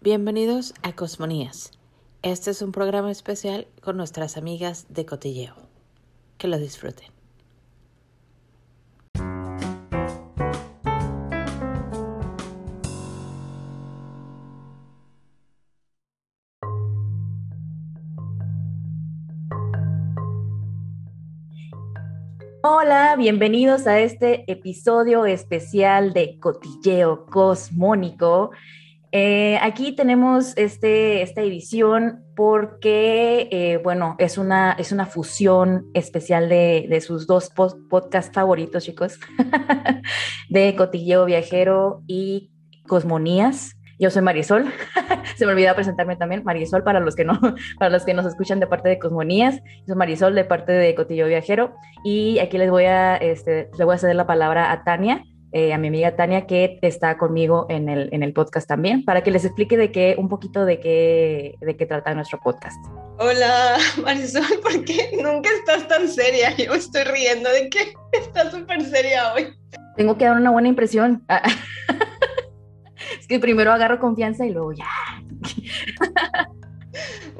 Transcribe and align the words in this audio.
Bienvenidos 0.00 0.74
a 0.84 0.92
Cosmonías. 0.92 1.72
Este 2.22 2.52
es 2.52 2.62
un 2.62 2.70
programa 2.70 3.10
especial 3.10 3.66
con 3.82 3.96
nuestras 3.96 4.36
amigas 4.36 4.86
de 4.88 5.04
Cotilleo. 5.04 5.56
Que 6.38 6.46
lo 6.46 6.56
disfruten. 6.56 7.08
Hola, 22.62 23.16
bienvenidos 23.18 23.88
a 23.88 23.98
este 23.98 24.44
episodio 24.46 25.26
especial 25.26 26.12
de 26.12 26.38
Cotilleo 26.38 27.26
Cosmónico. 27.26 28.52
Eh, 29.10 29.58
aquí 29.62 29.92
tenemos 29.92 30.56
este, 30.56 31.22
esta 31.22 31.40
edición 31.40 32.24
porque, 32.36 33.48
eh, 33.50 33.80
bueno, 33.82 34.16
es 34.18 34.36
una, 34.36 34.72
es 34.72 34.92
una 34.92 35.06
fusión 35.06 35.86
especial 35.94 36.48
de, 36.48 37.00
sus 37.00 37.26
dos 37.26 37.50
podcasts 37.88 38.32
favoritos, 38.34 38.84
chicos, 38.84 39.18
de 40.50 40.76
Cotilleo 40.76 41.24
Viajero 41.24 42.02
y 42.06 42.50
Cosmonías. 42.86 43.74
Yo 44.00 44.10
soy 44.10 44.22
Marisol, 44.22 44.66
se 45.36 45.44
me 45.44 45.52
olvidó 45.52 45.74
presentarme 45.74 46.14
también, 46.14 46.44
Marisol 46.44 46.84
para 46.84 47.00
los 47.00 47.16
que 47.16 47.24
no, 47.24 47.40
para 47.78 47.90
los 47.90 48.04
que 48.04 48.14
nos 48.14 48.26
escuchan 48.26 48.60
de 48.60 48.68
parte 48.68 48.88
de 48.88 48.98
Cosmonías, 48.98 49.60
soy 49.86 49.96
Marisol 49.96 50.36
de 50.36 50.44
parte 50.44 50.70
de 50.70 50.94
Cotilleo 50.94 51.26
Viajero 51.26 51.74
y 52.04 52.38
aquí 52.38 52.58
les 52.58 52.70
voy 52.70 52.84
a, 52.84 53.16
este, 53.16 53.68
le 53.76 53.84
voy 53.84 53.96
a 53.96 53.98
ceder 53.98 54.14
la 54.14 54.26
palabra 54.26 54.70
a 54.70 54.84
Tania, 54.84 55.24
eh, 55.52 55.72
a 55.72 55.78
mi 55.78 55.88
amiga 55.88 56.14
Tania, 56.14 56.46
que 56.46 56.78
está 56.82 57.16
conmigo 57.16 57.66
en 57.70 57.88
el, 57.88 58.08
en 58.12 58.22
el 58.22 58.32
podcast 58.32 58.68
también, 58.68 59.04
para 59.04 59.22
que 59.22 59.30
les 59.30 59.44
explique 59.44 59.76
de 59.76 59.90
qué, 59.90 60.14
un 60.18 60.28
poquito 60.28 60.64
de 60.64 60.78
qué, 60.78 61.56
de 61.60 61.76
qué 61.76 61.86
trata 61.86 62.14
nuestro 62.14 62.38
podcast. 62.40 62.76
Hola, 63.18 63.78
Marisol, 64.02 64.60
¿por 64.62 64.84
qué 64.84 65.10
nunca 65.22 65.48
estás 65.58 65.88
tan 65.88 66.08
seria? 66.08 66.54
Yo 66.56 66.74
estoy 66.74 67.04
riendo 67.04 67.50
de 67.50 67.70
que 67.70 67.94
estás 68.12 68.52
súper 68.52 68.82
seria 68.82 69.32
hoy. 69.32 69.48
Tengo 69.96 70.16
que 70.18 70.26
dar 70.26 70.36
una 70.36 70.50
buena 70.50 70.68
impresión. 70.68 71.24
es 73.18 73.26
que 73.26 73.40
primero 73.40 73.72
agarro 73.72 73.98
confianza 73.98 74.46
y 74.46 74.50
luego 74.50 74.72
ya. 74.72 74.86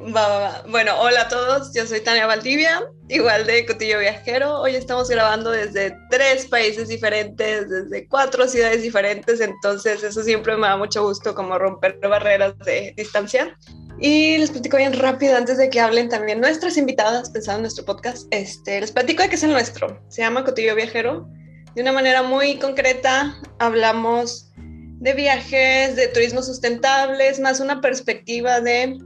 Bueno, 0.00 0.92
hola 1.00 1.22
a 1.22 1.28
todos, 1.28 1.74
yo 1.74 1.84
soy 1.84 2.00
Tania 2.00 2.24
Valdivia, 2.24 2.82
igual 3.08 3.44
de 3.46 3.66
Cotillo 3.66 3.98
Viajero. 3.98 4.60
Hoy 4.60 4.76
estamos 4.76 5.08
grabando 5.08 5.50
desde 5.50 5.92
tres 6.08 6.46
países 6.46 6.86
diferentes, 6.86 7.68
desde 7.68 8.06
cuatro 8.06 8.46
ciudades 8.46 8.82
diferentes, 8.82 9.40
entonces 9.40 10.04
eso 10.04 10.22
siempre 10.22 10.56
me 10.56 10.68
da 10.68 10.76
mucho 10.76 11.02
gusto 11.02 11.34
como 11.34 11.58
romper 11.58 11.98
barreras 12.08 12.56
de 12.60 12.94
distancia. 12.96 13.58
Y 13.98 14.38
les 14.38 14.52
platico 14.52 14.76
bien 14.76 14.92
rápido 14.92 15.36
antes 15.36 15.58
de 15.58 15.68
que 15.68 15.80
hablen 15.80 16.08
también 16.08 16.40
nuestras 16.40 16.76
invitadas, 16.76 17.30
pensando 17.30 17.58
en 17.58 17.62
nuestro 17.62 17.84
podcast. 17.84 18.28
Este, 18.30 18.80
les 18.80 18.92
platico 18.92 19.24
de 19.24 19.30
qué 19.30 19.34
es 19.34 19.42
el 19.42 19.50
nuestro. 19.50 20.00
Se 20.08 20.22
llama 20.22 20.44
Cotillo 20.44 20.76
Viajero. 20.76 21.28
De 21.74 21.82
una 21.82 21.90
manera 21.90 22.22
muy 22.22 22.56
concreta, 22.60 23.36
hablamos 23.58 24.52
de 24.54 25.12
viajes, 25.12 25.96
de 25.96 26.06
turismo 26.08 26.42
sustentable, 26.42 27.28
es 27.28 27.40
más 27.40 27.58
una 27.58 27.80
perspectiva 27.80 28.60
de 28.60 28.96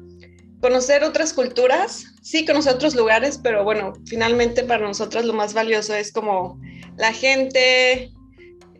conocer 0.62 1.02
otras 1.02 1.32
culturas, 1.32 2.05
sí, 2.22 2.46
conocer 2.46 2.74
otros 2.74 2.94
lugares, 2.94 3.38
pero 3.42 3.64
bueno, 3.64 3.94
finalmente 4.06 4.62
para 4.62 4.86
nosotros 4.86 5.24
lo 5.24 5.32
más 5.32 5.55
valioso 5.55 5.92
es 5.92 6.12
como 6.12 6.58
la 6.96 7.12
gente, 7.12 8.12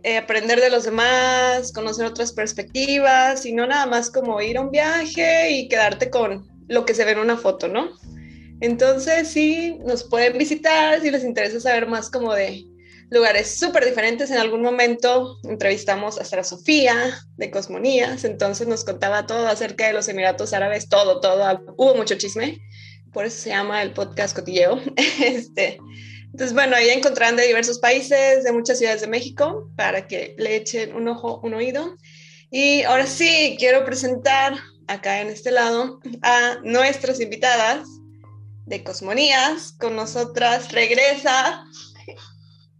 eh, 0.05 0.17
aprender 0.17 0.61
de 0.61 0.71
los 0.71 0.85
demás, 0.85 1.73
conocer 1.73 2.07
otras 2.07 2.33
perspectivas 2.33 3.45
y 3.45 3.53
no 3.53 3.67
nada 3.67 3.87
más 3.87 4.13
como 4.13 4.41
ir 4.41 4.59
a 4.59 4.61
un 4.61 4.71
viaje 4.71 5.51
y 5.51 5.69
quedarte 5.69 6.09
con 6.09 6.47
lo 6.69 6.85
que 6.87 6.95
se 6.95 7.05
ve 7.05 7.11
en 7.11 7.19
una 7.19 7.37
foto, 7.37 7.67
¿no? 7.67 7.89
Entonces 8.61 9.27
sí, 9.27 9.77
nos 9.85 10.05
pueden 10.05 10.39
visitar 10.39 11.01
si 11.01 11.11
les 11.11 11.25
interesa 11.25 11.59
saber 11.59 11.89
más 11.89 12.09
como 12.09 12.33
de 12.33 12.65
lugares 13.13 13.59
súper 13.59 13.85
diferentes. 13.85 14.31
En 14.31 14.39
algún 14.39 14.63
momento 14.63 15.39
entrevistamos 15.45 16.19
a 16.19 16.25
Sara 16.25 16.43
Sofía 16.43 17.19
de 17.37 17.51
Cosmonías, 17.51 18.25
entonces 18.25 18.67
nos 18.67 18.85
contaba 18.85 19.27
todo 19.27 19.47
acerca 19.47 19.87
de 19.87 19.93
los 19.93 20.09
Emiratos 20.09 20.53
Árabes, 20.53 20.89
todo, 20.89 21.21
todo. 21.21 21.45
Hubo 21.77 21.95
mucho 21.95 22.17
chisme, 22.17 22.59
por 23.13 23.27
eso 23.27 23.39
se 23.39 23.51
llama 23.51 23.83
el 23.83 23.93
podcast 23.93 24.35
Cotilleo. 24.35 24.81
Este, 25.23 25.79
entonces, 26.33 26.55
bueno, 26.55 26.77
ahí 26.77 26.89
encontrarán 26.89 27.37
de 27.37 27.47
diversos 27.47 27.79
países, 27.79 28.43
de 28.43 28.53
muchas 28.53 28.79
ciudades 28.79 29.03
de 29.03 29.07
México, 29.07 29.71
para 29.77 30.07
que 30.07 30.35
le 30.39 30.57
echen 30.57 30.95
un 30.95 31.07
ojo, 31.07 31.41
un 31.45 31.53
oído. 31.53 31.95
Y 32.51 32.83
ahora 32.85 33.07
sí, 33.07 33.57
quiero 33.59 33.85
presentar 33.85 34.55
acá 34.87 35.21
en 35.21 35.29
este 35.29 35.51
lado 35.51 36.01
a 36.23 36.57
nuestras 36.65 37.21
invitadas 37.21 37.87
de 38.65 38.83
Cosmonías. 38.83 39.73
Con 39.79 39.95
nosotras 39.95 40.73
regresa 40.73 41.67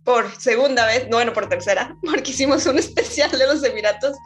por 0.05 0.41
segunda 0.41 0.87
vez, 0.87 1.05
no, 1.09 1.17
bueno, 1.17 1.33
por 1.33 1.49
tercera, 1.49 1.97
porque 2.03 2.31
hicimos 2.31 2.67
un 2.67 2.79
especial 2.79 3.31
de 3.31 3.47
los 3.47 3.63
Emiratos. 3.65 4.17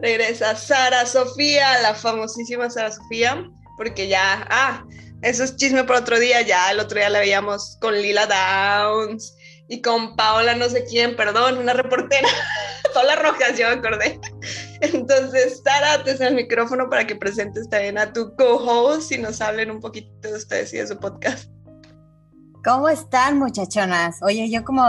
Regresa 0.00 0.56
Sara 0.56 1.06
Sofía, 1.06 1.80
la 1.80 1.94
famosísima 1.94 2.70
Sara 2.70 2.90
Sofía, 2.90 3.48
porque 3.76 4.08
ya, 4.08 4.46
ah, 4.50 4.84
eso 5.22 5.44
es 5.44 5.56
chisme 5.56 5.84
por 5.84 5.96
otro 5.96 6.18
día, 6.18 6.42
ya 6.42 6.70
el 6.70 6.80
otro 6.80 6.98
día 6.98 7.08
la 7.08 7.20
veíamos 7.20 7.78
con 7.80 7.94
Lila 7.94 8.26
Downs 8.26 9.36
y 9.68 9.80
con 9.80 10.16
Paola 10.16 10.54
no 10.54 10.68
sé 10.68 10.84
quién, 10.84 11.16
perdón, 11.16 11.58
una 11.58 11.72
reportera, 11.72 12.28
Paola 12.94 13.16
Rojas, 13.16 13.58
yo 13.58 13.68
me 13.68 13.74
acordé. 13.74 14.20
Entonces, 14.80 15.62
Sara, 15.64 16.04
te 16.04 16.16
cedo 16.16 16.28
el 16.28 16.34
micrófono 16.34 16.90
para 16.90 17.06
que 17.06 17.16
presentes 17.16 17.68
también 17.70 17.98
a 17.98 18.12
tu 18.12 18.36
co-host 18.36 19.12
y 19.12 19.18
nos 19.18 19.40
hablen 19.40 19.70
un 19.70 19.80
poquito 19.80 20.10
de 20.28 20.34
ustedes 20.34 20.74
y 20.74 20.78
de 20.78 20.86
su 20.86 20.98
podcast. 20.98 21.53
¿Cómo 22.64 22.88
están, 22.88 23.38
muchachonas? 23.38 24.22
Oye, 24.22 24.50
yo 24.50 24.64
como, 24.64 24.82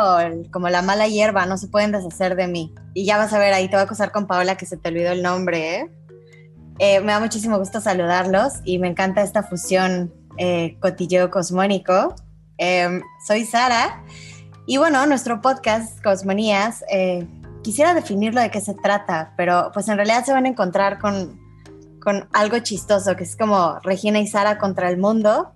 como 0.49 0.69
la 0.69 0.81
mala 0.81 1.09
hierba, 1.09 1.45
no 1.45 1.57
se 1.57 1.67
pueden 1.67 1.91
deshacer 1.91 2.37
de 2.37 2.47
mí. 2.47 2.73
Y 2.93 3.05
ya 3.05 3.17
vas 3.17 3.33
a 3.33 3.37
ver, 3.37 3.53
ahí 3.53 3.65
te 3.67 3.75
voy 3.75 3.81
a 3.81 3.83
acusar 3.83 4.13
con 4.13 4.27
Paola 4.27 4.55
que 4.55 4.65
se 4.65 4.77
te 4.77 4.87
olvidó 4.87 5.11
el 5.11 5.21
nombre, 5.21 5.75
¿eh? 5.75 5.91
eh 6.79 7.01
me 7.01 7.11
da 7.11 7.19
muchísimo 7.19 7.59
gusto 7.59 7.81
saludarlos 7.81 8.53
y 8.63 8.79
me 8.79 8.87
encanta 8.87 9.23
esta 9.23 9.43
fusión 9.43 10.13
eh, 10.37 10.77
cotilleo 10.79 11.29
cosmónico. 11.29 12.15
Em, 12.57 13.01
soy 13.27 13.43
Sara 13.43 14.01
y 14.65 14.77
bueno, 14.77 15.05
nuestro 15.05 15.41
podcast 15.41 16.01
Cosmonías, 16.01 16.81
eh, 16.89 17.27
quisiera 17.61 17.93
definirlo 17.93 18.39
de 18.39 18.51
qué 18.51 18.61
se 18.61 18.73
trata, 18.73 19.33
pero 19.35 19.71
pues 19.73 19.89
en 19.89 19.97
realidad 19.97 20.23
se 20.23 20.31
van 20.31 20.45
a 20.45 20.47
encontrar 20.47 20.97
con, 20.97 21.41
con 22.01 22.29
algo 22.31 22.57
chistoso, 22.59 23.17
que 23.17 23.25
es 23.25 23.35
como 23.35 23.79
Regina 23.83 24.19
y 24.19 24.27
Sara 24.27 24.57
contra 24.59 24.89
el 24.89 24.97
mundo, 24.97 25.54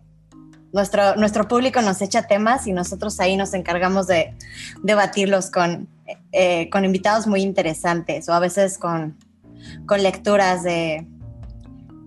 nuestro, 0.71 1.15
nuestro 1.15 1.47
público 1.47 1.81
nos 1.81 2.01
echa 2.01 2.23
temas 2.23 2.67
y 2.67 2.73
nosotros 2.73 3.19
ahí 3.19 3.35
nos 3.35 3.53
encargamos 3.53 4.07
de 4.07 4.35
debatirlos 4.83 5.49
con, 5.49 5.87
eh, 6.31 6.69
con 6.69 6.85
invitados 6.85 7.27
muy 7.27 7.41
interesantes 7.41 8.29
o 8.29 8.33
a 8.33 8.39
veces 8.39 8.77
con, 8.77 9.17
con 9.85 10.03
lecturas 10.03 10.63
de, 10.63 11.07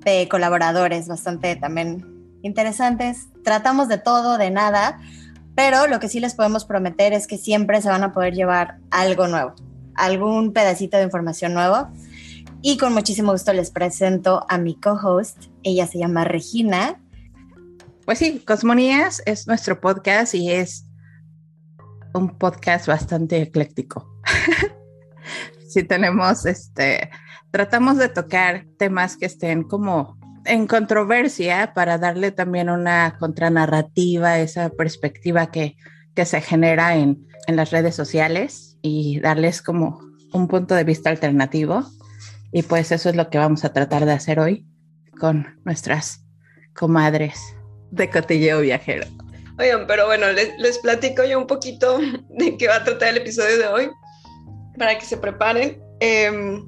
de 0.05 0.28
colaboradores 0.28 1.09
bastante 1.09 1.56
también 1.56 2.06
interesantes. 2.43 3.28
Tratamos 3.45 3.89
de 3.89 3.99
todo, 3.99 4.39
de 4.39 4.50
nada, 4.50 4.99
pero 5.55 5.87
lo 5.87 6.00
que 6.00 6.09
sí 6.09 6.21
les 6.21 6.34
podemos 6.34 6.65
prometer 6.65 7.12
es 7.12 7.27
que 7.27 7.39
siempre 7.39 7.83
se 7.83 7.89
van 7.89 8.05
a 8.05 8.12
poder 8.12 8.34
llevar 8.34 8.79
algo 8.91 9.27
nuevo, 9.27 9.55
algún 9.94 10.53
pedacito 10.53 10.97
de 10.97 11.05
información 11.05 11.55
nuevo. 11.55 11.89
Y 12.65 12.77
con 12.77 12.94
muchísimo 12.94 13.33
gusto 13.33 13.53
les 13.53 13.73
presento 13.73 14.47
a 14.49 14.56
mi 14.56 14.77
co-host. 14.77 15.47
Ella 15.65 15.89
se 15.89 15.99
llama 15.99 16.23
Regina 16.23 17.01
pues 18.04 18.18
sí, 18.18 18.40
Cosmonías 18.40 19.22
es 19.26 19.46
nuestro 19.46 19.80
podcast 19.80 20.34
y 20.34 20.50
es 20.50 20.86
un 22.14 22.36
podcast 22.36 22.86
bastante 22.86 23.40
ecléctico. 23.40 24.20
sí 25.68 25.84
tenemos, 25.84 26.44
este, 26.46 27.10
tratamos 27.50 27.98
de 27.98 28.08
tocar 28.08 28.66
temas 28.78 29.16
que 29.16 29.26
estén 29.26 29.62
como 29.62 30.19
en 30.44 30.66
controversia 30.66 31.72
para 31.75 31.99
darle 31.99 32.32
también 32.32 32.69
una 32.69 33.16
contranarrativa, 33.19 34.40
esa 34.40 34.70
perspectiva 34.70 35.50
que, 35.50 35.76
que 36.14 36.26
se 36.26 36.40
genera 36.40 36.96
en, 36.96 37.26
en 37.46 37.56
las 37.56 37.70
redes 37.70 37.94
sociales 37.94 38.78
y 38.82 39.20
darles 39.20 39.62
como 39.62 40.00
un 40.32 40.48
punto 40.48 40.75
de 40.75 40.84
vista 40.84 41.10
alternativo. 41.10 41.84
Y 42.50 42.62
pues 42.64 42.90
eso 42.90 43.08
es 43.08 43.16
lo 43.16 43.31
que 43.31 43.38
vamos 43.38 43.64
a 43.64 43.72
tratar 43.72 44.05
de 44.05 44.12
hacer 44.12 44.40
hoy 44.40 44.66
con 45.19 45.60
nuestras 45.64 46.26
comadres 46.75 47.55
de 47.93 48.11
cotilleo 48.11 48.61
viajero. 48.61 49.06
Oigan, 49.59 49.87
pero 49.87 50.06
bueno, 50.06 50.27
les, 50.33 50.79
platico 50.79 51.25
yo 51.25 51.39
un 51.39 51.47
poquito 51.47 52.00
de 52.31 52.56
qué 52.56 52.67
va 52.69 52.77
a 52.77 52.85
tratar 52.85 53.11
el 53.11 53.19
episodio 53.19 53.59
de 53.59 53.67
hoy 53.69 53.91
para 54.77 54.99
que 54.99 55.05
se 55.05 55.17
preparen. 55.17 55.81
Eh, 56.00 56.61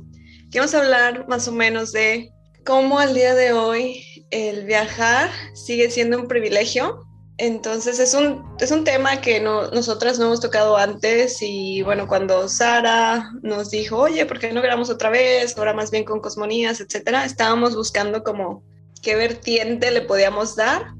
vamos 0.54 0.74
a 0.74 0.78
hablar 0.78 1.26
más 1.28 1.48
o 1.48 1.52
menos 1.52 1.92
de 1.92 2.30
cómo 2.64 2.98
al 2.98 3.14
día 3.14 3.34
de 3.34 3.52
hoy 3.52 4.26
el 4.30 4.64
viajar 4.64 5.30
sigue 5.54 5.90
siendo 5.90 6.18
un 6.18 6.28
privilegio 6.28 7.00
Entonces 7.38 7.98
es 7.98 8.14
un, 8.14 8.44
es 8.60 8.70
un 8.70 8.84
tema 8.84 9.20
que 9.20 9.40
no, 9.40 9.70
nosotras 9.70 10.18
no 10.18 10.26
hemos 10.26 10.40
tocado 10.40 10.76
antes 10.76 11.38
y 11.40 11.82
bueno, 11.82 12.06
cuando 12.06 12.48
Sara 12.48 13.30
nos 13.42 13.70
dijo, 13.70 13.98
oye, 13.98 14.24
¿por 14.26 14.38
qué 14.38 14.52
no 14.52 14.62
grabamos 14.62 14.90
otra 14.90 15.10
vez? 15.10 15.56
Ahora 15.58 15.72
más 15.72 15.90
bien 15.90 16.04
con 16.04 16.20
cosmonías, 16.20 16.80
etcétera, 16.80 17.24
estábamos 17.24 17.74
buscando 17.74 18.22
como 18.22 18.62
qué 19.02 19.16
vertiente 19.16 19.90
le 19.90 20.02
podíamos 20.02 20.54
dar. 20.54 20.94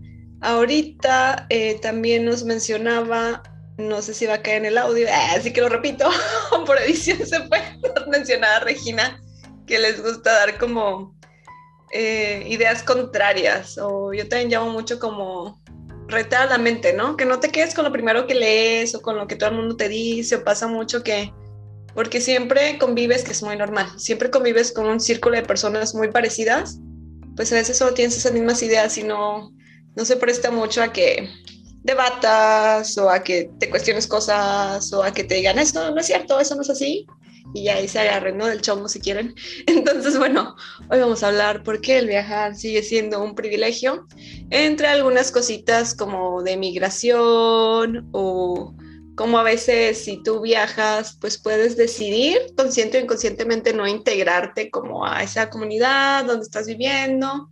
Ahorita 0.45 1.47
eh, 1.49 1.79
también 1.81 2.27
nos 2.27 2.45
mencionaba, 2.45 3.43
no 3.79 4.03
sé 4.03 4.13
si 4.13 4.27
va 4.27 4.35
a 4.35 4.43
caer 4.43 4.59
en 4.59 4.67
el 4.67 4.77
audio, 4.77 5.09
así 5.35 5.55
que 5.55 5.63
lo 5.63 5.71
repito, 5.71 6.07
por 6.67 6.79
edición 6.79 7.27
se 7.27 7.41
puede 7.41 7.63
mencionar 8.11 8.61
a 8.61 8.65
Regina, 8.65 9.19
que 9.67 9.79
les 9.79 10.03
gusta 10.03 10.35
dar 10.35 10.59
como 10.59 11.19
eh, 11.93 12.45
ideas 12.47 12.83
contrarias 12.83 13.79
o 13.79 14.13
yo 14.13 14.29
también 14.29 14.51
llamo 14.51 14.71
mucho 14.71 14.99
como 14.99 15.63
retar 16.09 16.51
la 16.51 16.59
mente, 16.59 16.93
¿no? 16.93 17.17
Que 17.17 17.25
no 17.25 17.41
te 17.41 17.49
quedes 17.49 17.75
con 17.75 17.87
lo 17.87 17.93
primero 17.93 18.27
que 18.27 18.35
lees 18.35 18.95
o 18.95 19.01
con 19.01 19.17
lo 19.17 19.27
que 19.27 19.37
todo 19.37 19.49
el 19.49 19.57
mundo 19.57 19.77
te 19.77 19.89
dice 19.89 20.37
o 20.37 20.45
pasa 20.45 20.67
mucho 20.67 21.03
que, 21.03 21.33
porque 21.95 22.21
siempre 22.21 22.77
convives, 22.77 23.25
que 23.25 23.33
es 23.33 23.43
muy 23.43 23.57
normal, 23.57 23.87
siempre 23.99 24.29
convives 24.29 24.73
con 24.73 24.85
un 24.85 25.01
círculo 25.01 25.37
de 25.37 25.43
personas 25.43 25.95
muy 25.95 26.11
parecidas, 26.11 26.81
pues 27.35 27.51
a 27.51 27.55
veces 27.55 27.79
solo 27.79 27.95
tienes 27.95 28.15
esas 28.15 28.33
mismas 28.33 28.63
ideas 28.63 28.99
y 28.99 29.05
no, 29.05 29.55
no 29.97 30.05
se 30.05 30.17
presta 30.17 30.51
mucho 30.51 30.83
a 30.83 30.93
que 30.93 31.29
debatas 31.83 32.97
o 32.99 33.11
a 33.11 33.23
que 33.23 33.51
te 33.59 33.69
cuestiones 33.69 34.07
cosas 34.07 34.93
o 34.93 35.03
a 35.03 35.13
que 35.13 35.25
te 35.25 35.35
digan, 35.37 35.59
eso 35.59 35.91
no 35.91 36.01
es 36.01 36.07
cierto, 36.07 36.41
eso 36.41 36.55
no 36.55 36.63
es 36.63 36.71
así 36.71 37.07
y 37.53 37.69
ahí 37.69 37.87
se 37.89 38.01
agarren, 38.01 38.39
¿no? 38.39 38.47
Del 38.47 38.61
chomo 38.61 38.89
si 38.89 39.01
quieren. 39.01 39.35
Entonces, 39.67 40.19
bueno, 40.19 40.57
hoy 40.91 40.99
vamos 40.99 41.23
a 41.23 41.29
hablar 41.29 41.63
por 41.63 41.81
qué 41.81 41.99
el 41.99 42.07
viajar 42.07 42.57
sigue 42.57 42.83
siendo 42.83 43.23
un 43.23 43.35
privilegio, 43.35 44.07
entre 44.51 44.89
algunas 44.89 45.31
cositas 45.31 45.95
como 45.95 46.43
de 46.43 46.57
migración 46.57 48.09
o 48.13 48.75
como 49.17 49.39
a 49.39 49.45
veces 49.45 49.99
si 50.05 50.21
tú 50.23 50.41
viajas, 50.41 51.17
pues 51.21 51.39
puedes 51.39 51.77
decidir 51.77 52.39
consciente 52.57 52.99
o 52.99 53.01
inconscientemente 53.01 53.73
no 53.73 53.87
integrarte 53.87 54.71
como 54.71 55.07
a 55.07 55.23
esa 55.23 55.51
comunidad 55.51 56.25
donde 56.25 56.43
estás 56.43 56.67
viviendo, 56.67 57.49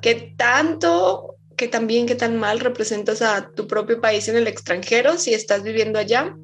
qué 0.00 0.34
tanto, 0.36 1.31
qué 1.62 1.68
tan 1.68 1.86
bien, 1.86 2.06
qué 2.06 2.16
tan 2.16 2.36
mal 2.38 2.58
representas 2.58 3.22
a 3.22 3.52
tu 3.52 3.68
propio 3.68 4.00
país 4.00 4.26
en 4.26 4.34
el 4.34 4.48
extranjero 4.48 5.16
si 5.16 5.32
estás 5.32 5.62
viviendo 5.62 5.96
allá 5.96 6.34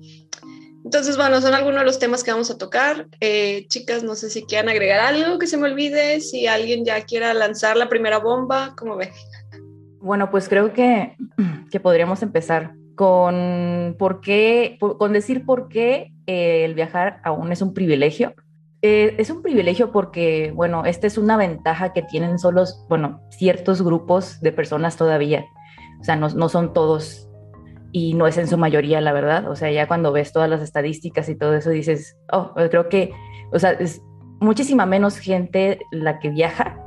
entonces, 0.84 1.18
bueno, 1.18 1.40
son 1.42 1.52
algunos 1.52 1.80
de 1.80 1.84
los 1.84 1.98
temas 1.98 2.24
que 2.24 2.30
vamos 2.30 2.50
a 2.50 2.56
tocar. 2.56 3.08
Eh, 3.20 3.66
chicas, 3.68 4.04
no 4.04 4.14
sé 4.14 4.30
si 4.30 4.44
quieran 4.44 4.70
agregar 4.70 5.00
algo 5.00 5.38
que 5.38 5.46
se 5.46 5.58
me 5.58 5.68
olvide, 5.68 6.20
si 6.20 6.46
alguien 6.46 6.82
ya 6.82 7.02
quiera 7.02 7.34
lanzar 7.34 7.76
la 7.76 7.90
primera 7.90 8.18
bomba, 8.18 8.74
¿cómo 8.74 8.96
ven? 8.96 9.10
Bueno, 10.00 10.30
pues 10.30 10.48
creo 10.48 10.72
que, 10.72 11.14
que 11.70 11.78
podríamos 11.78 12.22
empezar 12.22 12.72
con, 12.94 13.96
por 13.98 14.22
qué, 14.22 14.78
con 14.80 15.12
decir 15.12 15.44
por 15.44 15.68
qué 15.68 16.12
eh, 16.26 16.64
el 16.64 16.74
viajar 16.74 17.20
aún 17.22 17.52
es 17.52 17.60
un 17.60 17.74
privilegio. 17.74 18.34
Eh, 18.82 19.16
es 19.18 19.30
un 19.30 19.42
privilegio 19.42 19.90
porque, 19.90 20.52
bueno, 20.54 20.84
esta 20.84 21.06
es 21.06 21.18
una 21.18 21.36
ventaja 21.36 21.92
que 21.92 22.02
tienen 22.02 22.38
solo, 22.38 22.64
bueno, 22.88 23.20
ciertos 23.30 23.82
grupos 23.82 24.40
de 24.40 24.52
personas 24.52 24.96
todavía. 24.96 25.46
O 26.00 26.04
sea, 26.04 26.16
no, 26.16 26.28
no 26.28 26.48
son 26.48 26.72
todos 26.72 27.28
y 27.90 28.14
no 28.14 28.26
es 28.26 28.38
en 28.38 28.46
su 28.46 28.56
mayoría, 28.56 29.00
la 29.00 29.12
verdad. 29.12 29.50
O 29.50 29.56
sea, 29.56 29.70
ya 29.70 29.88
cuando 29.88 30.12
ves 30.12 30.32
todas 30.32 30.48
las 30.48 30.62
estadísticas 30.62 31.28
y 31.28 31.34
todo 31.34 31.54
eso, 31.54 31.70
dices, 31.70 32.16
oh, 32.32 32.54
creo 32.54 32.88
que, 32.88 33.12
o 33.52 33.58
sea, 33.58 33.72
es 33.72 34.00
muchísima 34.40 34.86
menos 34.86 35.18
gente 35.18 35.80
la 35.90 36.20
que 36.20 36.30
viaja 36.30 36.80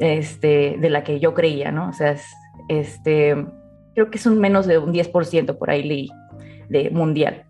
este, 0.00 0.76
de 0.78 0.90
la 0.90 1.04
que 1.04 1.20
yo 1.20 1.32
creía, 1.34 1.72
¿no? 1.72 1.88
O 1.88 1.92
sea, 1.92 2.12
es, 2.12 2.26
este, 2.68 3.46
creo 3.94 4.10
que 4.10 4.18
es 4.18 4.26
un 4.26 4.38
menos 4.38 4.66
de 4.66 4.78
un 4.78 4.92
10% 4.92 5.56
por 5.56 5.70
ahí 5.70 5.82
leí, 5.82 6.10
de 6.68 6.90
mundial. 6.90 7.44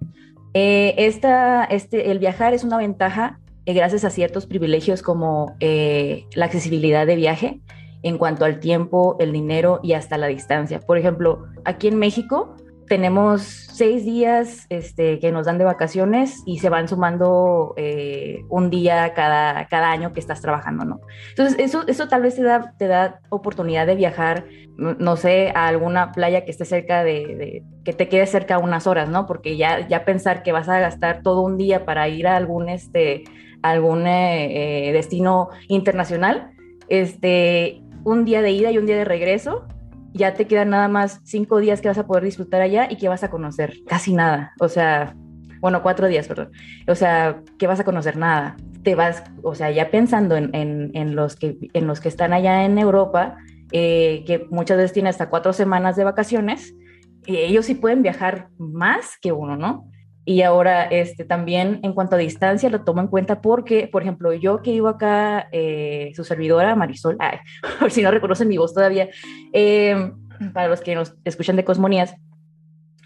Eh, 0.55 0.95
esta, 0.99 1.65
este, 1.65 2.11
el 2.11 2.19
viajar 2.19 2.53
es 2.53 2.63
una 2.63 2.77
ventaja 2.77 3.39
eh, 3.39 3.42
gracias 3.67 4.05
a 4.05 4.11
ciertos 4.11 4.47
privilegios 4.47 5.03
como 5.03 5.57
eh, 5.61 6.27
la 6.35 6.47
accesibilidad 6.47 7.07
de 7.07 7.17
viaje 7.17 7.61
en 8.03 8.19
cuanto 8.19 8.45
al 8.45 8.59
tiempo, 8.59 9.17
el 9.21 9.33
dinero 9.33 9.81
y 9.83 9.93
hasta 9.93 10.19
la 10.19 10.27
distancia. 10.27 10.81
Por 10.81 10.99
ejemplo, 10.99 11.47
aquí 11.65 11.89
en 11.89 11.99
México 11.99 12.57
tenemos 12.89 13.43
seis 13.43 14.05
días 14.05 14.67
este, 14.69 15.19
que 15.19 15.33
nos 15.33 15.47
dan 15.47 15.57
de 15.57 15.65
vacaciones 15.65 16.43
y 16.45 16.59
se 16.59 16.69
van 16.69 16.89
sumando 16.89 17.75
eh, 17.77 18.45
un 18.51 18.69
día 18.69 19.15
cada, 19.15 19.67
cada 19.69 19.91
año 19.91 20.13
que 20.13 20.21
estás 20.21 20.43
trabajando, 20.43 20.85
¿no? 20.85 21.01
Entonces, 21.31 21.59
eso, 21.59 21.85
eso 21.87 22.09
tal 22.09 22.23
vez 22.23 22.37
te 22.37 22.43
da, 22.43 22.75
te 22.77 22.89
da 22.89 23.21
oportunidad 23.31 23.87
de 23.87 23.95
viajar, 23.95 24.45
no 24.77 25.17
sé, 25.17 25.53
a 25.55 25.69
alguna 25.69 26.13
playa 26.13 26.45
que 26.45 26.51
esté 26.51 26.65
cerca 26.65 27.03
de, 27.03 27.63
que 27.85 27.93
te 27.93 28.09
quede 28.09 28.27
cerca 28.27 28.59
unas 28.59 28.87
horas, 28.87 29.09
¿no? 29.09 29.27
Porque 29.27 29.57
ya, 29.57 29.89
ya 29.89 30.05
pensar 30.05 30.43
que 30.43 30.53
vas 30.53 30.69
a 30.69 30.79
gastar 30.79 31.23
todo 31.23 31.41
un 31.41 31.57
día 31.57 31.87
para 31.87 32.09
ir 32.09 32.27
a 32.27 32.37
algún, 32.37 32.69
este, 32.69 33.25
algún 33.63 34.07
eh, 34.07 34.89
eh, 34.89 34.93
destino 34.93 35.49
internacional, 35.69 36.53
este, 36.89 37.83
un 38.05 38.25
día 38.25 38.43
de 38.43 38.51
ida 38.51 38.71
y 38.71 38.79
un 38.79 38.87
día 38.87 38.97
de 38.97 39.05
regreso, 39.05 39.67
ya 40.13 40.35
te 40.35 40.47
quedan 40.47 40.71
nada 40.71 40.89
más 40.89 41.21
cinco 41.25 41.59
días 41.59 41.81
que 41.81 41.89
vas 41.89 41.99
a 41.99 42.07
poder 42.07 42.25
disfrutar 42.25 42.61
allá 42.61 42.89
y 42.91 42.97
que 42.97 43.09
vas 43.09 43.23
a 43.23 43.31
conocer 43.31 43.75
casi 43.87 44.13
nada. 44.13 44.53
O 44.61 44.69
sea, 44.69 45.15
bueno, 45.61 45.83
cuatro 45.83 46.09
días, 46.09 46.29
perdón. 46.29 46.51
O 46.87 46.95
sea, 46.95 47.41
que 47.59 47.67
vas 47.67 47.81
a 47.81 47.85
conocer 47.85 48.17
nada. 48.17 48.57
Te 48.83 48.95
vas, 48.95 49.23
o 49.43 49.55
sea, 49.55 49.71
ya 49.71 49.91
pensando 49.91 50.37
en, 50.37 50.51
en, 50.53 51.15
los, 51.15 51.37
que, 51.37 51.57
en 51.73 51.87
los 51.87 52.01
que 52.01 52.09
están 52.09 52.33
allá 52.33 52.65
en 52.65 52.79
Europa, 52.79 53.37
eh, 53.71 54.25
que 54.27 54.47
muchas 54.51 54.77
veces 54.77 54.93
tienen 54.93 55.11
hasta 55.11 55.31
cuatro 55.31 55.53
semanas 55.53 55.97
de 55.97 56.05
vacaciones, 56.05 56.75
ellos 57.27 57.67
sí 57.67 57.75
pueden 57.75 58.03
viajar 58.03 58.49
más 58.59 59.17
que 59.23 59.33
uno, 59.33 59.57
¿no? 59.57 59.89
Y 60.25 60.43
ahora, 60.43 60.85
este, 60.85 61.25
también 61.25 61.81
en 61.83 61.95
cuanto 61.95 62.15
a 62.15 62.19
distancia, 62.19 62.71
lo 62.71 62.85
tomo 62.85 63.01
en 63.01 63.09
cuenta 63.09 63.41
porque, 63.41 63.89
por 63.89 64.03
ejemplo, 64.03 64.33
yo 64.33 64.63
que 64.63 64.71
vivo 64.71 64.89
acá, 64.89 65.49
eh, 65.51 66.13
su 66.15 66.23
servidora 66.23 66.77
Marisol, 66.77 67.19
por 67.81 67.91
si 67.91 68.03
no 68.03 68.11
reconocen 68.11 68.49
mi 68.49 68.57
voz 68.57 68.73
todavía, 68.73 69.09
em, 69.53 70.13
para 70.53 70.69
los 70.69 70.81
que 70.81 70.95
nos 70.95 71.15
escuchan 71.25 71.57
de 71.57 71.65
Cosmonías, 71.65 72.15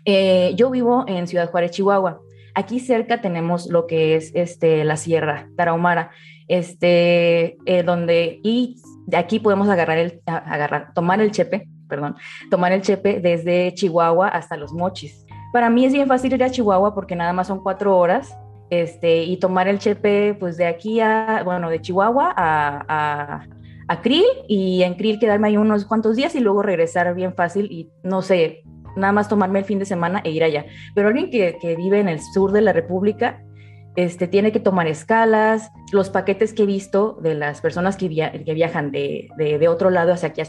eh, 0.04 0.52
yo 0.56 0.70
vivo 0.70 1.04
en 1.08 1.26
Ciudad 1.26 1.50
Juárez, 1.50 1.72
Chihuahua. 1.72 2.20
Aquí 2.54 2.80
cerca 2.80 3.20
tenemos 3.20 3.66
lo 3.66 3.86
que 3.86 4.16
es 4.16 4.30
este, 4.34 4.84
la 4.84 4.96
Sierra 4.96 5.48
Tarahumara, 5.56 6.10
este, 6.48 7.56
eh, 7.66 7.82
donde, 7.82 8.40
y 8.42 8.76
de 9.06 9.16
aquí 9.16 9.40
podemos 9.40 9.68
agarrar 9.68 9.98
el, 9.98 10.20
agarrar, 10.26 10.92
tomar 10.94 11.20
el 11.20 11.32
chepe, 11.32 11.68
perdón, 11.88 12.16
tomar 12.50 12.72
el 12.72 12.82
chepe 12.82 13.20
desde 13.20 13.74
Chihuahua 13.74 14.28
hasta 14.28 14.56
los 14.56 14.72
Mochis. 14.72 15.25
Para 15.56 15.70
mí 15.70 15.86
es 15.86 15.92
bien 15.94 16.06
fácil 16.06 16.34
ir 16.34 16.44
a 16.44 16.50
Chihuahua 16.50 16.94
porque 16.94 17.16
nada 17.16 17.32
más 17.32 17.46
son 17.46 17.62
cuatro 17.62 17.96
horas 17.96 18.36
este, 18.68 19.22
y 19.22 19.38
tomar 19.38 19.68
el 19.68 19.78
chepe 19.78 20.36
pues 20.38 20.58
de 20.58 20.66
aquí 20.66 21.00
a, 21.00 21.40
bueno, 21.46 21.70
de 21.70 21.80
Chihuahua 21.80 22.34
a, 22.36 22.84
a, 22.86 23.46
a 23.88 24.02
Krill 24.02 24.26
y 24.48 24.82
en 24.82 24.96
Krill 24.96 25.18
quedarme 25.18 25.48
ahí 25.48 25.56
unos 25.56 25.86
cuantos 25.86 26.14
días 26.14 26.34
y 26.34 26.40
luego 26.40 26.60
regresar 26.60 27.14
bien 27.14 27.34
fácil 27.34 27.72
y 27.72 27.88
no 28.02 28.20
sé, 28.20 28.64
nada 28.96 29.14
más 29.14 29.30
tomarme 29.30 29.60
el 29.60 29.64
fin 29.64 29.78
de 29.78 29.86
semana 29.86 30.20
e 30.24 30.30
ir 30.30 30.44
allá. 30.44 30.66
Pero 30.94 31.08
alguien 31.08 31.30
que, 31.30 31.56
que 31.58 31.74
vive 31.74 32.00
en 32.00 32.10
el 32.10 32.20
sur 32.20 32.52
de 32.52 32.60
la 32.60 32.74
República, 32.74 33.42
este, 33.96 34.28
tiene 34.28 34.52
que 34.52 34.60
tomar 34.60 34.86
escalas. 34.86 35.72
Los 35.90 36.10
paquetes 36.10 36.52
que 36.52 36.64
he 36.64 36.66
visto 36.66 37.18
de 37.22 37.34
las 37.34 37.62
personas 37.62 37.96
que, 37.96 38.08
viajan 38.08 38.92
de, 38.92 39.68
otro 39.68 39.90
lado 39.90 40.12
hacia 40.12 40.28
aquí 40.28 40.42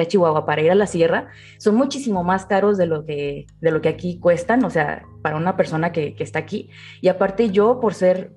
a, 0.00 0.06
Chihuahua 0.06 0.46
para 0.46 0.62
ir 0.62 0.70
a 0.70 0.74
la 0.74 0.86
sierra 0.86 1.28
son 1.58 1.76
muchísimo 1.76 2.24
más 2.24 2.46
caros 2.46 2.78
de 2.78 2.86
lo 2.86 3.04
que, 3.04 3.46
aquí 3.86 4.18
cuestan, 4.18 4.64
o 4.64 4.70
sea, 4.70 5.02
para 5.22 5.36
una 5.36 5.56
persona 5.56 5.92
que, 5.92 6.16
está 6.18 6.38
aquí. 6.38 6.70
Y 7.02 7.08
aparte 7.08 7.50
yo, 7.50 7.78
por 7.78 7.92
ser, 7.94 8.32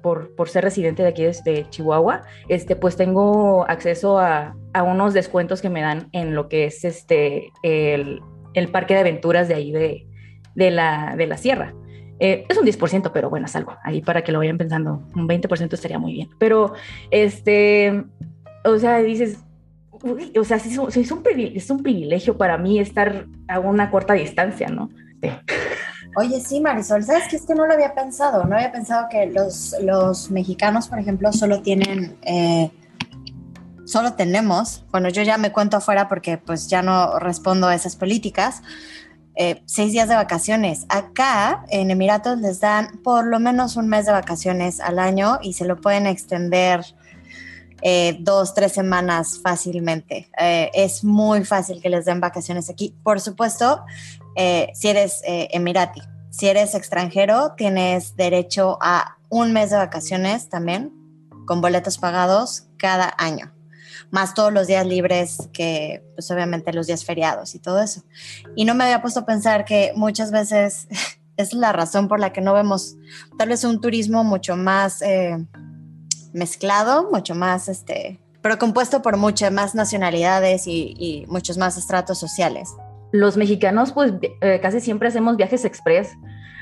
residente 0.56 1.02
de 1.02 1.10
aquí 1.10 1.24
de 1.24 1.66
Chihuahua, 1.70 2.24
este, 2.50 2.76
pues 2.76 2.98
tengo 2.98 3.66
acceso 3.70 4.20
a, 4.20 4.56
unos 4.86 5.16
descuentos 5.16 5.62
que 5.62 5.70
me 5.70 5.82
dan 5.82 6.10
en 6.12 6.36
lo 6.36 6.50
que 6.50 6.66
es 6.66 6.86
este, 6.86 7.52
el, 7.64 8.22
parque 8.72 8.94
de 8.94 9.00
aventuras 9.00 9.48
de 9.48 9.56
ahí 9.56 9.72
de 9.72 10.72
la 10.72 11.38
sierra. 11.38 11.74
Eh, 12.20 12.46
es 12.50 12.58
un 12.58 12.66
10%, 12.66 13.12
pero 13.14 13.30
bueno, 13.30 13.46
es 13.46 13.56
algo 13.56 13.76
ahí 13.84 14.02
para 14.02 14.24
que 14.24 14.32
lo 14.32 14.40
vayan 14.40 14.58
pensando. 14.58 15.04
Un 15.16 15.28
20% 15.28 15.74
estaría 15.74 16.00
muy 16.00 16.14
bien. 16.14 16.30
Pero, 16.40 16.74
este, 17.12 18.04
o 18.64 18.78
sea, 18.80 19.00
dices, 19.00 19.38
o 19.92 20.44
sea, 20.44 20.58
es, 20.58 20.78
un, 20.78 20.90
es, 20.90 21.12
un 21.12 21.24
es 21.56 21.70
un 21.70 21.84
privilegio 21.84 22.38
para 22.38 22.58
mí 22.58 22.80
estar 22.80 23.26
a 23.48 23.60
una 23.60 23.90
corta 23.92 24.14
distancia, 24.14 24.68
¿no? 24.68 24.90
Oye, 26.16 26.40
sí, 26.40 26.60
Marisol, 26.60 27.04
¿sabes 27.04 27.26
qué? 27.30 27.36
Es 27.36 27.46
que 27.46 27.54
no 27.54 27.68
lo 27.68 27.74
había 27.74 27.94
pensado. 27.94 28.46
No 28.46 28.56
había 28.56 28.72
pensado 28.72 29.08
que 29.10 29.28
los, 29.28 29.76
los 29.82 30.32
mexicanos, 30.32 30.88
por 30.88 31.00
ejemplo, 31.00 31.32
solo 31.32 31.62
tienen... 31.62 32.18
Eh, 32.24 32.72
solo 33.86 34.14
tenemos, 34.14 34.84
bueno, 34.92 35.08
yo 35.10 35.24
ya 35.24 35.38
me 35.38 35.54
cuento 35.54 35.78
afuera 35.78 36.10
porque 36.10 36.38
pues 36.38 36.68
ya 36.68 36.82
no 36.82 37.20
respondo 37.20 37.68
a 37.68 37.76
esas 37.76 37.96
políticas, 37.96 38.62
eh, 39.40 39.62
seis 39.66 39.92
días 39.92 40.10
de 40.10 40.16
vacaciones. 40.16 40.88
Acá 40.90 41.64
en 41.70 41.92
Emiratos 41.92 42.40
les 42.40 42.60
dan 42.60 43.00
por 43.04 43.28
lo 43.28 43.40
menos 43.40 43.76
un 43.76 43.88
mes 43.88 44.08
de 44.08 44.12
vacaciones 44.12 44.80
al 44.80 44.98
año 44.98 45.38
y 45.44 45.54
se 45.54 45.66
lo 45.66 45.80
pueden 45.80 46.08
extender 46.08 46.84
eh, 47.84 48.18
dos, 48.20 48.56
tres 48.56 48.72
semanas 48.72 49.40
fácilmente. 49.44 50.32
Eh, 50.40 50.72
es 50.74 51.04
muy 51.04 51.46
fácil 51.46 51.80
que 51.82 51.90
les 51.90 52.06
den 52.06 52.20
vacaciones 52.20 52.68
aquí. 52.72 52.96
Por 53.04 53.22
supuesto, 53.22 53.86
si 54.74 54.88
eres 54.88 55.22
emirati. 55.24 56.02
Si 56.30 56.48
eres 56.48 56.76
extranjero, 56.76 57.54
tienes 57.58 58.16
derecho 58.16 58.78
a 58.82 59.18
un 59.30 59.54
mes 59.54 59.72
de 59.72 59.78
vacaciones 59.78 60.50
también, 60.50 60.94
con 61.46 61.62
boletos 61.62 61.98
pagados 61.98 62.68
cada 62.78 63.14
año, 63.18 63.52
más 64.12 64.34
todos 64.34 64.54
los 64.54 64.68
días 64.68 64.86
libres 64.86 65.50
que, 65.54 66.04
pues 66.16 66.30
obviamente 66.32 66.74
los 66.74 66.88
días 66.88 67.06
feriados 67.06 67.56
y 67.56 67.60
todo 67.60 67.82
eso. 67.82 68.04
Y 68.56 68.66
no 68.66 68.76
me 68.76 68.86
había 68.86 69.02
puesto 69.02 69.22
a 69.22 69.26
pensar 69.26 69.66
que 69.66 69.92
muchas 69.96 70.32
veces 70.32 70.88
es 71.38 71.54
la 71.54 71.72
razón 71.74 72.08
por 72.08 72.20
la 72.20 72.34
que 72.34 72.42
no 72.42 72.54
vemos 72.54 72.96
tal 73.38 73.50
vez 73.50 73.64
un 73.64 73.82
turismo 73.82 74.24
mucho 74.24 74.56
más 74.56 75.02
eh, 75.02 75.38
mezclado, 76.34 77.10
mucho 77.12 77.36
más, 77.36 77.70
este, 77.70 78.20
pero 78.42 78.58
compuesto 78.58 79.02
por 79.02 79.18
muchas 79.18 79.52
más 79.52 79.76
nacionalidades 79.76 80.68
y 80.68 81.26
muchos 81.28 81.58
más 81.58 81.78
estratos 81.78 82.18
sociales 82.18 82.70
los 83.12 83.38
mexicanos 83.38 83.92
pues 83.92 84.14
eh, 84.42 84.60
casi 84.62 84.80
siempre 84.80 85.08
hacemos 85.08 85.38
viajes 85.38 85.66
express 85.66 86.18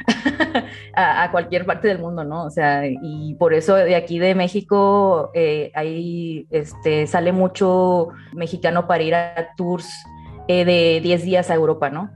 a, 0.93 1.29
cualquier 1.31 1.65
parte 1.65 1.87
del 1.87 1.99
mundo, 1.99 2.23
¿no? 2.23 2.45
O 2.45 2.49
sea, 2.49 2.83
y 2.87 3.35
por 3.35 3.53
eso 3.53 3.75
de 3.75 3.95
aquí 3.95 4.19
de 4.19 4.35
México 4.35 5.31
eh, 5.33 5.71
ahí 5.75 6.47
este, 6.49 7.07
sale 7.07 7.31
mucho 7.31 8.09
mexicano 8.33 8.87
para 8.87 9.03
ir 9.03 9.15
a 9.15 9.53
tours 9.55 9.89
eh, 10.47 10.65
de 10.65 10.99
10 11.01 11.23
días 11.23 11.49
a 11.49 11.55
Europa, 11.55 11.89
¿no? 11.89 12.11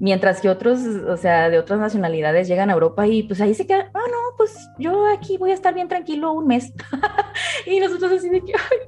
Mientras 0.00 0.40
que 0.40 0.48
otros, 0.48 0.80
o 0.80 1.16
sea, 1.16 1.50
de 1.50 1.58
otras 1.58 1.78
nacionalidades 1.78 2.48
llegan 2.48 2.70
a 2.70 2.72
Europa 2.72 3.06
y 3.06 3.22
pues 3.22 3.40
ahí 3.40 3.54
se 3.54 3.66
quedan, 3.66 3.86
ah, 3.94 4.00
no, 4.10 4.36
pues 4.36 4.68
yo 4.78 5.06
aquí 5.06 5.38
voy 5.38 5.52
a 5.52 5.54
estar 5.54 5.72
bien 5.72 5.88
tranquilo 5.88 6.32
un 6.32 6.46
mes. 6.46 6.72
y 7.66 7.78
nosotros 7.78 8.12
así 8.12 8.28
de 8.28 8.40
que, 8.40 8.52
ay, 8.54 8.78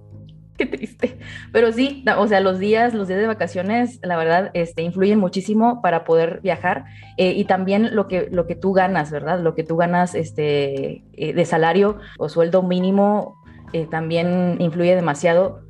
qué 0.59 0.67
triste. 0.67 1.19
Pero 1.53 1.73
sí, 1.73 2.05
o 2.17 2.27
sea, 2.27 2.41
los 2.41 2.59
días, 2.59 2.95
los 2.95 3.09
días 3.09 3.21
de 3.21 3.27
vacaciones, 3.27 3.99
la 4.03 4.17
verdad, 4.17 4.51
este, 4.55 4.83
influyen 4.83 5.19
muchísimo 5.19 5.83
para 5.83 6.05
poder 6.05 6.41
viajar 6.43 6.85
eh, 7.17 7.33
y 7.33 7.45
también 7.45 7.95
lo 7.95 8.07
que, 8.07 8.29
lo 8.31 8.47
que 8.47 8.55
tú 8.55 8.73
ganas, 8.73 9.11
¿verdad? 9.11 9.41
Lo 9.41 9.55
que 9.55 9.65
tú 9.65 9.77
ganas 9.77 10.15
este, 10.15 11.05
eh, 11.13 11.33
de 11.33 11.45
salario 11.45 11.99
o 12.19 12.29
sueldo 12.29 12.63
mínimo 12.63 13.43
eh, 13.73 13.87
también 13.87 14.57
influye 14.61 14.95
demasiado 14.95 15.63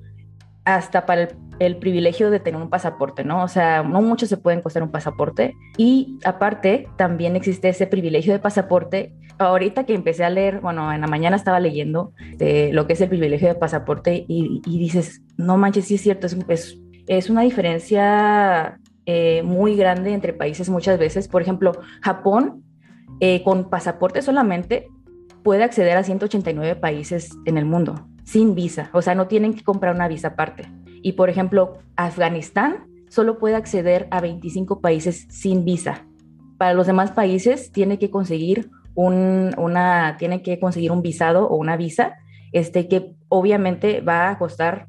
hasta 0.65 1.07
para 1.07 1.23
el, 1.23 1.29
el, 1.59 1.77
privilegio 1.77 2.31
de 2.31 2.41
tener 2.41 2.61
un 2.61 2.71
pasaporte, 2.71 3.25
¿no? 3.25 3.43
O 3.43 3.49
sea, 3.49 3.83
no 3.83 4.03
muchos 4.03 4.29
se 4.29 4.37
pueden 4.37 4.63
costar 4.63 4.83
un 4.83 4.91
pasaporte 4.91 5.55
y 5.77 6.19
aparte 6.25 6.89
también 6.97 7.37
existe 7.37 7.69
ese 7.69 7.87
privilegio 7.87 8.33
de 8.33 8.39
pasaporte 8.39 9.13
ahorita 9.39 9.85
que 9.85 9.95
empecé 9.95 10.25
a 10.25 10.31
leer, 10.31 10.61
bueno, 10.61 10.93
en 10.93 11.01
la 11.01 11.07
mañana 11.07 11.37
estaba 11.37 11.61
leyendo 11.61 12.13
de 12.37 12.71
lo 12.73 12.87
que 12.87 12.95
es 12.95 13.01
el 13.01 13.09
privilegio 13.09 13.49
de 13.49 13.55
pasaporte 13.55 14.25
y, 14.27 14.61
dices, 14.65 15.23
no 15.37 15.57
manches, 15.57 15.87
sí 15.87 15.97
es 15.97 16.01
cierto, 16.01 16.27
es, 16.49 16.79
es, 17.07 17.31
una 17.31 17.43
diferencia 17.43 18.79
eh, 19.05 19.43
muy 19.43 19.77
grande 19.77 20.13
entre 20.13 20.33
países 20.33 20.69
muchas 20.69 20.99
veces. 20.99 21.29
Por 21.29 21.43
ejemplo, 21.43 21.73
Japón 22.03 22.65
eh, 23.21 23.43
con 23.43 23.69
pasaporte 23.69 24.23
solamente 24.23 24.89
puede 25.43 25.65
acceder 25.65 25.97
a 25.97 26.03
189 26.03 26.77
países 26.77 27.31
en 27.45 27.59
el 27.59 27.67
mundo 27.67 28.09
sin 28.27 28.57
visa, 28.57 28.91
o 28.93 29.01
sea, 29.01 29.15
no 29.15 29.29
tienen 29.29 29.55
que 29.55 29.63
comprar 29.63 29.95
una 29.95 30.09
visa 30.09 30.29
aparte. 30.29 30.65
Y 31.07 31.13
por 31.13 31.31
ejemplo, 31.31 31.79
Afganistán 31.95 32.89
solo 33.09 33.39
puede 33.39 33.55
acceder 33.55 34.09
a 34.11 34.21
25 34.21 34.81
países 34.81 35.29
sin 35.31 35.65
visa. 35.65 36.05
Para 36.59 36.75
los 36.75 36.89
demás 36.89 37.13
países 37.13 37.71
tiene 37.71 38.01
que 38.01 38.11
conseguir 38.11 38.71
un, 38.97 39.55
una, 39.57 40.17
tiene 40.19 40.43
que 40.43 40.59
conseguir 40.59 40.91
un 40.91 41.03
visado 41.03 41.47
o 41.47 41.55
una 41.55 41.77
visa, 41.77 42.17
este, 42.51 42.89
que 42.89 43.15
obviamente 43.29 44.01
va 44.01 44.31
a 44.31 44.37
costar 44.37 44.89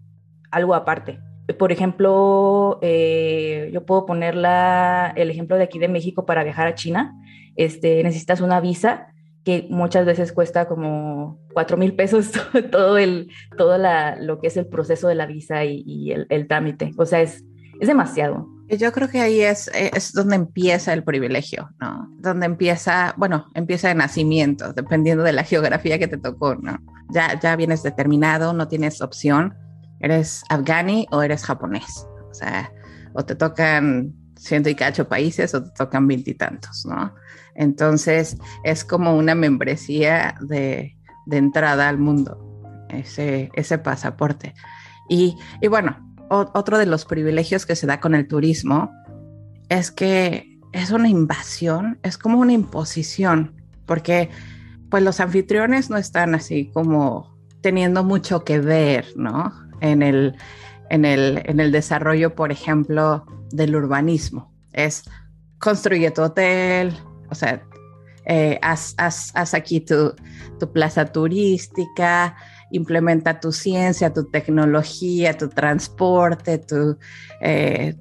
algo 0.50 0.74
aparte. 0.74 1.20
Por 1.60 1.72
ejemplo, 1.72 2.80
eh, 2.82 3.70
yo 3.72 3.86
puedo 3.86 4.08
poner 4.08 4.34
el 4.38 5.30
ejemplo 5.30 5.56
de 5.56 5.66
aquí 5.66 5.78
de 5.78 5.88
México 5.88 6.26
para 6.26 6.44
viajar 6.44 6.66
a 6.66 6.74
China. 6.74 7.14
Este, 7.58 8.02
necesitas 8.02 8.42
una 8.42 8.60
visa 8.60 9.14
que 9.48 9.66
muchas 9.70 10.06
veces 10.06 10.34
cuesta 10.34 10.68
como 10.68 11.40
cuatro 11.54 11.78
mil 11.78 11.96
pesos 11.96 12.32
todo, 12.70 12.98
el, 12.98 13.32
todo 13.58 13.78
la, 13.78 14.18
lo 14.18 14.42
que 14.42 14.48
es 14.48 14.58
el 14.58 14.68
proceso 14.68 15.08
de 15.08 15.16
la 15.16 15.26
visa 15.26 15.64
y, 15.64 16.12
el, 16.12 16.28
el, 16.28 16.50
trámite. 16.50 16.92
O 16.98 17.06
sea, 17.06 17.22
es, 17.22 17.46
es 17.80 17.88
demasiado. 17.88 18.46
Yo 18.68 18.92
creo 18.92 19.08
que 19.08 19.22
ahí 19.22 19.40
es, 19.40 19.72
es 19.74 20.12
donde 20.12 20.36
empieza 20.36 20.92
el 20.92 21.06
privilegio, 21.06 21.70
¿no? 21.80 22.14
Donde 22.20 22.46
empieza, 22.46 23.14
bueno, 23.16 23.46
empieza 23.54 23.88
de 23.88 23.96
nacimiento, 23.96 24.74
dependiendo 24.74 25.24
de 25.24 25.32
la 25.32 25.46
geografía 25.46 25.98
que 25.98 26.10
te 26.10 26.18
tocó, 26.18 26.56
¿no? 26.56 26.78
Ya, 27.14 27.40
ya 27.40 27.56
vienes 27.56 27.84
determinado, 27.84 28.52
no 28.52 28.68
tienes 28.68 29.00
opción, 29.00 29.56
eres 30.02 30.44
afgani 30.50 31.08
o 31.10 31.22
eres 31.22 31.46
japonés. 31.46 32.06
O 32.30 32.34
sea, 32.34 32.70
o 33.14 33.24
te 33.24 33.36
tocan 33.36 34.14
ciento 34.36 34.68
y 34.70 34.76
cacho 34.76 35.08
países 35.08 35.56
o 35.56 35.64
te 35.64 35.70
tocan 35.70 36.06
veintitantos, 36.06 36.86
¿no? 36.86 37.16
Entonces 37.58 38.38
es 38.64 38.86
como 38.86 39.18
una 39.18 39.36
membresía 39.36 40.36
de, 40.40 40.96
de 41.26 41.38
entrada 41.38 41.90
al 41.90 41.98
mundo, 41.98 42.86
ese, 42.90 43.50
ese 43.56 43.78
pasaporte. 43.80 44.54
Y, 45.10 45.36
y 45.62 45.68
bueno, 45.68 45.98
otro 46.30 46.78
de 46.78 46.86
los 46.86 47.06
privilegios 47.06 47.66
que 47.66 47.76
se 47.76 47.88
da 47.88 48.00
con 48.00 48.16
el 48.16 48.28
turismo 48.28 48.92
es 49.70 49.92
que 49.92 50.60
es 50.72 50.92
una 50.92 51.10
invasión, 51.10 52.00
es 52.04 52.18
como 52.18 52.40
una 52.40 52.54
imposición, 52.54 53.56
porque 53.86 54.30
pues 54.90 55.04
los 55.04 55.20
anfitriones 55.20 55.90
no 55.90 55.98
están 55.98 56.36
así 56.36 56.70
como 56.72 57.38
teniendo 57.62 58.04
mucho 58.04 58.44
que 58.44 58.60
ver, 58.60 59.08
¿no? 59.16 59.52
En 59.82 60.04
el, 60.04 60.36
en 60.90 61.06
el, 61.06 61.42
en 61.46 61.60
el 61.60 61.72
desarrollo, 61.72 62.36
por 62.36 62.52
ejemplo, 62.52 63.26
del 63.52 63.76
urbanismo. 63.76 64.54
Es 64.74 65.04
construye 65.60 66.12
tu 66.12 66.22
hotel, 66.22 66.94
o 67.30 67.36
sea, 67.36 67.64
eh, 68.26 68.60
haz, 68.62 68.94
aquí 69.54 69.80
tu, 69.80 70.14
plaza 70.74 71.06
turística, 71.06 72.36
implementa 72.72 73.40
tu 73.40 73.54
ciencia, 73.54 74.14
tu 74.14 74.26
tecnología, 74.30 75.38
tu 75.38 75.48
transporte, 75.48 76.58
tu, 76.58 76.98
eh, 77.42 77.96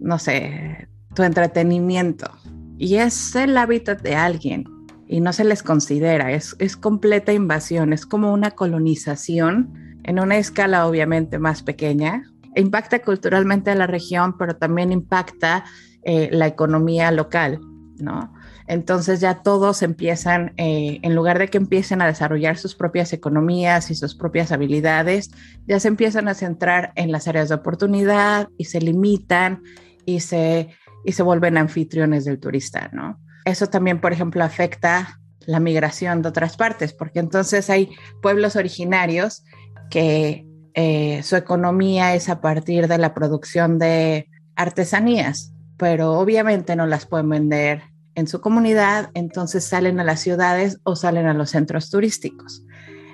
no 0.00 0.18
sé, 0.18 0.88
tu 1.14 1.22
entretenimiento. 1.22 2.30
Y 2.76 2.96
es 2.96 3.34
el 3.36 3.56
hábitat 3.56 4.02
de 4.02 4.14
alguien 4.14 4.64
y 5.06 5.20
no 5.20 5.32
se 5.32 5.44
les 5.44 5.62
considera, 5.62 6.32
es, 6.32 6.56
es 6.58 6.76
completa 6.76 7.32
invasión, 7.32 7.92
es 7.92 8.04
como 8.04 8.34
una 8.34 8.50
colonización 8.50 9.98
en 10.02 10.18
una 10.18 10.36
escala 10.36 10.86
obviamente 10.86 11.38
más 11.38 11.62
pequeña. 11.62 12.22
Impacta 12.54 13.00
culturalmente 13.00 13.70
a 13.70 13.74
la 13.74 13.86
región, 13.86 14.36
pero 14.36 14.56
también 14.56 14.92
impacta 14.92 15.64
eh, 16.02 16.28
la 16.32 16.46
economía 16.46 17.10
local, 17.10 17.60
¿no? 17.98 18.33
Entonces 18.66 19.20
ya 19.20 19.42
todos 19.42 19.82
empiezan, 19.82 20.54
eh, 20.56 20.98
en 21.02 21.14
lugar 21.14 21.38
de 21.38 21.48
que 21.48 21.58
empiecen 21.58 22.00
a 22.00 22.06
desarrollar 22.06 22.56
sus 22.56 22.74
propias 22.74 23.12
economías 23.12 23.90
y 23.90 23.94
sus 23.94 24.14
propias 24.14 24.52
habilidades, 24.52 25.30
ya 25.66 25.78
se 25.80 25.88
empiezan 25.88 26.28
a 26.28 26.34
centrar 26.34 26.92
en 26.96 27.12
las 27.12 27.28
áreas 27.28 27.50
de 27.50 27.56
oportunidad 27.56 28.48
y 28.56 28.64
se 28.64 28.80
limitan 28.80 29.62
y 30.06 30.20
se, 30.20 30.70
y 31.04 31.12
se 31.12 31.22
vuelven 31.22 31.58
anfitriones 31.58 32.24
del 32.24 32.40
turista, 32.40 32.88
¿no? 32.92 33.20
Eso 33.44 33.66
también, 33.66 34.00
por 34.00 34.12
ejemplo, 34.12 34.42
afecta 34.42 35.20
la 35.46 35.60
migración 35.60 36.22
de 36.22 36.30
otras 36.30 36.56
partes, 36.56 36.94
porque 36.94 37.20
entonces 37.20 37.68
hay 37.68 37.90
pueblos 38.22 38.56
originarios 38.56 39.44
que 39.90 40.46
eh, 40.72 41.22
su 41.22 41.36
economía 41.36 42.14
es 42.14 42.30
a 42.30 42.40
partir 42.40 42.88
de 42.88 42.96
la 42.96 43.12
producción 43.12 43.78
de 43.78 44.28
artesanías, 44.56 45.52
pero 45.76 46.12
obviamente 46.12 46.76
no 46.76 46.86
las 46.86 47.04
pueden 47.04 47.28
vender 47.28 47.93
en 48.14 48.26
su 48.26 48.40
comunidad, 48.40 49.10
entonces 49.14 49.64
salen 49.64 50.00
a 50.00 50.04
las 50.04 50.20
ciudades 50.20 50.78
o 50.84 50.96
salen 50.96 51.26
a 51.26 51.34
los 51.34 51.50
centros 51.50 51.90
turísticos. 51.90 52.64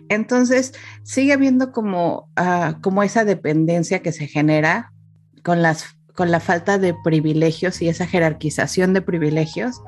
Entonces, 0.09 0.73
sigue 1.05 1.33
habiendo 1.33 1.73
como, 1.73 2.29
ah, 2.37 2.79
como 2.83 3.03
esa 3.03 3.25
dependencia 3.25 4.01
que 4.01 4.13
se 4.13 4.27
genera 4.27 4.93
con, 5.45 5.63
las, 5.63 5.97
con 6.15 6.31
la 6.31 6.41
falta 6.41 6.79
de 6.79 6.95
privilegios 7.05 7.81
y 7.81 7.89
esa 7.89 8.07
jerarquización 8.07 8.93
de 8.93 9.03
privilegios. 9.03 9.81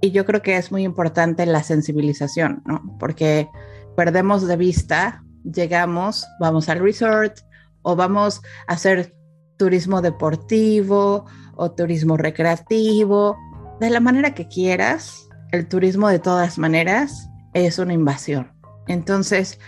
Y 0.00 0.10
yo 0.10 0.24
creo 0.24 0.42
que 0.42 0.56
es 0.56 0.72
muy 0.72 0.84
importante 0.84 1.44
la 1.44 1.62
sensibilización, 1.62 2.62
¿no? 2.64 2.96
Porque 2.98 3.48
perdemos 3.94 4.46
de 4.46 4.56
vista, 4.56 5.22
llegamos, 5.44 6.26
vamos 6.40 6.68
al 6.68 6.78
resort 6.78 7.38
o 7.82 7.94
vamos 7.94 8.40
a 8.68 8.72
hacer 8.72 9.14
turismo 9.58 10.00
deportivo 10.00 11.26
o 11.56 11.72
turismo 11.72 12.16
recreativo 12.16 13.36
de 13.80 13.90
la 13.90 14.00
manera 14.00 14.34
que 14.34 14.48
quieras, 14.48 15.28
el 15.52 15.68
turismo 15.68 16.08
de 16.08 16.18
todas 16.18 16.58
maneras 16.58 17.30
es 17.54 17.78
una 17.78 17.92
invasión. 17.92 18.52
Entonces, 18.86 19.58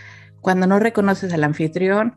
cuando 0.40 0.66
no 0.66 0.78
reconoces 0.78 1.32
al 1.32 1.44
anfitrión, 1.44 2.16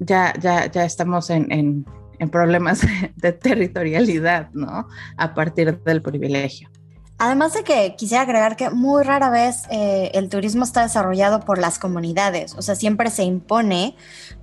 ya, 0.00 0.32
ya, 0.40 0.66
ya 0.70 0.84
estamos 0.84 1.30
en, 1.30 1.84
problemas 2.32 2.80
de 3.16 3.32
territorialidad, 3.32 4.50
¿no? 4.52 4.88
A 5.18 5.34
partir 5.34 5.82
del 5.82 6.00
privilegio. 6.00 6.70
Además 7.18 7.52
de 7.52 7.62
que 7.62 7.94
quisiera 7.96 8.22
agregar 8.22 8.56
que 8.56 8.70
muy 8.70 9.04
rara 9.04 9.30
vez 9.30 9.64
eh, 9.70 10.10
el 10.14 10.28
turismo 10.30 10.64
está 10.64 10.82
desarrollado 10.82 11.40
por 11.40 11.58
las 11.58 11.78
comunidades, 11.78 12.54
o 12.54 12.62
sea, 12.62 12.74
siempre 12.74 13.10
se 13.10 13.22
impone, 13.24 13.94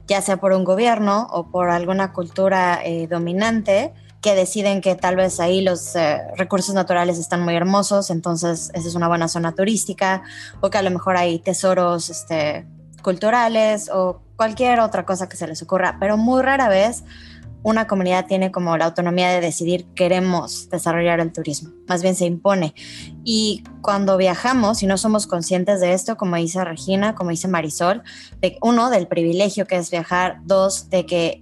ya 0.08 0.22
sea 0.22 0.38
por 0.38 0.54
un 0.54 0.64
gobierno 0.64 1.28
o 1.32 1.50
por 1.50 1.70
alguna 1.70 2.14
cultura 2.14 2.80
eh, 2.86 3.08
dominante, 3.08 3.94
que 4.22 4.36
deciden 4.36 4.82
que 4.82 4.96
tal 4.96 5.16
vez 5.16 5.40
ahí 5.40 5.62
los 5.62 5.96
eh, 5.96 6.22
recursos 6.38 6.76
naturales 6.76 7.18
están 7.18 7.42
muy 7.42 7.56
hermosos, 7.56 8.12
entonces 8.12 8.70
esa 8.74 8.88
es 8.88 8.96
una 8.96 9.08
buena 9.08 9.28
zona 9.28 9.54
turística, 9.54 10.22
o 10.62 10.70
que 10.70 10.78
a 10.78 10.84
lo 10.84 10.92
mejor 10.92 11.18
hay 11.18 11.40
tesoros 11.40 12.10
este, 12.10 12.68
culturales 13.02 13.90
o 13.92 14.22
cualquier 14.36 14.80
otra 14.80 15.06
cosa 15.06 15.28
que 15.28 15.38
se 15.38 15.48
les 15.48 15.62
ocurra, 15.64 15.98
pero 16.00 16.18
muy 16.18 16.42
rara 16.44 16.70
vez 16.70 17.04
una 17.64 17.86
comunidad 17.86 18.26
tiene 18.26 18.52
como 18.52 18.76
la 18.78 18.86
autonomía 18.86 19.30
de 19.30 19.40
decidir 19.40 19.86
queremos 19.94 20.70
desarrollar 20.70 21.20
el 21.20 21.32
turismo, 21.32 21.72
más 21.88 22.02
bien 22.02 22.16
se 22.16 22.26
impone. 22.26 22.74
Y 23.24 23.64
cuando 23.82 24.18
viajamos 24.18 24.82
y 24.82 24.88
no 24.88 24.98
somos 24.98 25.28
conscientes 25.28 25.80
de 25.80 25.94
esto, 25.94 26.18
como 26.18 26.38
dice 26.38 26.64
Regina, 26.64 27.14
como 27.14 27.30
dice 27.30 27.48
Marisol, 27.48 28.02
uno, 28.62 28.90
del 28.90 29.08
privilegio 29.08 29.68
que 29.68 29.78
es 29.78 29.92
viajar, 29.92 30.40
dos, 30.44 30.90
de 30.90 31.06
que 31.06 31.42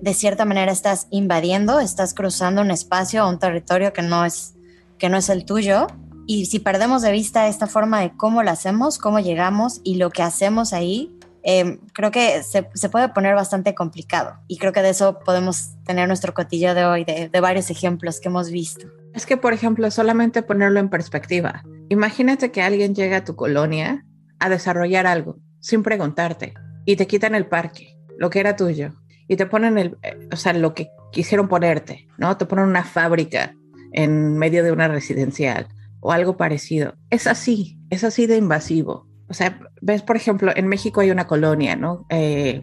de, 0.00 0.14
cierta 0.14 0.44
manera 0.44 0.72
estás 0.72 1.08
invadiendo, 1.10 1.80
estás 1.80 2.14
cruzando 2.14 2.62
un 2.62 2.70
espacio 2.70 3.26
o 3.26 3.28
un 3.28 3.38
territorio 3.38 3.92
que 3.92 4.02
no 4.02 4.24
es, 4.24 4.54
que 4.98 5.08
no 5.08 5.16
es 5.16 5.28
el 5.28 5.44
tuyo. 5.44 5.86
Y 6.26 6.46
si 6.46 6.60
perdemos 6.60 7.02
de 7.02 7.12
vista 7.12 7.48
esta 7.48 7.66
forma 7.66 8.00
de 8.00 8.16
cómo 8.16 8.42
lo 8.42 8.50
hacemos, 8.50 8.98
cómo 8.98 9.18
llegamos 9.18 9.80
y 9.82 9.96
lo 9.96 10.10
que 10.10 10.22
hacemos 10.22 10.72
ahí, 10.72 11.18
Em, 11.44 11.78
creo 11.92 12.12
que 12.12 12.42
se, 12.44 12.88
puede 12.88 13.08
poner 13.08 13.34
bastante 13.34 13.74
complicado 13.74 14.38
y 14.46 14.58
creo 14.58 14.72
que 14.72 14.82
de 14.82 14.90
eso 14.90 15.18
podemos 15.24 15.72
tener 15.84 16.06
nuestro 16.06 16.34
cotillo 16.34 16.72
de 16.74 16.84
hoy, 16.84 17.04
de, 17.04 17.40
varios 17.40 17.68
ejemplos 17.70 18.20
que 18.20 18.28
hemos 18.28 18.50
visto. 18.50 18.86
Es 19.12 19.26
que, 19.26 19.36
por 19.36 19.52
ejemplo, 19.52 19.90
solamente 19.90 20.42
ponerlo 20.42 20.78
en 20.78 20.88
perspectiva. 20.88 21.64
Imagínate 21.88 22.52
que 22.52 22.62
alguien 22.62 22.94
llega 22.94 23.18
a 23.18 23.24
tu 23.24 23.34
colonia 23.34 24.06
a 24.38 24.48
desarrollar 24.48 25.06
algo 25.06 25.38
sin 25.60 25.82
preguntarte 25.82 26.54
y 26.86 26.96
te 26.96 27.08
quitan 27.08 27.34
el 27.34 27.46
parque, 27.46 27.96
lo 28.18 28.30
que 28.30 28.40
era 28.40 28.54
tuyo, 28.54 28.94
y 29.28 29.36
te 29.36 29.46
ponen 29.46 29.78
el, 29.78 29.98
eh, 30.02 30.28
o 30.32 30.36
sea, 30.36 30.52
lo 30.52 30.74
que 30.74 30.90
quisieron 31.12 31.48
ponerte, 31.48 32.08
¿no? 32.18 32.36
Te 32.36 32.46
ponen 32.46 32.66
una 32.66 32.84
fábrica 32.84 33.54
en 33.92 34.36
medio 34.38 34.64
de 34.64 34.72
una 34.72 34.88
residencial 34.88 35.68
o 36.00 36.12
algo 36.12 36.36
parecido. 36.36 36.94
Es 37.10 37.26
así, 37.26 37.78
es 37.90 38.04
así 38.04 38.26
de 38.26 38.36
invasivo. 38.36 39.06
O 39.28 39.34
sea, 39.34 39.60
ves, 39.80 40.02
por 40.02 40.16
ejemplo, 40.16 40.52
en 40.54 40.68
México 40.68 41.00
hay 41.00 41.10
una 41.10 41.26
colonia, 41.26 41.76
¿no? 41.76 42.06
Eh, 42.10 42.62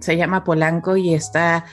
se 0.00 0.16
llama 0.16 0.44
Polanco 0.44 0.96
y 0.96 1.14
está 1.14 1.64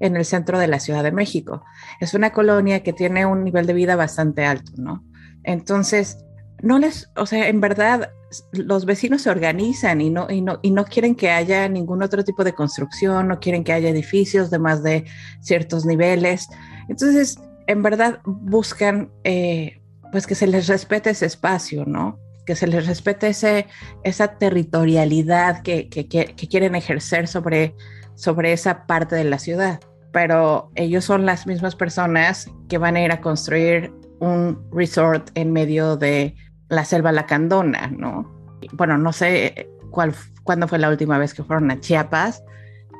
en 0.00 0.16
el 0.16 0.24
centro 0.24 0.58
de 0.58 0.66
la 0.66 0.80
Ciudad 0.80 1.02
de 1.02 1.12
México. 1.12 1.64
Es 2.00 2.14
una 2.14 2.30
colonia 2.30 2.82
que 2.82 2.92
tiene 2.92 3.26
un 3.26 3.44
nivel 3.44 3.66
de 3.66 3.72
vida 3.72 3.96
bastante 3.96 4.44
alto, 4.44 4.72
¿no? 4.76 5.04
Entonces, 5.44 6.24
no 6.62 6.78
les, 6.78 7.10
o 7.16 7.26
sea, 7.26 7.48
en 7.48 7.60
verdad, 7.60 8.10
los 8.52 8.84
vecinos 8.84 9.22
se 9.22 9.30
organizan 9.30 10.00
y 10.00 10.10
no, 10.10 10.30
y 10.30 10.40
no, 10.40 10.58
y 10.62 10.70
no 10.70 10.84
quieren 10.84 11.14
que 11.14 11.30
haya 11.30 11.68
ningún 11.68 12.02
otro 12.02 12.24
tipo 12.24 12.44
de 12.44 12.54
construcción, 12.54 13.28
no 13.28 13.40
quieren 13.40 13.64
que 13.64 13.72
haya 13.72 13.88
edificios 13.88 14.50
de 14.50 14.58
más 14.58 14.82
de 14.82 15.04
ciertos 15.40 15.84
niveles. 15.84 16.48
Entonces, 16.88 17.38
en 17.66 17.82
verdad, 17.82 18.20
buscan, 18.24 19.10
eh, 19.24 19.80
pues, 20.10 20.26
que 20.26 20.34
se 20.34 20.46
les 20.46 20.68
respete 20.68 21.10
ese 21.10 21.26
espacio, 21.26 21.84
¿no? 21.86 22.18
que 22.44 22.56
se 22.56 22.66
les 22.66 22.86
respete 22.86 23.28
ese, 23.28 23.66
esa 24.02 24.38
territorialidad 24.38 25.62
que, 25.62 25.88
que, 25.88 26.04
quieren 26.48 26.74
ejercer 26.74 27.28
sobre, 27.28 27.74
sobre 28.14 28.52
esa 28.52 28.86
parte 28.86 29.14
de 29.16 29.24
la 29.24 29.38
ciudad. 29.38 29.80
Pero 30.12 30.70
ellos 30.74 31.04
son 31.04 31.24
las 31.24 31.46
mismas 31.46 31.76
personas 31.76 32.50
que 32.68 32.78
van 32.78 32.96
a 32.96 33.02
ir 33.02 33.12
a 33.12 33.20
construir 33.20 33.92
un 34.20 34.62
resort 34.72 35.30
en 35.34 35.52
medio 35.52 35.96
de 35.96 36.34
la 36.72 36.86
selva 36.86 37.12
lacandona, 37.12 37.88
¿no? 37.88 38.32
Bueno, 38.72 38.96
no 38.96 39.12
sé 39.12 39.68
cuál, 39.90 40.14
cuándo 40.42 40.66
fue 40.66 40.78
la 40.78 40.88
última 40.88 41.18
vez 41.18 41.34
que 41.34 41.44
fueron 41.44 41.70
a 41.70 41.78
Chiapas, 41.78 42.42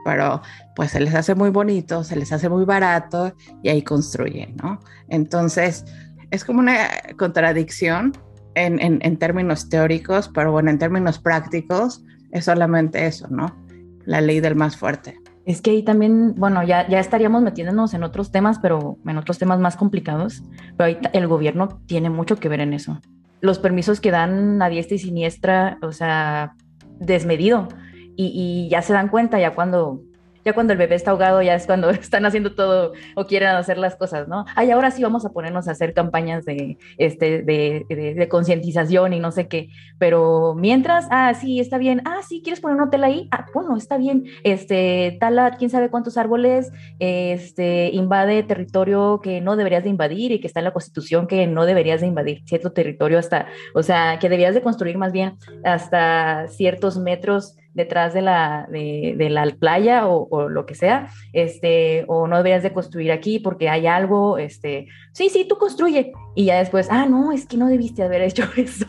pero 0.04 0.42
pues 0.76 0.90
se 0.90 1.00
les 1.00 1.14
hace 1.14 1.34
muy 1.34 1.48
bonito, 1.48 2.04
se 2.04 2.16
les 2.16 2.32
hace 2.32 2.50
muy 2.50 2.66
barato 2.66 3.34
y 3.62 3.70
ahí 3.70 3.82
construyen, 3.82 4.56
¿no? 4.56 4.78
Entonces, 5.08 5.86
es 6.30 6.44
como 6.44 6.60
una 6.60 6.88
contradicción 7.16 8.12
en, 8.54 9.16
términos 9.16 9.70
teóricos, 9.70 10.30
pero 10.34 10.52
bueno, 10.52 10.68
en 10.68 10.78
términos 10.78 11.18
prácticos 11.18 12.04
es 12.30 12.44
solamente 12.44 13.06
eso, 13.06 13.28
¿no? 13.30 13.56
La 14.04 14.20
ley 14.20 14.40
del 14.40 14.54
más 14.54 14.76
fuerte. 14.76 15.18
Es 15.46 15.62
que 15.62 15.70
ahí 15.70 15.82
también, 15.82 16.34
bueno, 16.36 16.62
ya, 16.62 16.86
ya 16.88 17.00
estaríamos 17.00 17.42
metiéndonos 17.42 17.94
en 17.94 18.02
otros 18.02 18.30
temas, 18.30 18.58
pero 18.58 18.98
en 19.06 19.16
otros 19.16 19.38
temas 19.38 19.60
más 19.60 19.76
complicados, 19.76 20.42
pero 20.76 20.88
ahí 20.88 20.98
el 21.14 21.26
gobierno 21.26 21.80
tiene 21.86 22.10
mucho 22.10 22.36
que 22.36 22.50
ver 22.50 22.60
en 22.60 22.74
eso. 22.74 23.00
Los 23.42 23.58
permisos 23.58 24.00
que 24.00 24.10
dan 24.10 24.62
a 24.62 24.70
diestra 24.70 24.94
y 24.94 24.98
siniestra, 24.98 25.76
o 25.82 25.92
sea, 25.92 26.54
desmedido, 26.98 27.68
y, 28.16 28.32
y 28.34 28.70
ya 28.70 28.80
se 28.80 28.94
dan 28.94 29.08
cuenta 29.08 29.38
ya 29.38 29.54
cuando 29.54 30.00
ya 30.44 30.52
cuando 30.52 30.72
el 30.72 30.78
bebé 30.78 30.94
está 30.94 31.10
ahogado, 31.10 31.42
ya 31.42 31.54
es 31.54 31.66
cuando 31.66 31.90
están 31.90 32.24
haciendo 32.26 32.54
todo 32.54 32.92
o 33.14 33.26
quieren 33.26 33.50
hacer 33.50 33.78
las 33.78 33.96
cosas, 33.96 34.28
¿no? 34.28 34.44
Ay, 34.54 34.70
ahora 34.70 34.90
sí 34.90 35.02
vamos 35.02 35.24
a 35.24 35.30
ponernos 35.30 35.68
a 35.68 35.72
hacer 35.72 35.94
campañas 35.94 36.44
de, 36.44 36.78
este, 36.98 37.42
de, 37.42 37.86
de, 37.88 38.28
concientización 38.28 39.12
y 39.12 39.20
no 39.20 39.30
sé 39.30 39.48
qué, 39.48 39.68
pero 39.98 40.54
mientras, 40.56 41.06
ah, 41.10 41.34
sí, 41.34 41.60
está 41.60 41.78
bien, 41.78 42.02
ah, 42.04 42.20
sí, 42.26 42.40
¿quieres 42.42 42.60
poner 42.60 42.76
un 42.76 42.88
hotel 42.88 43.04
ahí? 43.04 43.28
Ah, 43.30 43.46
bueno, 43.52 43.76
está 43.76 43.98
bien, 43.98 44.24
este, 44.44 45.16
tala, 45.20 45.56
quién 45.58 45.70
sabe 45.70 45.90
cuántos 45.90 46.16
árboles, 46.16 46.72
este, 46.98 47.90
invade 47.92 48.42
territorio 48.42 49.20
que 49.22 49.40
no 49.40 49.56
deberías 49.56 49.84
de 49.84 49.90
invadir 49.90 50.32
y 50.32 50.40
que 50.40 50.46
está 50.46 50.60
en 50.60 50.64
la 50.64 50.72
constitución 50.72 51.26
que 51.26 51.46
no 51.46 51.66
deberías 51.66 52.00
de 52.00 52.06
invadir 52.06 52.42
cierto 52.46 52.72
territorio 52.72 53.18
hasta, 53.18 53.46
o 53.74 53.82
sea, 53.82 54.18
que 54.18 54.28
deberías 54.28 54.54
de 54.54 54.62
construir 54.62 54.96
más 54.98 55.12
bien 55.12 55.34
hasta 55.64 56.46
ciertos 56.48 56.98
metros 56.98 57.56
detrás 57.74 58.14
de 58.14 58.22
la, 58.22 58.66
de, 58.70 59.28
la 59.30 59.44
playa 59.58 60.06
o, 60.06 60.48
lo 60.48 60.66
que 60.66 60.74
sea, 60.74 61.10
este, 61.32 62.04
o 62.08 62.26
no 62.26 62.36
deberías 62.36 62.62
de 62.62 62.72
construir 62.72 63.12
aquí 63.12 63.38
porque 63.38 63.68
hay 63.68 63.86
algo, 63.86 64.38
este, 64.38 64.86
sí, 65.12 65.28
sí, 65.28 65.46
tú 65.48 65.56
construye. 65.58 66.12
Y 66.34 66.46
ya 66.46 66.58
después, 66.58 66.88
ah, 66.90 67.06
no, 67.06 67.32
es 67.32 67.46
que 67.46 67.56
no 67.56 67.68
debiste 67.68 68.02
haber 68.02 68.22
hecho 68.22 68.48
eso. 68.56 68.86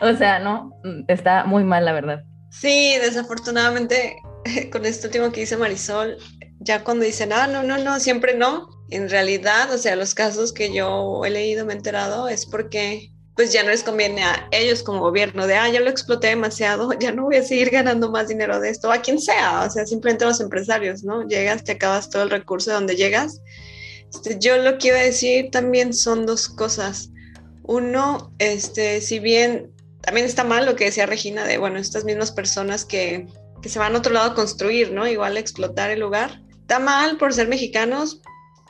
o 0.00 0.14
sea, 0.14 0.38
no, 0.38 0.72
está 1.08 1.44
muy 1.44 1.64
mal, 1.64 1.84
la 1.84 1.92
verdad. 1.92 2.24
Sí, 2.50 2.94
desafortunadamente, 3.00 4.16
con 4.72 4.84
esto 4.86 5.08
último 5.08 5.32
que 5.32 5.40
dice 5.40 5.56
Marisol, 5.56 6.16
ya 6.60 6.84
cuando 6.84 7.04
dicen, 7.04 7.32
ah, 7.32 7.46
no, 7.46 7.62
no, 7.62 7.78
no, 7.78 8.00
siempre 8.00 8.34
no, 8.36 8.68
en 8.90 9.08
realidad, 9.10 9.72
o 9.72 9.78
sea, 9.78 9.96
los 9.96 10.14
casos 10.14 10.52
que 10.52 10.72
yo 10.72 11.24
he 11.24 11.30
leído, 11.30 11.66
me 11.66 11.72
he 11.72 11.76
enterado, 11.76 12.28
es 12.28 12.46
porque 12.46 13.10
pues 13.36 13.52
ya 13.52 13.62
no 13.64 13.70
les 13.70 13.82
conviene 13.82 14.22
a 14.22 14.48
ellos 14.52 14.82
como 14.82 15.00
gobierno 15.00 15.46
de, 15.46 15.54
ah, 15.54 15.68
ya 15.68 15.80
lo 15.80 15.90
exploté 15.90 16.28
demasiado, 16.28 16.92
ya 17.00 17.12
no 17.12 17.24
voy 17.24 17.36
a 17.36 17.42
seguir 17.42 17.70
ganando 17.70 18.10
más 18.10 18.28
dinero 18.28 18.60
de 18.60 18.70
esto, 18.70 18.92
a 18.92 19.02
quien 19.02 19.20
sea, 19.20 19.64
o 19.64 19.70
sea, 19.70 19.86
simplemente 19.86 20.24
a 20.24 20.28
los 20.28 20.40
empresarios, 20.40 21.02
¿no? 21.02 21.26
Llegas, 21.26 21.64
te 21.64 21.72
acabas 21.72 22.10
todo 22.10 22.22
el 22.22 22.30
recurso 22.30 22.70
de 22.70 22.76
donde 22.76 22.96
llegas. 22.96 23.40
Este, 24.12 24.38
yo 24.38 24.56
lo 24.58 24.78
que 24.78 24.88
iba 24.88 24.98
a 24.98 25.02
decir 25.02 25.50
también 25.50 25.92
son 25.92 26.26
dos 26.26 26.48
cosas. 26.48 27.10
Uno, 27.64 28.32
este, 28.38 29.00
si 29.00 29.18
bien 29.18 29.74
también 30.00 30.26
está 30.26 30.44
mal 30.44 30.66
lo 30.66 30.76
que 30.76 30.84
decía 30.84 31.06
Regina 31.06 31.44
de, 31.44 31.58
bueno, 31.58 31.78
estas 31.78 32.04
mismas 32.04 32.30
personas 32.30 32.84
que, 32.84 33.26
que 33.62 33.68
se 33.68 33.78
van 33.78 33.94
a 33.94 33.98
otro 33.98 34.12
lado 34.12 34.32
a 34.32 34.34
construir, 34.34 34.92
¿no? 34.92 35.08
Igual 35.08 35.36
a 35.36 35.40
explotar 35.40 35.90
el 35.90 36.00
lugar. 36.00 36.42
Está 36.60 36.78
mal 36.78 37.16
por 37.16 37.32
ser 37.32 37.48
mexicanos, 37.48 38.20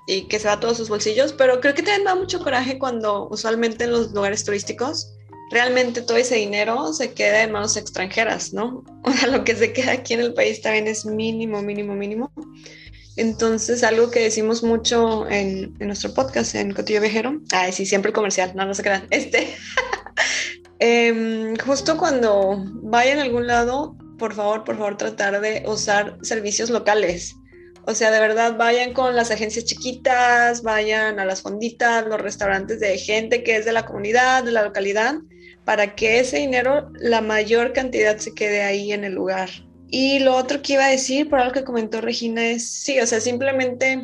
y 0.07 0.23
que 0.29 0.39
se 0.39 0.49
va 0.49 0.55
a 0.55 0.61
todos 0.61 0.77
sus 0.77 0.89
bolsillos, 0.89 1.33
pero 1.33 1.61
creo 1.61 1.75
que 1.75 1.83
también 1.83 2.05
da 2.05 2.15
mucho 2.15 2.43
coraje 2.43 2.79
cuando 2.79 3.29
usualmente 3.31 3.85
en 3.85 3.93
los 3.93 4.13
lugares 4.13 4.45
turísticos 4.45 5.15
realmente 5.51 6.03
todo 6.03 6.17
ese 6.17 6.37
dinero 6.37 6.93
se 6.93 7.13
queda 7.13 7.43
en 7.43 7.53
manos 7.53 7.77
extranjeras, 7.77 8.53
¿no? 8.53 8.85
O 9.05 9.13
sea, 9.13 9.29
lo 9.29 9.45
que 9.45 9.55
se 9.55 9.73
queda 9.73 9.93
aquí 9.93 10.15
en 10.15 10.21
el 10.21 10.35
país 10.35 10.61
también 10.61 10.87
es 10.87 11.05
mínimo, 11.05 11.63
mínimo, 11.63 11.95
mínimo. 11.95 12.33
Entonces, 13.17 13.85
algo 13.85 14.11
que 14.11 14.21
decimos 14.21 14.63
mucho 14.65 15.29
en, 15.29 15.75
nuestro 15.79 16.13
podcast, 16.13 16.55
en 16.57 16.73
Cotillo 16.73 17.01
Viajero, 17.01 17.41
ay, 17.53 17.73
sí, 17.73 17.87
siempre 17.87 18.13
comercial, 18.13 18.53
no, 18.57 18.67
no 18.67 18.75
se 18.75 18.83
este, 19.11 19.55
em, 20.81 21.55
justo 21.57 21.97
cuando 21.97 22.65
vayan 22.83 23.21
a 23.21 23.23
algún 23.23 23.47
lado, 23.47 23.97
por 24.19 24.35
favor, 24.35 24.65
por 24.65 24.77
favor, 24.77 24.97
tratar 24.97 25.41
de 25.41 25.63
usar 25.67 26.19
servicios 26.23 26.71
locales 26.71 27.37
o 27.87 27.95
sea, 27.95 28.11
de 28.11 28.21
verdad, 28.21 28.57
vayan 28.57 28.93
con 28.93 29.15
las 29.15 29.31
agencias 29.31 29.65
chiquitas, 29.65 30.63
vayan 30.63 31.19
a 31.19 31.25
las 31.25 31.43
fonditas, 31.43 32.07
los 32.07 32.21
restaurantes 32.21 32.81
de 32.81 32.97
gente 32.99 33.43
que 33.43 33.57
es 33.57 33.65
de 33.65 33.73
la 33.73 33.85
comunidad, 33.85 34.45
de 34.45 34.53
la 34.53 34.63
localidad, 34.63 35.17
para 35.65 35.95
que 35.95 36.21
ese 36.21 36.39
dinero, 36.39 36.91
la 36.95 37.21
mayor 37.21 37.73
cantidad 37.73 38.17
se 38.19 38.35
quede 38.35 38.63
ahí 38.63 38.93
en 38.93 39.05
el 39.05 39.15
lugar. 39.15 39.51
Y 39.89 40.19
lo 40.21 40.35
otro 40.35 40.63
que 40.63 40.75
iba 40.75 40.87
a 40.87 40.91
decir, 40.91 41.29
por 41.29 41.41
algo 41.41 41.53
que 41.53 41.65
comentó 41.65 42.01
Regina, 42.01 42.47
es, 42.47 42.71
sí, 42.71 42.99
o 43.01 43.07
sea, 43.07 43.21
simplemente 43.21 44.01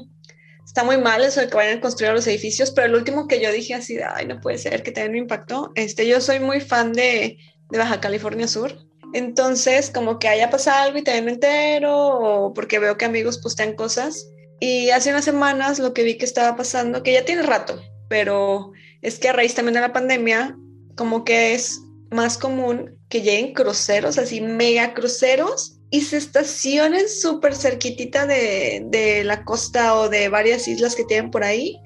está 0.65 0.85
muy 0.85 0.99
mal 0.99 1.23
eso 1.23 1.41
de 1.41 1.49
que 1.49 1.57
vayan 1.57 1.79
a 1.79 1.81
construir 1.81 2.13
los 2.13 2.27
edificios, 2.27 2.71
pero 2.71 2.87
el 2.87 2.95
último 2.95 3.27
que 3.27 3.41
yo 3.41 3.51
dije 3.51 3.75
así, 3.75 3.99
ay, 3.99 4.27
no 4.27 4.41
puede 4.41 4.59
ser 4.59 4.83
que 4.83 4.93
también 4.93 5.13
me 5.13 5.19
impactó, 5.19 5.73
este, 5.75 6.07
yo 6.07 6.21
soy 6.21 6.39
muy 6.39 6.61
fan 6.61 6.93
de, 6.93 7.39
de 7.71 7.79
Baja 7.79 8.01
California 8.01 8.47
Sur, 8.47 8.79
entonces, 9.13 9.91
como 9.91 10.19
que 10.19 10.29
haya 10.29 10.51
pasado 10.51 10.85
algo 10.85 10.99
y 10.99 11.03
también 11.03 11.25
me 11.25 11.33
entero, 11.33 11.97
o 11.97 12.55
porque 12.55 12.79
veo 12.79 12.97
que 12.97 13.05
amigos 13.05 13.39
postean 13.39 13.75
cosas. 13.75 14.29
Y 14.61 14.91
hace 14.91 15.11
unas 15.11 15.25
semanas 15.25 15.79
lo 15.79 15.95
que 15.95 16.03
vi 16.03 16.19
que 16.19 16.25
estaba 16.25 16.57
pasando, 16.57 17.03
que 17.03 17.15
ya 17.15 17.25
tiene 17.25 17.43
rato, 17.43 17.81
pero 18.09 18.73
es 19.03 19.19
que 19.19 19.29
a 19.29 19.33
raíz 19.33 19.55
también 19.55 19.75
de 19.75 19.81
la 19.81 19.93
pandemia, 19.93 20.57
como 20.97 21.25
que 21.25 21.55
es 21.55 21.81
más 22.11 22.37
común 22.37 22.99
que 23.09 23.23
lleguen 23.23 23.55
cruceros, 23.55 24.19
así 24.19 24.41
mega 24.41 24.95
cruceros, 24.95 25.81
y 25.91 26.03
se 26.03 26.19
estacionen 26.19 27.09
súper 27.09 27.55
cerquitita 27.55 28.27
de, 28.27 28.83
de, 28.87 29.25
la 29.25 29.45
costa 29.45 29.97
o 29.97 30.09
de 30.09 30.29
varias 30.29 30.69
islas 30.69 30.95
que 30.95 31.05
tienen 31.05 31.31
por 31.31 31.43
ahí. 31.43 31.81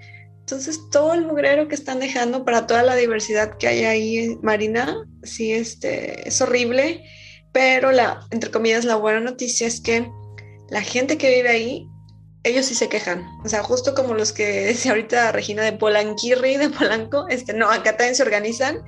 Entonces, 0.45 0.79
todo 0.91 1.15
el 1.15 1.25
mugrero 1.25 1.69
que 1.69 1.75
están 1.75 2.01
dejando 2.01 2.45
para 2.45 2.67
toda 2.67 2.83
la 2.83 2.97
diversidad 2.97 3.57
que 3.57 3.67
hay 3.67 3.85
ahí 3.85 4.37
marina, 4.43 4.95
sí, 5.23 5.55
este, 5.55 6.29
es 6.29 6.39
horrible. 6.43 7.03
Pero 7.51 7.93
la, 7.93 8.21
entre 8.31 8.51
comillas, 8.51 8.85
la 8.85 8.97
buena 8.97 9.21
noticia 9.21 9.67
es 9.67 9.81
que 9.81 10.07
la 10.69 10.83
gente 10.83 11.17
que 11.17 11.35
vive 11.35 11.49
ahí, 11.49 11.89
ellos 12.43 12.67
sí 12.67 12.75
se 12.75 12.91
quejan. 12.91 13.27
O 13.43 13.49
sea, 13.49 13.63
justo 13.63 13.95
como 13.95 14.13
los 14.13 14.33
que 14.35 14.45
decía 14.67 14.91
ahorita 14.91 15.33
Regina 15.33 15.63
de 15.63 15.73
Polanquirri, 15.73 16.59
de 16.59 16.69
Polanco, 16.69 17.27
este, 17.31 17.55
no, 17.55 17.71
acá 17.71 17.97
también 17.97 18.15
se 18.15 18.23
organizan, 18.23 18.85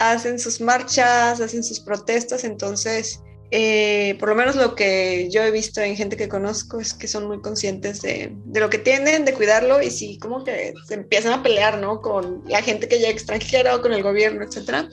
hacen 0.00 0.40
sus 0.40 0.60
marchas, 0.60 1.40
hacen 1.40 1.62
sus 1.62 1.78
protestas, 1.78 2.42
entonces 2.42 3.20
eh, 3.54 4.16
por 4.18 4.30
lo 4.30 4.34
menos 4.34 4.56
lo 4.56 4.74
que 4.74 5.28
yo 5.30 5.42
he 5.42 5.50
visto 5.50 5.82
en 5.82 5.94
gente 5.94 6.16
que 6.16 6.26
conozco 6.26 6.80
es 6.80 6.94
que 6.94 7.06
son 7.06 7.26
muy 7.26 7.42
conscientes 7.42 8.00
de, 8.00 8.32
de, 8.46 8.60
lo 8.60 8.70
que 8.70 8.78
tienen, 8.78 9.26
de 9.26 9.34
cuidarlo 9.34 9.82
y 9.82 9.90
sí, 9.90 10.18
como 10.18 10.42
que 10.42 10.72
empiezan 10.88 11.34
a 11.34 11.42
pelear, 11.42 11.78
¿no? 11.78 12.00
Con 12.00 12.42
la 12.48 12.62
gente 12.62 12.88
que 12.88 12.98
ya 12.98 13.10
extranjera 13.10 13.76
o 13.76 13.82
con 13.82 13.92
el 13.92 14.02
gobierno, 14.02 14.42
etcétera. 14.42 14.88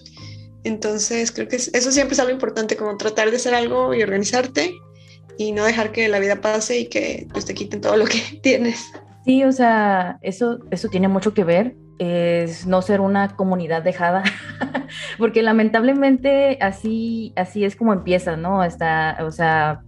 Entonces, 0.65 1.31
creo 1.31 1.47
que 1.47 1.55
eso 1.55 1.91
siempre 1.93 2.15
es 2.15 2.19
algo 2.19 2.33
importante, 2.33 2.75
como 2.75 2.97
tratar 2.97 3.31
de 3.31 3.37
hacer 3.37 3.55
algo 3.55 3.93
y 3.93 4.03
organizarte 4.03 4.73
y 5.37 5.53
no 5.53 5.63
dejar 5.63 5.93
que 5.93 6.09
la 6.09 6.19
vida 6.19 6.41
pase 6.41 6.79
y 6.79 6.87
que 6.87 7.27
pues, 7.31 7.45
te 7.45 7.53
quiten 7.53 7.79
todo 7.79 7.95
lo 7.95 8.03
que 8.03 8.19
tienes. 8.43 8.81
Sí, 9.25 9.43
o 9.43 9.51
sea, 9.51 10.17
eso, 10.21 10.59
eso 10.71 10.87
tiene 10.89 11.07
mucho 11.07 11.33
que 11.33 11.43
ver 11.43 11.75
es 11.99 12.65
no 12.65 12.81
ser 12.81 13.01
una 13.01 13.35
comunidad 13.35 13.83
dejada, 13.83 14.23
porque 15.17 15.43
lamentablemente 15.43 16.57
así, 16.61 17.33
así 17.35 17.65
es 17.65 17.75
como 17.75 17.91
empieza, 17.93 18.37
¿no? 18.37 18.63
Está, 18.63 19.17
o 19.21 19.31
sea, 19.31 19.81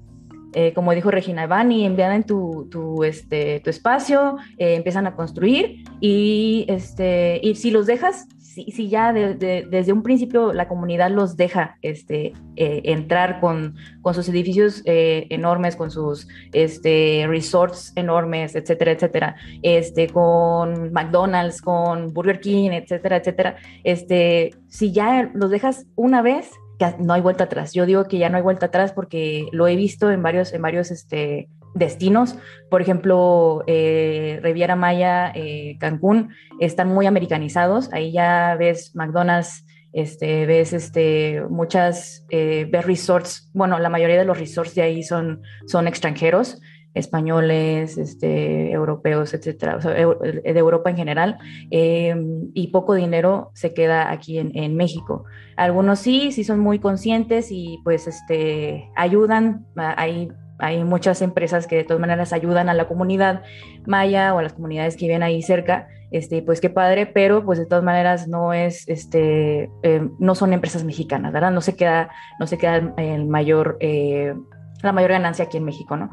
eh, 0.53 0.73
como 0.73 0.93
dijo 0.93 1.09
Regina 1.09 1.43
Evani, 1.43 1.85
envían 1.85 2.11
en 2.11 2.23
tu, 2.23 2.67
tu, 2.69 3.05
este, 3.05 3.61
tu 3.61 3.69
espacio, 3.69 4.35
eh, 4.57 4.75
empiezan 4.75 5.07
a 5.07 5.15
construir 5.15 5.85
y, 6.01 6.65
este, 6.67 7.39
y 7.41 7.55
si 7.55 7.71
los 7.71 7.85
dejas, 7.85 8.27
si, 8.53 8.89
ya 8.89 9.13
desde 9.13 9.93
un 9.93 10.03
principio 10.03 10.53
la 10.53 10.67
comunidad 10.67 11.09
los 11.09 11.37
deja 11.37 11.77
este, 11.81 12.33
eh, 12.55 12.81
entrar 12.85 13.39
con, 13.39 13.75
con, 14.01 14.13
sus 14.13 14.27
edificios 14.29 14.81
enormes, 14.85 15.75
con 15.75 15.91
sus 15.91 16.27
este, 16.53 17.25
resorts 17.27 17.93
enormes, 17.95 18.55
etcétera, 18.55 18.91
etcétera, 18.91 19.35
este, 19.61 20.07
con 20.07 20.91
McDonald's, 20.91 21.61
con 21.61 22.13
Burger 22.13 22.39
King, 22.39 22.71
etcétera, 22.71 23.17
etcétera, 23.17 23.55
este, 23.83 24.51
si 24.67 24.91
ya 24.91 25.31
los 25.33 25.49
dejas 25.49 25.85
una 25.95 26.21
vez, 26.21 26.51
no 26.99 27.13
hay 27.13 27.21
vuelta 27.21 27.45
atrás. 27.45 27.73
Yo 27.73 27.85
digo 27.85 28.05
que 28.05 28.17
ya 28.17 28.29
no 28.29 28.37
hay 28.37 28.43
vuelta 28.43 28.67
atrás 28.67 28.91
porque 28.91 29.47
lo 29.51 29.67
he 29.67 29.75
visto 29.75 30.11
en 30.11 30.23
varios, 30.23 30.53
en 30.53 30.61
varios 30.61 30.91
este, 30.91 31.47
destinos. 31.73 32.35
Por 32.69 32.81
ejemplo, 32.81 33.63
eh, 33.67 34.39
Riviera 34.43 34.75
Maya, 34.75 35.31
eh, 35.35 35.77
Cancún, 35.79 36.29
están 36.59 36.89
muy 36.89 37.05
americanizados. 37.05 37.91
Ahí 37.93 38.11
ya 38.11 38.55
ves 38.57 38.95
McDonald's, 38.95 39.65
este, 39.93 40.45
ves 40.45 40.73
este, 40.73 41.43
muchas, 41.49 42.25
eh, 42.29 42.67
ves 42.71 42.85
resorts. 42.85 43.49
Bueno, 43.53 43.79
la 43.79 43.89
mayoría 43.89 44.17
de 44.17 44.25
los 44.25 44.39
resorts 44.39 44.75
de 44.75 44.83
ahí 44.83 45.03
son, 45.03 45.41
son 45.67 45.87
extranjeros 45.87 46.61
españoles, 46.93 47.97
este, 47.97 48.71
europeos, 48.71 49.33
etcétera, 49.33 49.77
de 49.77 50.59
Europa 50.59 50.89
en 50.89 50.97
general, 50.97 51.37
em, 51.69 52.51
y 52.53 52.67
poco 52.67 52.95
dinero 52.95 53.51
se 53.53 53.73
queda 53.73 54.11
aquí 54.11 54.37
en, 54.39 54.75
México. 54.75 55.23
Algunos 55.55 55.99
sí, 55.99 56.31
sí 56.31 56.43
son 56.43 56.59
muy 56.59 56.79
conscientes 56.79 57.47
y 57.51 57.79
pues 57.83 58.07
este, 58.07 58.89
ayudan, 58.95 59.65
hay, 59.75 60.29
hay 60.61 60.83
muchas 60.83 61.21
empresas 61.21 61.67
que 61.67 61.75
de 61.75 61.83
todas 61.83 61.99
maneras 61.99 62.31
ayudan 62.33 62.69
a 62.69 62.73
la 62.73 62.87
comunidad 62.87 63.43
maya 63.85 64.33
o 64.33 64.39
a 64.39 64.43
las 64.43 64.53
comunidades 64.53 64.95
que 64.95 65.05
viven 65.07 65.23
ahí 65.23 65.41
cerca, 65.41 65.87
este, 66.11 66.41
pues 66.41 66.61
qué 66.61 66.69
padre, 66.69 67.05
pero 67.05 67.43
pues 67.43 67.59
de 67.59 67.65
todas 67.65 67.83
maneras 67.83 68.27
no 68.27 68.53
es, 68.53 68.87
este, 68.87 69.69
em, 69.83 70.11
no 70.19 70.35
son 70.35 70.53
empresas 70.53 70.83
mexicanas, 70.83 71.33
¿verdad? 71.33 71.51
No 71.51 71.61
se 71.61 71.75
queda, 71.75 72.09
no 72.39 72.47
se 72.47 72.57
queda 72.57 72.93
el 72.97 73.25
mayor, 73.27 73.77
eh, 73.79 74.33
la 74.81 74.91
mayor 74.91 75.11
ganancia 75.11 75.45
aquí 75.45 75.57
en 75.57 75.65
México, 75.65 75.97
¿no? 75.97 76.11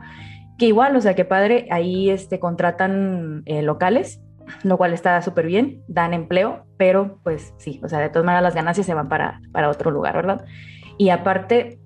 que 0.59 0.67
igual, 0.67 0.95
o 0.97 1.01
sea, 1.01 1.15
que 1.15 1.25
padre, 1.25 1.69
ahí 1.71 2.11
este, 2.11 2.41
contratan 2.41 3.43
eh, 3.47 3.63
locales, 3.63 4.21
lo 4.65 4.77
cual 4.77 4.93
está 4.93 5.23
súper 5.23 5.47
bien, 5.47 5.83
dan 5.87 6.13
empleo, 6.13 6.67
pero 6.77 7.21
pues 7.23 7.55
sí, 7.59 7.81
o 7.85 7.89
sea, 7.89 8.01
de 8.01 8.09
todas 8.09 8.27
maneras 8.27 8.43
las 8.43 8.55
ganancias 8.55 8.85
se 8.85 8.95
van 8.95 9.09
para, 9.09 9.41
para 9.53 9.71
otro 9.71 9.91
lugar, 9.91 10.17
¿verdad? 10.17 10.45
Y 10.99 11.11
aparte, 11.11 11.79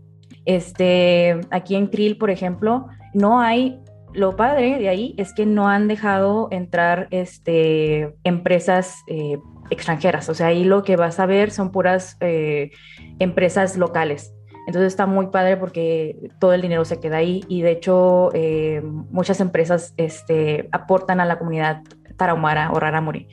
este, 0.44 1.40
aquí 1.50 1.76
en 1.76 1.86
Krill, 1.86 2.18
por 2.18 2.30
ejemplo, 2.30 2.86
no 3.14 3.40
hay, 3.40 3.80
lo 4.12 4.36
padre 4.36 4.78
de 4.78 4.88
ahí 4.88 5.14
es 5.18 5.32
que 5.32 5.46
no 5.46 5.68
han 5.68 5.88
dejado 5.88 6.48
entrar 6.50 7.08
este, 7.10 8.14
empresas 8.24 9.02
eh, 9.06 9.38
extranjeras, 9.70 10.28
o 10.28 10.34
sea, 10.34 10.48
ahí 10.48 10.64
lo 10.64 10.82
que 10.82 10.96
vas 10.96 11.20
a 11.20 11.26
ver 11.26 11.50
son 11.50 11.72
puras 11.72 12.16
eh, 12.20 12.70
empresas 13.18 13.76
locales. 13.76 14.34
Entonces 14.66 14.92
está 14.92 15.06
muy 15.06 15.26
padre 15.26 15.56
porque 15.56 16.30
todo 16.38 16.52
el 16.52 16.62
dinero 16.62 16.84
se 16.84 17.00
queda 17.00 17.16
ahí 17.16 17.44
y 17.48 17.62
de 17.62 17.72
hecho 17.72 18.30
eh, 18.32 18.80
muchas 19.10 19.40
empresas 19.40 19.92
este, 19.96 20.68
aportan 20.70 21.18
a 21.18 21.24
la 21.24 21.38
comunidad 21.38 21.82
tarahumara 22.16 22.70
o 22.70 22.78
raramuri. 22.78 23.26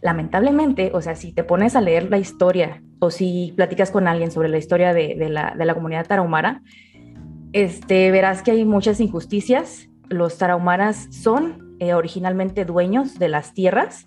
Lamentablemente, 0.00 0.90
o 0.94 1.02
sea, 1.02 1.16
si 1.16 1.34
te 1.34 1.44
pones 1.44 1.76
a 1.76 1.82
leer 1.82 2.10
la 2.10 2.16
historia 2.16 2.82
o 3.00 3.10
si 3.10 3.52
platicas 3.56 3.90
con 3.90 4.06
alguien 4.06 4.30
sobre 4.30 4.48
la 4.48 4.58
historia 4.58 4.92
de, 4.94 5.16
la, 5.28 5.74
comunidad 5.74 6.06
tarahumara, 6.06 6.62
este, 7.52 8.10
verás 8.10 8.42
que 8.42 8.52
hay 8.52 8.64
muchas 8.64 9.00
injusticias. 9.00 9.88
Los 10.08 10.38
tarahumaras 10.38 11.08
son 11.10 11.76
eh, 11.80 11.94
originalmente 11.94 12.64
dueños 12.64 13.18
de 13.18 13.28
las 13.28 13.54
tierras, 13.54 14.06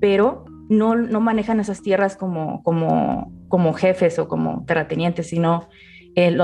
pero 0.00 0.44
no, 0.68 0.94
no 0.94 1.20
manejan 1.20 1.58
esas 1.60 1.82
tierras 1.82 2.16
como, 2.16 2.62
como, 2.62 3.32
como 3.48 3.72
jefes 3.72 4.18
o 4.20 4.28
como 4.28 4.64
terratenientes, 4.64 5.28
sino 5.28 5.68
eh, 6.14 6.36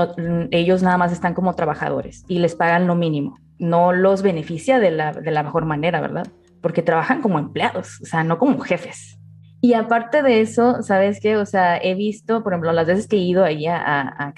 ellos 0.51 0.83
nada 0.83 0.97
más 0.97 1.11
están 1.11 1.33
como 1.33 1.55
trabajadores 1.55 2.25
y 2.27 2.39
les 2.39 2.55
pagan 2.55 2.85
lo 2.85 2.95
mínimo. 2.95 3.39
No 3.59 3.93
los 3.93 4.21
beneficia 4.21 4.79
de 4.79 4.91
la, 4.91 5.13
de 5.13 5.31
la 5.31 5.43
mejor 5.43 5.65
manera, 5.65 6.01
¿verdad? 6.01 6.27
Porque 6.61 6.81
trabajan 6.81 7.21
como 7.21 7.39
empleados, 7.39 8.01
o 8.01 8.05
sea, 8.05 8.23
no 8.23 8.37
como 8.37 8.59
jefes. 8.59 9.16
Y 9.61 9.73
aparte 9.73 10.21
de 10.21 10.41
eso, 10.41 10.83
¿sabes 10.83 11.19
qué? 11.19 11.37
O 11.37 11.45
sea, 11.45 11.77
he 11.77 11.95
visto, 11.95 12.43
por 12.43 12.53
ejemplo, 12.53 12.71
las 12.73 12.87
veces 12.87 13.07
que 13.07 13.15
he 13.15 13.19
ido 13.19 13.43
ahí 13.43 13.65
a, 13.65 13.77
a 13.77 14.33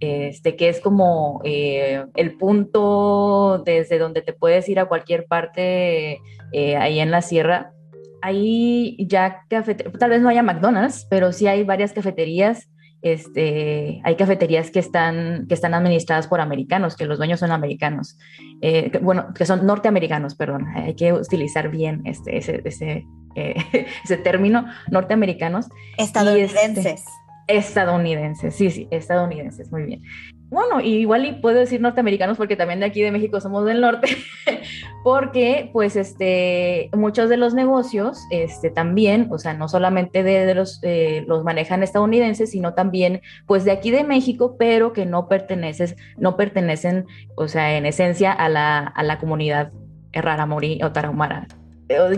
este, 0.00 0.54
que 0.54 0.68
es 0.68 0.80
como 0.80 1.40
eh, 1.44 2.04
el 2.14 2.36
punto 2.36 3.62
desde 3.64 3.98
donde 3.98 4.22
te 4.22 4.32
puedes 4.32 4.68
ir 4.68 4.78
a 4.78 4.86
cualquier 4.86 5.26
parte 5.26 6.20
eh, 6.52 6.76
ahí 6.76 7.00
en 7.00 7.10
la 7.10 7.22
sierra. 7.22 7.72
Ahí 8.20 8.96
ya 9.00 9.44
tal 9.48 10.10
vez 10.10 10.20
no 10.20 10.28
haya 10.28 10.42
McDonald's, 10.42 11.06
pero 11.08 11.32
sí 11.32 11.46
hay 11.46 11.64
varias 11.64 11.92
cafeterías 11.92 12.68
este, 13.02 14.00
hay 14.04 14.16
cafeterías 14.16 14.70
que 14.70 14.78
están, 14.78 15.46
que 15.48 15.54
están 15.54 15.74
administradas 15.74 16.26
por 16.26 16.40
americanos, 16.40 16.96
que 16.96 17.06
los 17.06 17.18
dueños 17.18 17.40
son 17.40 17.52
americanos, 17.52 18.18
eh, 18.60 18.90
bueno, 19.02 19.32
que 19.34 19.46
son 19.46 19.66
norteamericanos, 19.66 20.34
perdón, 20.34 20.66
hay 20.74 20.94
que 20.94 21.12
utilizar 21.12 21.70
bien 21.70 22.02
este, 22.04 22.36
ese, 22.38 22.62
ese, 22.64 23.06
eh, 23.34 23.54
ese 24.04 24.16
término, 24.16 24.66
norteamericanos. 24.90 25.68
Estadounidenses. 25.96 27.04
estadounidenses, 27.46 28.54
sí, 28.54 28.70
sí, 28.70 28.88
estadounidenses, 28.90 29.70
muy 29.70 29.84
bien 29.84 30.02
bueno, 30.50 30.80
igual 30.80 31.26
y 31.26 31.32
puedo 31.32 31.58
decir 31.58 31.80
norteamericanos 31.80 32.38
porque 32.38 32.56
también 32.56 32.80
de 32.80 32.86
aquí 32.86 33.02
de 33.02 33.10
México 33.10 33.40
somos 33.40 33.66
del 33.66 33.82
norte, 33.82 34.08
porque 35.04 35.68
pues 35.72 35.94
este, 35.94 36.88
muchos 36.94 37.28
de 37.28 37.36
los 37.36 37.52
negocios 37.52 38.18
este, 38.30 38.70
también, 38.70 39.28
o 39.30 39.38
sea, 39.38 39.52
no 39.52 39.68
solamente 39.68 40.22
de, 40.22 40.54
los, 40.54 40.80
eh, 40.82 41.24
los 41.26 41.44
manejan 41.44 41.82
estadounidenses, 41.82 42.50
sino 42.50 42.72
también 42.72 43.20
pues 43.46 43.64
de 43.64 43.72
aquí 43.72 43.90
de 43.90 44.04
México, 44.04 44.56
pero 44.58 44.94
que 44.94 45.04
no, 45.04 45.28
perteneces, 45.28 45.96
no 46.16 46.36
pertenecen, 46.36 47.06
o 47.36 47.46
sea, 47.46 47.76
en 47.76 47.84
esencia 47.84 48.32
a 48.32 48.48
la, 48.48 48.78
a 48.78 49.02
la 49.02 49.18
comunidad 49.18 49.72
Raramuri 50.14 50.80
o 50.82 50.92
Tarahumara. 50.92 51.46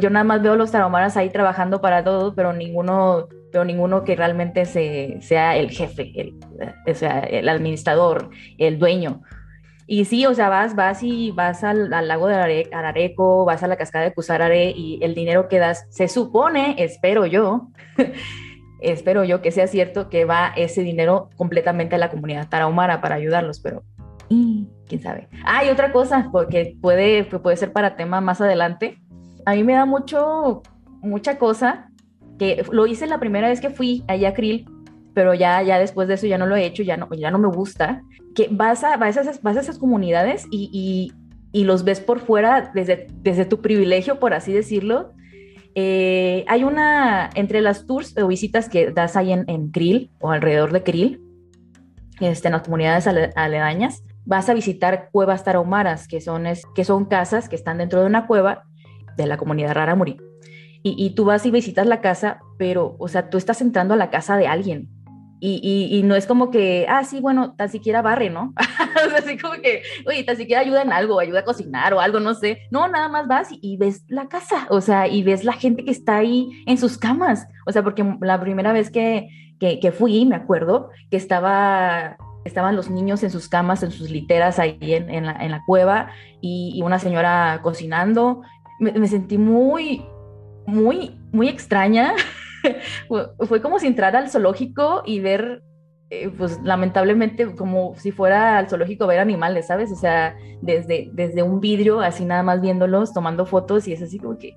Yo 0.01 0.11
nada 0.11 0.25
más 0.25 0.43
veo 0.43 0.57
los 0.57 0.73
tarahumaras 0.73 1.17
ahí 1.17 1.31
trabajando 1.31 1.81
para 1.81 2.03
todo, 2.03 2.35
pero 2.35 2.53
ninguno 2.53 3.29
pero 3.51 3.65
ninguno 3.65 4.05
que 4.05 4.17
realmente 4.17 4.65
se, 4.65 5.19
sea 5.21 5.57
el 5.57 5.71
jefe, 5.71 6.13
el, 6.15 6.35
o 6.87 6.95
sea, 6.95 7.21
el 7.21 7.49
administrador, 7.49 8.31
el 8.59 8.79
dueño. 8.79 9.23
Y 9.87 10.05
sí, 10.05 10.25
o 10.25 10.35
sea, 10.35 10.49
vas, 10.49 10.77
vas 10.77 11.03
y 11.03 11.33
vas 11.33 11.65
al, 11.65 11.91
lago 11.91 12.29
de 12.29 12.69
Arareco, 12.73 13.45
vas 13.45 13.63
a 13.65 13.67
la 13.67 13.77
cascada 13.77 14.05
de 14.05 14.15
Cusarare 14.15 14.71
y 14.71 15.01
el 15.03 15.15
dinero 15.15 15.49
que 15.49 15.59
das, 15.59 15.87
se 15.91 16.07
supone, 16.07 16.77
espero 16.79 17.27
yo, 17.27 17.71
espero 18.81 19.25
yo 19.25 19.43
que 19.43 19.51
sea 19.51 19.67
cierto 19.67 20.09
que 20.09 20.25
va 20.25 20.53
ese 20.57 20.83
dinero 20.83 21.31
completamente 21.37 21.97
a 21.97 21.99
la 21.99 22.11
comunidad 22.11 22.49
tarahumara 22.49 23.01
para 23.01 23.17
ayudarlos, 23.17 23.59
pero 23.59 23.83
quién 24.29 25.03
sabe. 25.03 25.29
Ah, 25.45 25.65
y 25.65 25.71
otra 25.71 25.91
cosa, 25.91 26.29
porque 26.31 26.77
puede, 26.81 27.25
puede 27.25 27.57
ser 27.57 27.73
para 27.73 27.97
tema 27.97 28.21
más 28.21 28.41
adelante. 28.41 29.03
A 29.45 29.55
mí 29.55 29.65
me 29.65 29.73
da 29.73 29.87
mucho, 29.87 30.63
mucha 31.03 31.37
cosa 31.37 31.90
que 32.41 32.65
lo 32.73 32.87
hice 32.87 33.07
la 33.07 33.21
primera 33.21 33.51
vez 33.51 33.61
que 33.61 33.69
fui 33.69 34.03
allá 34.09 34.31
a 34.31 34.33
Krill, 34.33 34.65
pero 35.13 35.35
ya, 35.35 35.61
ya 35.63 35.79
después 35.79 36.09
de 36.09 36.15
eso 36.15 36.27
ya 36.27 36.39
no 36.39 36.47
lo 36.47 36.57
he 36.57 36.65
hecho, 36.65 36.83
ya 36.83 36.97
no, 36.97 37.07
ya 37.13 37.31
no 37.31 37.39
me 37.39 37.49
gusta, 37.49 38.03
que 38.35 38.49
vas 38.51 38.83
a, 38.83 38.97
vas 38.97 39.19
a, 39.19 39.21
esas, 39.21 39.43
vas 39.43 39.59
a 39.59 39.61
esas 39.61 39.79
comunidades 39.79 40.47
y, 40.51 41.13
y, 41.53 41.65
los 41.65 41.85
ves 41.85 42.01
por 42.01 42.19
fuera 42.19 42.73
desde, 42.75 43.09
desde 43.21 43.45
tu 43.45 43.61
privilegio, 43.61 44.19
por 44.19 44.33
así 44.33 44.55
decirlo. 44.55 45.13
Eh, 45.75 46.47
hay 46.49 46.65
una, 46.65 47.29
entre 47.35 47.61
las 47.61 47.87
tours 47.87 48.17
o 48.17 48.27
visitas 48.27 48.71
que 48.71 48.91
das 48.91 49.17
ahí 49.17 49.33
en, 49.33 49.45
en 49.47 49.71
Krill 49.71 50.11
o 50.21 50.31
alrededor 50.31 50.73
de 50.73 50.83
Krill, 50.83 51.21
este, 52.21 52.49
en 52.49 52.53
las 52.53 52.63
comunidades 52.63 53.07
aledañas, 53.37 54.03
vas 54.25 54.49
a 54.49 54.55
visitar 54.55 55.11
cuevas 55.13 55.45
tarahumaras, 55.45 56.09
que 56.09 56.23
son, 56.23 56.47
es, 56.47 56.63
que 56.75 56.87
son 56.87 57.05
casas 57.05 57.51
que 57.51 57.57
están 57.57 57.77
dentro 57.77 58.01
de 58.01 58.07
una 58.07 58.27
cueva 58.27 58.65
de 59.19 59.27
la 59.27 59.37
comunidad 59.37 59.75
Raramuri. 59.75 60.17
Y, 60.83 61.11
tú 61.11 61.27
vas 61.27 61.45
y 61.45 61.51
visitas 61.51 61.87
la 61.87 62.01
casa, 62.01 62.41
pero, 62.57 62.97
o 62.99 63.07
sea, 63.09 63.29
tú 63.29 63.37
estás 63.37 63.61
entrando 63.61 63.93
a 63.93 63.99
la 63.99 64.09
casa 64.09 64.39
de 64.39 64.47
alguien, 64.47 64.89
y, 65.43 65.89
y, 65.91 66.03
no 66.03 66.17
es 66.17 66.27
como 66.27 66.51
que, 66.51 66.85
ah, 66.89 67.03
sí, 67.03 67.21
bueno, 67.21 67.55
tan 67.55 67.71
siquiera 67.71 68.03
barre, 68.03 68.29
¿no? 68.29 68.53
o 69.07 69.11
sea, 69.11 69.19
así 69.19 69.39
como 69.39 69.55
que, 69.55 69.83
oye, 70.07 70.23
tan 70.23 70.37
siquiera 70.37 70.61
ayuda 70.61 70.83
en 70.83 70.93
algo, 70.93 71.19
ayuda 71.19 71.41
a 71.41 71.45
cocinar 71.45 71.95
o 71.95 72.01
algo, 72.01 72.21
no 72.21 72.35
sé. 72.35 72.59
No, 72.71 72.89
nada 72.89 73.09
más 73.09 73.27
vas 73.27 73.49
y, 73.51 73.77
ves 73.79 74.05
la 74.09 74.29
casa, 74.29 74.67
o 74.69 74.83
sea, 74.83 75.09
y 75.09 75.23
ves 75.23 75.45
la 75.45 75.55
gente 75.55 75.83
que 75.85 75.91
está 75.91 76.17
ahí 76.17 76.51
en 76.67 76.77
sus 76.77 76.99
camas. 76.99 77.47
O 77.67 77.73
sea, 77.73 77.83
porque 77.83 78.05
la 78.21 78.39
primera 78.39 78.75
vez 78.75 78.91
que, 78.91 79.29
que, 79.59 79.93
fui, 79.93 80.27
me 80.27 80.37
acuerdo, 80.37 80.91
que 81.11 81.17
estaba 81.17 82.19
estaban 82.45 82.75
los 82.75 82.91
niños 82.91 83.23
en 83.23 83.31
sus 83.31 83.49
camas, 83.49 83.83
en 83.83 83.91
sus 83.91 84.11
literas 84.11 84.59
ahí 84.59 84.79
en, 84.81 85.11
en, 85.11 85.25
la, 85.25 85.63
cueva 85.67 86.11
y, 86.41 86.81
una 86.83 86.99
señora 86.99 87.61
cocinando. 87.63 88.43
Me, 88.79 89.07
sentí 89.09 89.39
muy, 89.39 90.05
muy, 90.67 91.19
muy 91.33 91.49
extraña. 91.49 92.15
Fue 93.49 93.63
como 93.63 93.79
si 93.79 93.87
entrara 93.87 94.19
al 94.19 94.31
zoológico 94.31 95.03
y 95.07 95.21
ver, 95.21 95.63
eh, 96.11 96.31
pues 96.37 96.61
lamentablemente, 96.63 97.55
como 97.55 97.95
si 97.97 98.13
fuera 98.13 98.59
al 98.59 98.69
zoológico 98.69 99.07
ver 99.07 99.21
animales, 99.21 99.67
¿sabes? 99.67 99.91
O 99.93 99.97
sea, 99.97 100.37
desde, 100.61 101.11
desde 101.13 101.43
un 101.43 101.61
vidrio, 101.61 102.01
así 102.01 102.25
nada 102.25 102.43
más 102.43 102.61
viéndolos, 102.61 103.13
tomando 103.13 103.47
fotos 103.47 103.89
y 103.89 103.93
es 103.93 104.03
así 104.03 104.19
como 104.19 104.39
que, 104.39 104.57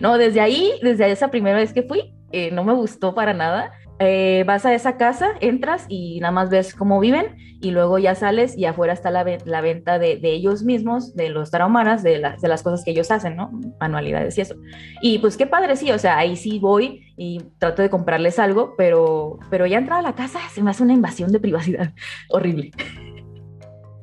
no, 0.00 0.18
desde 0.18 0.40
ahí, 0.40 0.72
desde 0.82 1.10
esa 1.10 1.28
primera 1.28 1.58
vez 1.58 1.72
que 1.72 1.82
fui, 1.82 2.14
eh, 2.32 2.50
no 2.50 2.64
me 2.64 2.72
gustó 2.72 3.14
para 3.14 3.32
nada 3.32 3.72
eh, 4.00 4.42
vas 4.46 4.66
a 4.66 4.74
esa 4.74 4.96
casa, 4.96 5.28
entras 5.40 5.86
y 5.88 6.18
nada 6.20 6.32
más 6.32 6.50
ves 6.50 6.74
cómo 6.74 6.98
viven 6.98 7.36
y 7.60 7.70
luego 7.70 7.98
ya 7.98 8.16
sales 8.16 8.56
y 8.58 8.64
afuera 8.64 8.92
está 8.92 9.10
la, 9.10 9.22
venta 9.22 9.98
de, 10.00 10.18
ellos 10.22 10.64
mismos, 10.64 11.14
de 11.14 11.28
los 11.30 11.52
tarahumaras, 11.52 12.02
de, 12.02 12.20
de, 12.40 12.48
las 12.48 12.62
cosas 12.64 12.84
que 12.84 12.90
ellos 12.90 13.12
hacen, 13.12 13.36
¿no? 13.36 13.52
Manualidades 13.80 14.36
y 14.36 14.40
eso. 14.40 14.56
Y 15.00 15.18
pues 15.20 15.36
qué 15.36 15.46
padre, 15.46 15.76
sí, 15.76 15.92
o 15.92 15.98
sea, 15.98 16.18
ahí 16.18 16.36
sí 16.36 16.58
voy 16.58 17.14
y 17.16 17.40
trato 17.58 17.82
de 17.82 17.90
comprarles 17.90 18.40
algo, 18.40 18.74
pero, 18.76 19.38
pero 19.48 19.64
ya 19.66 19.78
entrar 19.78 20.00
a 20.00 20.02
la 20.02 20.14
casa 20.14 20.40
se 20.52 20.62
me 20.62 20.70
hace 20.70 20.82
una 20.82 20.92
invasión 20.92 21.30
de 21.30 21.38
privacidad 21.38 21.92
horrible. 22.30 22.72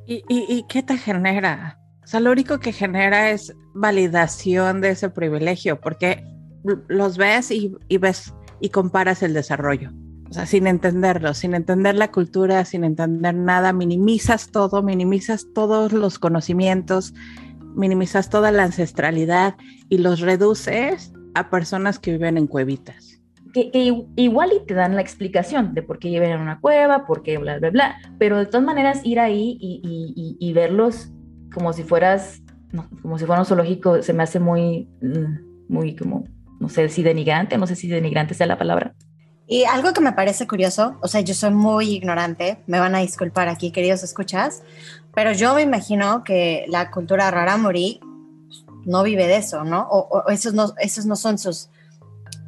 ¿Y, 0.06 0.23
y, 0.30 0.45
y 0.47 0.63
qué 0.69 0.84
te 0.84 0.97
genera? 0.97 1.77
O 2.04 2.08
sea, 2.08 2.21
lo 2.21 2.32
único 2.32 2.60
que 2.60 2.71
genera 2.71 3.30
es 3.30 3.54
validación 3.73 4.80
de 4.80 4.91
ese 4.91 5.10
privilegio, 5.10 5.80
porque 5.80 6.23
los 6.88 7.17
ves 7.17 7.51
y, 7.51 7.75
y 7.88 7.97
ves 7.97 8.34
y 8.62 8.69
comparas 8.69 9.24
el 9.24 9.34
desarrollo. 9.34 9.91
O 10.30 10.34
sea, 10.34 10.45
sin 10.45 10.65
entenderlo, 10.65 11.34
sin 11.34 11.56
entender 11.56 11.95
la 11.95 12.10
cultura, 12.10 12.63
sin 12.63 12.86
entender 12.86 13.36
nada, 13.36 13.74
minimizas 13.74 14.50
todo, 14.50 14.82
minimizas 14.82 15.47
todos 15.54 15.91
los 15.91 16.19
conocimientos, 16.19 17.13
minimizas 17.76 18.30
toda 18.30 18.52
la 18.52 18.63
ancestralidad 18.63 19.56
y 19.89 19.97
los 19.97 20.21
reduces 20.21 21.12
a 21.34 21.50
personas 21.50 22.00
que 22.00 22.12
viven 22.12 22.38
en 22.38 22.47
cuevitas. 22.47 23.21
Que, 23.54 23.69
igual 24.15 24.52
y 24.56 24.65
te 24.65 24.74
dan 24.74 24.95
la 24.95 25.02
explicación 25.02 25.74
de 25.74 25.82
por 25.82 26.00
qué 26.00 26.08
viven 26.08 26.32
en 26.32 26.39
una 26.39 26.62
cueva, 26.62 27.06
por 27.06 27.24
qué 27.24 27.38
bla, 27.38 27.60
bla, 27.60 27.69
bla, 27.69 27.97
pero 28.17 28.38
de 28.38 28.45
todas 28.45 28.65
maneras 28.65 29.02
ir 29.04 29.19
ahí 29.19 29.58
y, 29.60 30.54
verlos 30.54 31.12
como 31.54 31.74
si 31.74 31.84
fueras, 31.84 32.41
como 33.02 33.19
si 33.19 33.26
fuera 33.26 33.41
un 33.41 33.45
zoológico, 33.45 34.02
se 34.02 34.13
me 34.13 34.24
hace 34.24 34.39
muy, 34.39 34.88
mm, 35.02 35.67
muy 35.67 35.97
como 35.97 36.24
no 36.62 36.69
sé 36.69 36.88
si 36.89 37.02
denigrante, 37.02 37.58
no 37.58 37.65
sé 37.65 37.76
si 37.76 37.88
denigrante 37.88 38.36
sea 38.36 38.45
la 38.45 38.58
palabra. 38.58 38.93
Y 39.47 39.65
algo 39.65 39.93
que 39.93 40.00
me 40.00 40.13
parece 40.13 40.47
curioso, 40.47 40.95
o 41.02 41.08
sea, 41.08 41.21
yo 41.21 41.34
soy 41.34 41.50
muy 41.50 41.89
ignorante, 41.89 42.60
me 42.67 42.80
van 42.80 42.93
a 42.93 43.00
disculpar 43.00 43.50
aquí, 43.50 43.71
queridos 43.71 44.04
escuchas, 44.04 44.62
pero 45.13 45.34
yo 45.34 45.56
me 45.56 45.63
imagino 45.63 46.24
que 46.24 46.65
la 46.69 46.91
cultura 46.91 47.32
rarámuri 47.32 48.00
no 48.86 49.02
vive 49.02 49.28
de 49.28 49.38
eso, 49.38 49.63
¿no? 49.63 49.88
O, 49.89 50.30
esos, 50.30 50.54
no 50.54 50.74
esos 50.78 51.06
no 51.08 51.15
son 51.15 51.39
sus, 51.39 51.69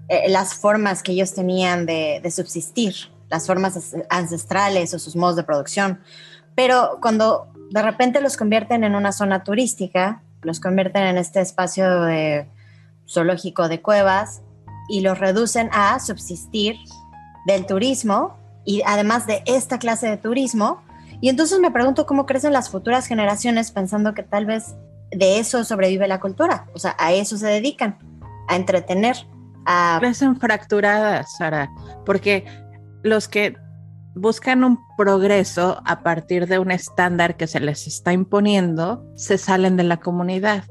eh, 0.10 0.30
las 0.30 0.54
formas 0.54 1.02
que 1.02 1.13
ellos 1.13 1.34
tenían 1.34 1.88
de, 1.88 2.19
de 2.21 2.32
subsistir, 2.32 2.93
las 3.30 3.47
formas 3.47 3.95
ancestrales 4.10 4.93
o 4.93 4.99
sus 4.99 5.15
modos 5.15 5.36
de 5.36 5.43
producción. 5.43 5.99
Pero 6.54 6.99
cuando 7.02 7.47
de 7.71 7.82
repente 7.82 8.21
los 8.21 8.38
convierten 8.38 8.84
en 8.84 8.93
una 8.93 9.12
zona 9.12 9.43
turística, 9.43 10.21
los 10.43 10.60
convierten 10.60 11.04
en 11.04 11.17
este 11.17 11.41
espacio 11.41 12.04
de 12.04 12.47
zoológico 13.13 13.67
de 13.67 13.82
cuevas 13.82 14.41
y 14.89 15.02
los 15.02 15.19
reducen 15.19 15.69
a 15.71 15.99
subsistir 15.99 16.76
del 17.45 17.65
turismo 17.65 18.38
y 18.65 18.82
además 18.86 19.28
de 19.28 19.43
esta 19.45 19.80
clase 19.80 20.08
de 20.08 20.17
turismo. 20.17 20.82
Y 21.21 21.30
entonces 21.30 21.60
me 21.60 21.71
pregunto 21.71 22.06
cómo 22.06 22.26
crecen 22.26 22.54
las 22.54 22.69
futuras 22.69 23.08
generaciones 23.08 23.71
pensando 23.71 24.13
que 24.13 24.23
tal 24.23 24.45
vez 24.45 24.76
de 25.12 25.39
eso 25.39 25.63
sobrevive 25.63 26.08
la 26.08 26.19
cultura, 26.19 26.67
o 26.73 26.80
sea, 26.80 26.95
a 26.97 27.13
eso 27.13 27.38
se 27.38 27.47
dedican, 27.47 27.97
a 28.47 28.56
entretener, 28.56 29.15
a... 29.65 29.97
Crecen 29.99 30.39
fracturadas, 30.39 31.38
Sara, 31.38 31.69
porque 32.06 32.45
los 33.04 33.28
que 33.28 33.56
buscan 34.15 34.63
un 34.63 34.80
progreso 34.97 35.82
a 35.86 36.02
partir 36.02 36.47
de 36.47 36.60
un 36.60 36.71
estándar 36.71 37.38
que 37.38 37.47
se 37.47 37.60
les 37.60 37.88
está 37.88 38.12
imponiendo, 38.12 39.06
se 39.15 39.38
salen 39.38 39.78
de 39.78 39.84
la 39.84 39.97
comunidad 39.97 40.63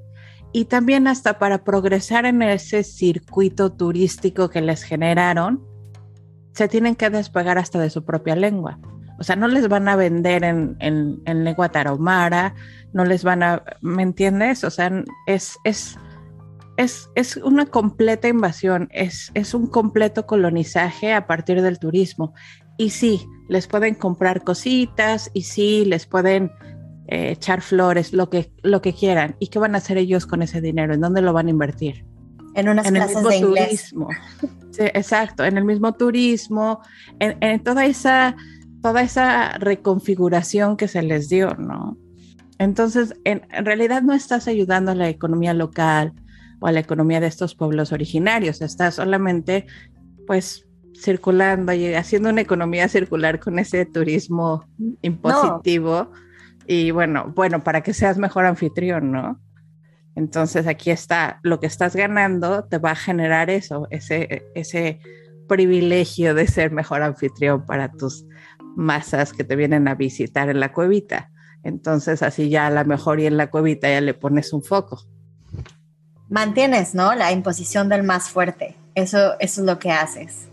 y 0.52 0.66
también 0.66 1.06
hasta 1.08 1.38
para 1.38 1.64
progresar 1.64 2.26
en 2.26 2.42
ese 2.42 2.84
circuito 2.84 3.72
turístico 3.72 4.50
que 4.50 4.60
les 4.60 4.82
generaron, 4.82 5.62
se 6.52 6.68
tienen 6.68 6.94
que 6.94 7.10
despegar 7.10 7.58
hasta 7.58 7.78
de 7.78 7.90
su 7.90 8.04
propia 8.04 8.36
lengua. 8.36 8.78
O 9.18 9.24
sea, 9.24 9.36
no 9.36 9.48
les 9.48 9.68
van 9.68 9.88
a 9.88 9.96
vender 9.96 10.44
en, 10.44 10.76
en, 10.80 11.22
en 11.24 11.44
lengua 11.44 11.70
tarahumara, 11.70 12.54
no 12.92 13.04
les 13.04 13.24
van 13.24 13.42
a, 13.42 13.62
¿me 13.80 14.02
entiendes? 14.02 14.64
O 14.64 14.70
sea, 14.70 14.90
es, 15.26 15.56
es, 15.64 15.96
es, 16.76 17.08
es 17.14 17.36
una 17.36 17.66
completa 17.66 18.28
invasión, 18.28 18.88
es, 18.92 19.30
es 19.34 19.54
un 19.54 19.66
completo 19.68 20.26
colonizaje 20.26 21.12
a 21.12 21.26
partir 21.26 21.62
del 21.62 21.78
turismo. 21.78 22.34
Y 22.78 22.90
sí, 22.90 23.26
les 23.48 23.66
pueden 23.66 23.94
comprar 23.94 24.42
cositas 24.42 25.30
y 25.34 25.42
sí, 25.42 25.84
les 25.84 26.06
pueden 26.06 26.50
eh, 27.08 27.30
echar 27.32 27.62
flores, 27.62 28.12
lo 28.12 28.30
que, 28.30 28.52
lo 28.62 28.80
que 28.80 28.92
quieran. 28.92 29.36
¿Y 29.38 29.48
qué 29.48 29.58
van 29.58 29.74
a 29.74 29.78
hacer 29.78 29.98
ellos 29.98 30.26
con 30.26 30.42
ese 30.42 30.60
dinero? 30.60 30.94
¿En 30.94 31.00
dónde 31.00 31.22
lo 31.22 31.32
van 31.32 31.48
a 31.48 31.50
invertir? 31.50 32.04
En 32.54 32.68
unas 32.68 32.86
en 32.86 32.94
clases 32.94 33.16
el 33.16 33.22
mismo 33.22 33.28
de 33.28 33.36
inglés. 33.38 33.68
turismo. 33.68 34.08
Sí, 34.70 34.84
exacto, 34.94 35.44
en 35.44 35.58
el 35.58 35.64
mismo 35.64 35.92
turismo, 35.92 36.80
en, 37.18 37.36
en, 37.40 37.62
toda 37.62 37.84
esa 37.84 38.36
toda 38.80 39.02
esa 39.02 39.58
reconfiguración 39.58 40.76
que 40.76 40.88
se 40.88 41.02
les 41.02 41.28
dio, 41.28 41.54
¿no? 41.54 41.96
Entonces, 42.58 43.14
en, 43.24 43.42
en, 43.50 43.64
realidad 43.64 44.02
no 44.02 44.12
estás 44.12 44.48
ayudando 44.48 44.92
a 44.92 44.94
la 44.94 45.08
economía 45.08 45.54
local 45.54 46.14
o 46.60 46.66
a 46.66 46.72
la 46.72 46.80
economía 46.80 47.20
de 47.20 47.26
estos 47.26 47.54
pueblos 47.54 47.92
originarios, 47.92 48.60
estás 48.60 48.94
solamente, 48.96 49.66
pues, 50.26 50.66
circulando 50.96 51.72
y 51.72 51.94
haciendo 51.94 52.30
una 52.30 52.40
economía 52.40 52.88
circular 52.88 53.40
con 53.40 53.58
ese 53.58 53.84
turismo 53.86 54.64
impositivo. 55.02 56.08
No 56.10 56.31
y 56.66 56.90
bueno, 56.90 57.32
bueno, 57.34 57.62
para 57.62 57.82
que 57.82 57.94
seas 57.94 58.18
mejor 58.18 58.46
anfitrión, 58.46 59.12
¿no? 59.12 59.40
Entonces 60.14 60.66
aquí 60.66 60.90
está, 60.90 61.40
lo 61.42 61.58
que 61.60 61.66
estás 61.66 61.96
ganando 61.96 62.64
te 62.64 62.78
va 62.78 62.90
a 62.90 62.96
generar 62.96 63.50
eso, 63.50 63.86
ese, 63.90 64.42
ese 64.54 65.00
privilegio 65.48 66.34
de 66.34 66.46
ser 66.46 66.70
mejor 66.70 67.02
anfitrión 67.02 67.64
para 67.64 67.90
tus 67.90 68.24
masas 68.76 69.32
que 69.32 69.44
te 69.44 69.56
vienen 69.56 69.88
a 69.88 69.94
visitar 69.94 70.48
en 70.48 70.60
la 70.60 70.72
cuevita. 70.72 71.30
Entonces 71.62 72.22
así 72.22 72.48
ya 72.48 72.66
a 72.66 72.70
la 72.70 72.84
mejor 72.84 73.20
y 73.20 73.26
en 73.26 73.36
la 73.36 73.50
cuevita 73.50 73.88
ya 73.88 74.00
le 74.00 74.14
pones 74.14 74.52
un 74.52 74.62
foco. 74.62 75.02
Mantienes, 76.28 76.94
¿no? 76.94 77.14
La 77.14 77.32
imposición 77.32 77.88
del 77.88 78.02
más 78.02 78.30
fuerte. 78.30 78.76
Eso, 78.94 79.38
eso 79.38 79.60
es 79.60 79.66
lo 79.66 79.78
que 79.78 79.90
haces. 79.90 80.48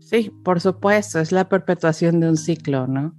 Sí, 0.00 0.32
por 0.44 0.60
supuesto, 0.60 1.20
es 1.20 1.30
la 1.30 1.48
perpetuación 1.48 2.20
de 2.20 2.28
un 2.28 2.36
ciclo, 2.36 2.86
¿no? 2.86 3.14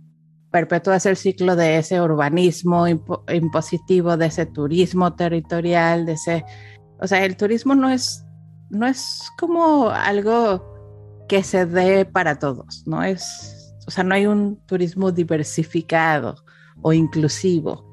Perpetúas 0.51 1.05
el 1.05 1.15
ciclo 1.15 1.55
de 1.55 1.77
ese 1.77 2.01
urbanismo 2.01 2.87
impo 2.87 3.23
impositivo, 3.33 4.17
de 4.17 4.27
ese 4.27 4.45
turismo 4.45 5.15
territorial, 5.15 6.05
de 6.05 6.13
ese, 6.13 6.45
o 6.99 7.07
sea, 7.07 7.23
el 7.23 7.37
turismo 7.37 7.73
no 7.73 7.89
es, 7.89 8.25
no 8.69 8.85
es 8.85 9.31
como 9.39 9.89
algo 9.89 11.25
que 11.27 11.43
se 11.43 11.65
dé 11.65 12.05
para 12.05 12.37
todos, 12.37 12.83
no 12.85 13.01
es, 13.01 13.73
o 13.87 13.91
sea, 13.91 14.03
no 14.03 14.13
hay 14.13 14.27
un 14.27 14.57
turismo 14.65 15.11
diversificado 15.11 16.35
o 16.81 16.91
inclusivo. 16.93 17.89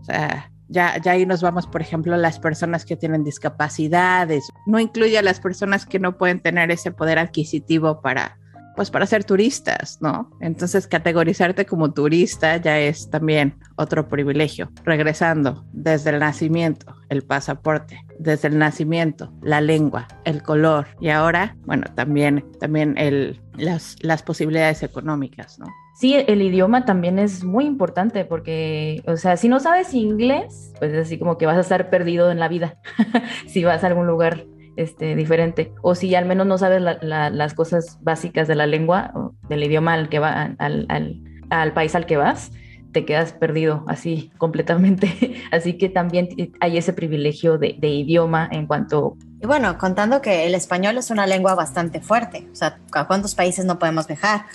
O 0.00 0.04
sea, 0.04 0.52
ya, 0.68 1.00
ya 1.00 1.12
ahí 1.12 1.24
nos 1.24 1.40
vamos, 1.40 1.66
por 1.66 1.80
ejemplo, 1.80 2.14
las 2.16 2.38
personas 2.38 2.84
que 2.84 2.96
tienen 2.96 3.24
discapacidades, 3.24 4.50
no 4.66 4.78
incluye 4.78 5.16
a 5.16 5.22
las 5.22 5.40
personas 5.40 5.86
que 5.86 5.98
no 5.98 6.18
pueden 6.18 6.40
tener 6.40 6.70
ese 6.70 6.90
poder 6.90 7.18
adquisitivo 7.18 8.02
para 8.02 8.38
pues 8.76 8.90
para 8.90 9.06
ser 9.06 9.24
turistas, 9.24 9.98
¿no? 10.00 10.30
Entonces 10.40 10.86
categorizarte 10.86 11.66
como 11.66 11.92
turista 11.92 12.56
ya 12.56 12.78
es 12.78 13.10
también 13.10 13.56
otro 13.76 14.08
privilegio. 14.08 14.70
Regresando 14.84 15.64
desde 15.72 16.10
el 16.10 16.18
nacimiento, 16.18 16.94
el 17.08 17.22
pasaporte, 17.22 18.00
desde 18.18 18.48
el 18.48 18.58
nacimiento, 18.58 19.32
la 19.42 19.60
lengua, 19.60 20.08
el 20.24 20.42
color 20.42 20.86
y 21.00 21.08
ahora, 21.10 21.56
bueno, 21.66 21.84
también, 21.94 22.44
también 22.60 22.96
el, 22.98 23.40
las, 23.56 23.96
las 24.00 24.22
posibilidades 24.22 24.82
económicas, 24.82 25.58
¿no? 25.58 25.66
Sí, 25.94 26.14
el 26.14 26.42
idioma 26.42 26.84
también 26.84 27.20
es 27.20 27.44
muy 27.44 27.66
importante 27.66 28.24
porque, 28.24 29.02
o 29.06 29.16
sea, 29.16 29.36
si 29.36 29.48
no 29.48 29.60
sabes 29.60 29.94
inglés, 29.94 30.72
pues 30.80 30.92
así 30.94 31.18
como 31.18 31.38
que 31.38 31.46
vas 31.46 31.56
a 31.56 31.60
estar 31.60 31.88
perdido 31.88 32.32
en 32.32 32.40
la 32.40 32.48
vida 32.48 32.78
si 33.46 33.62
vas 33.62 33.84
a 33.84 33.86
algún 33.86 34.08
lugar 34.08 34.44
este, 34.76 35.14
diferente. 35.14 35.72
O 35.82 35.94
si 35.94 36.14
al 36.14 36.26
menos 36.26 36.46
no 36.46 36.58
sabes 36.58 36.82
las 36.82 37.54
cosas 37.54 37.98
básicas 38.02 38.48
de 38.48 38.54
la 38.54 38.66
lengua, 38.66 39.12
del 39.48 39.62
idioma 39.62 39.94
al 39.94 40.08
que 40.08 40.18
va, 40.18 40.54
al, 40.58 41.72
país 41.74 41.94
al 41.94 42.06
que 42.06 42.16
vas, 42.16 42.50
te 42.92 43.04
quedas 43.04 43.32
perdido 43.32 43.84
así 43.88 44.30
completamente. 44.38 45.36
Así 45.50 45.74
que 45.78 45.88
también 45.88 46.28
hay 46.60 46.78
ese 46.78 46.92
privilegio 46.92 47.58
de, 47.58 47.76
idioma 47.80 48.48
en 48.50 48.66
cuanto... 48.66 49.16
Y 49.40 49.46
bueno, 49.46 49.76
contando 49.78 50.22
que 50.22 50.46
el 50.46 50.54
español 50.54 50.96
es 50.96 51.10
una 51.10 51.26
lengua 51.26 51.54
bastante 51.54 52.00
fuerte, 52.00 52.48
o 52.50 52.54
sea, 52.54 52.78
¿a 52.92 53.06
cuántos 53.06 53.34
países 53.34 53.66
no 53.66 53.78
podemos 53.78 54.06
viajar? 54.06 54.46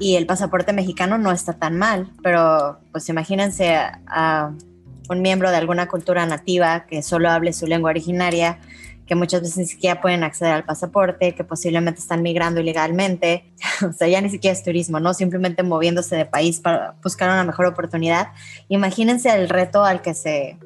Y 0.00 0.16
el 0.16 0.26
pasaporte 0.26 0.72
mexicano 0.72 1.16
no 1.16 1.30
está 1.30 1.52
tan 1.52 1.76
mal, 1.78 2.10
pero 2.24 2.80
pues 2.90 3.08
imagínense 3.08 3.76
a 3.76 4.50
un 5.08 5.22
miembro 5.22 5.50
de 5.50 5.58
alguna 5.58 5.86
cultura 5.86 6.26
nativa 6.26 6.86
que 6.86 7.02
solo 7.02 7.30
hable 7.30 7.52
su 7.52 7.66
lengua 7.66 7.90
originaria 7.90 8.58
que 9.06 9.14
muchas 9.14 9.42
veces 9.42 9.58
ni 9.58 9.66
siquiera 9.66 10.00
pueden 10.00 10.22
acceder 10.24 10.52
al 10.52 10.64
pasaporte, 10.64 11.34
que 11.34 11.44
posiblemente 11.44 12.00
están 12.00 12.22
migrando 12.22 12.60
ilegalmente, 12.60 13.52
o 13.88 13.92
sea, 13.92 14.08
ya 14.08 14.20
ni 14.20 14.30
siquiera 14.30 14.56
es 14.56 14.62
turismo, 14.62 15.00
¿no? 15.00 15.14
Simplemente 15.14 15.62
moviéndose 15.62 16.16
de 16.16 16.26
país 16.26 16.60
para 16.60 16.94
buscar 17.02 17.28
una 17.28 17.44
mejor 17.44 17.66
oportunidad. 17.66 18.28
Imagínense 18.68 19.30
el 19.30 19.48
reto 19.48 19.84
al 19.84 20.02
que 20.02 20.14
se, 20.14 20.58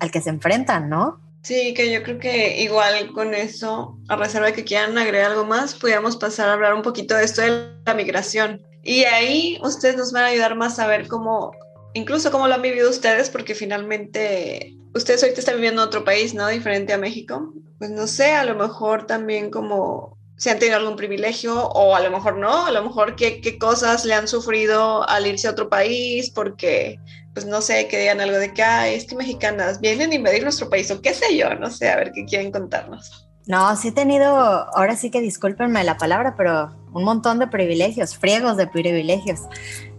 al 0.00 0.10
que 0.10 0.20
se 0.20 0.30
enfrentan, 0.30 0.88
¿no? 0.88 1.20
Sí, 1.42 1.74
que 1.74 1.92
yo 1.92 2.02
creo 2.02 2.18
que 2.18 2.62
igual 2.62 3.12
con 3.12 3.34
eso, 3.34 3.98
a 4.08 4.16
reserva 4.16 4.46
de 4.46 4.54
que 4.54 4.64
quieran 4.64 4.96
agregar 4.96 5.32
algo 5.32 5.44
más, 5.44 5.74
podríamos 5.74 6.16
pasar 6.16 6.48
a 6.48 6.54
hablar 6.54 6.72
un 6.72 6.80
poquito 6.80 7.14
de 7.14 7.24
esto 7.24 7.42
de 7.42 7.68
la 7.84 7.94
migración. 7.94 8.62
Y 8.82 9.04
ahí 9.04 9.58
ustedes 9.62 9.96
nos 9.96 10.10
van 10.10 10.24
a 10.24 10.26
ayudar 10.28 10.56
más 10.56 10.78
a 10.78 10.86
ver 10.86 11.06
cómo, 11.06 11.52
incluso 11.92 12.30
cómo 12.30 12.48
lo 12.48 12.54
han 12.54 12.62
vivido 12.62 12.88
ustedes, 12.88 13.28
porque 13.28 13.54
finalmente 13.54 14.74
ustedes 14.94 15.22
ahorita 15.22 15.40
están 15.40 15.56
viviendo 15.56 15.82
en 15.82 15.88
otro 15.88 16.04
país, 16.04 16.34
¿no? 16.34 16.48
Diferente 16.48 16.92
a 16.92 16.98
México 16.98 17.52
pues 17.78 17.90
no 17.90 18.06
sé, 18.06 18.32
a 18.32 18.44
lo 18.44 18.54
mejor 18.54 19.06
también 19.06 19.50
como 19.50 20.16
si 20.36 20.50
han 20.50 20.58
tenido 20.58 20.78
algún 20.78 20.96
privilegio 20.96 21.68
o 21.68 21.94
a 21.94 22.00
lo 22.00 22.10
mejor 22.10 22.38
no, 22.38 22.66
a 22.66 22.70
lo 22.70 22.82
mejor 22.82 23.14
qué, 23.14 23.58
cosas 23.58 24.04
le 24.04 24.14
han 24.14 24.26
sufrido 24.26 25.08
al 25.08 25.26
irse 25.26 25.46
a 25.46 25.52
otro 25.52 25.68
país 25.68 26.30
porque, 26.30 26.98
pues 27.34 27.46
no 27.46 27.60
sé, 27.60 27.86
que 27.88 27.98
digan 27.98 28.20
algo 28.20 28.36
de 28.36 28.52
que, 28.52 28.62
ay, 28.62 28.94
es 28.94 29.04
que 29.04 29.16
mexicanas 29.16 29.80
vienen 29.80 30.12
a 30.12 30.14
invadir 30.14 30.42
nuestro 30.42 30.68
país 30.68 30.90
o 30.90 31.00
qué 31.00 31.14
sé 31.14 31.36
yo, 31.36 31.54
no 31.54 31.70
sé, 31.70 31.88
a 31.88 31.96
ver 31.96 32.12
qué 32.12 32.24
quieren 32.24 32.50
contarnos. 32.50 33.28
No, 33.46 33.76
sí 33.76 33.88
he 33.88 33.92
tenido, 33.92 34.26
ahora 34.26 34.96
sí 34.96 35.10
que 35.10 35.20
discúlpenme 35.20 35.84
la 35.84 35.98
palabra, 35.98 36.34
pero 36.36 36.74
un 36.92 37.04
montón 37.04 37.38
de 37.38 37.46
privilegios, 37.46 38.16
friegos 38.16 38.56
de 38.56 38.66
privilegios. 38.66 39.40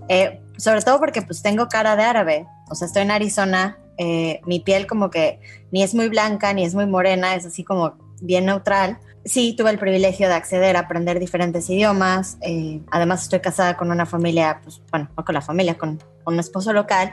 Eh, 0.10 0.42
sobre 0.58 0.82
todo 0.82 1.00
porque 1.00 1.22
pues 1.22 1.42
tengo 1.42 1.68
cara 1.68 1.96
de 1.96 2.04
árabe, 2.04 2.48
o 2.70 2.76
sea, 2.76 2.88
estoy 2.88 3.04
en 3.04 3.12
Arizona, 3.12 3.78
eh, 3.98 4.42
mi 4.46 4.60
piel 4.60 4.88
como 4.88 5.10
que 5.10 5.40
ni 5.72 5.84
es 5.84 5.94
muy 5.94 6.10
blanca 6.10 6.54
ni 6.54 6.66
es 6.66 6.76
muy 6.76 6.86
morena, 6.86 7.36
es 7.36 7.46
así 7.46 7.64
como 7.64 7.98
bien 8.22 8.46
neutral. 8.46 9.00
Sí, 9.24 9.56
tuve 9.58 9.72
el 9.72 9.80
privilegio 9.80 10.28
de 10.28 10.36
acceder 10.36 10.76
a 10.76 10.82
aprender 10.82 11.20
diferentes 11.20 11.70
idiomas. 11.70 12.38
Eh, 12.42 12.82
además, 12.92 13.24
estoy 13.24 13.40
casada 13.40 13.76
con 13.76 13.90
una 13.90 14.06
familia, 14.06 14.60
pues, 14.64 14.82
bueno, 14.92 15.10
no 15.18 15.26
con 15.26 15.34
la 15.34 15.42
familia, 15.42 15.78
con, 15.78 16.00
un 16.28 16.40
esposo 16.40 16.74
local 16.74 17.12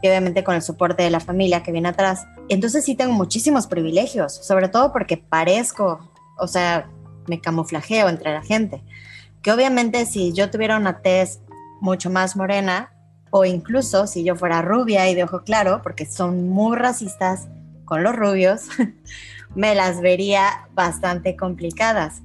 y 0.00 0.08
obviamente 0.08 0.42
con 0.42 0.54
el 0.54 0.62
soporte 0.62 1.02
de 1.02 1.10
la 1.10 1.20
familia 1.20 1.62
que 1.62 1.70
viene 1.70 1.90
atrás. 1.90 2.24
Entonces, 2.48 2.82
sí 2.82 2.94
tengo 2.94 3.12
muchísimos 3.12 3.66
privilegios, 3.66 4.34
sobre 4.34 4.68
todo 4.68 4.90
porque 4.90 5.18
parezco, 5.18 6.10
o 6.38 6.46
sea, 6.46 6.88
me 7.26 7.42
camuflajeo 7.42 8.08
entre 8.08 8.32
la 8.32 8.40
gente. 8.40 8.82
Que 9.42 9.52
obviamente, 9.52 10.06
si 10.06 10.32
yo 10.32 10.50
tuviera 10.50 10.78
una 10.78 11.02
tez 11.02 11.42
mucho 11.82 12.08
más 12.08 12.36
morena, 12.36 12.93
o 13.36 13.44
incluso 13.44 14.06
si 14.06 14.22
yo 14.22 14.36
fuera 14.36 14.62
rubia 14.62 15.10
y 15.10 15.16
de 15.16 15.24
ojo 15.24 15.42
claro, 15.42 15.80
porque 15.82 16.06
son 16.06 16.48
muy 16.50 16.76
racistas 16.76 17.48
con 17.84 18.04
los 18.04 18.14
rubios, 18.14 18.68
me 19.56 19.74
las 19.74 20.00
vería 20.00 20.68
bastante 20.72 21.34
complicadas. 21.34 22.22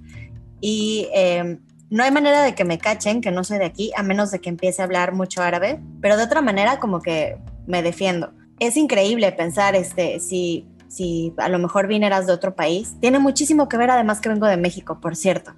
Y 0.61 1.07
em, 1.11 1.61
no 1.89 2.03
hay 2.03 2.11
manera 2.11 2.43
de 2.43 2.53
que 2.53 2.63
me 2.63 2.77
cachen 2.77 3.21
que 3.21 3.31
no 3.31 3.43
soy 3.43 3.57
de 3.57 3.65
aquí, 3.65 3.91
a 3.97 4.03
menos 4.03 4.29
de 4.29 4.39
que 4.39 4.49
empiece 4.49 4.83
a 4.83 4.85
hablar 4.85 5.13
mucho 5.13 5.41
árabe, 5.41 5.79
pero 5.99 6.15
de 6.15 6.25
otra 6.25 6.43
manera 6.43 6.79
como 6.79 7.01
que 7.01 7.39
me 7.65 7.81
defiendo. 7.81 8.31
Es 8.59 8.77
increíble 8.77 9.31
pensar 9.31 9.75
este, 9.75 10.19
si, 10.19 10.67
si 10.89 11.33
a 11.37 11.49
lo 11.49 11.57
mejor 11.57 11.87
vinieras 11.87 12.27
de 12.27 12.33
otro 12.33 12.53
país. 12.53 12.97
Tiene 13.01 13.17
muchísimo 13.17 13.67
que 13.67 13.77
ver, 13.77 13.89
además 13.89 14.21
que 14.21 14.29
vengo 14.29 14.45
de 14.45 14.57
México, 14.57 14.99
por 15.01 15.15
cierto. 15.15 15.55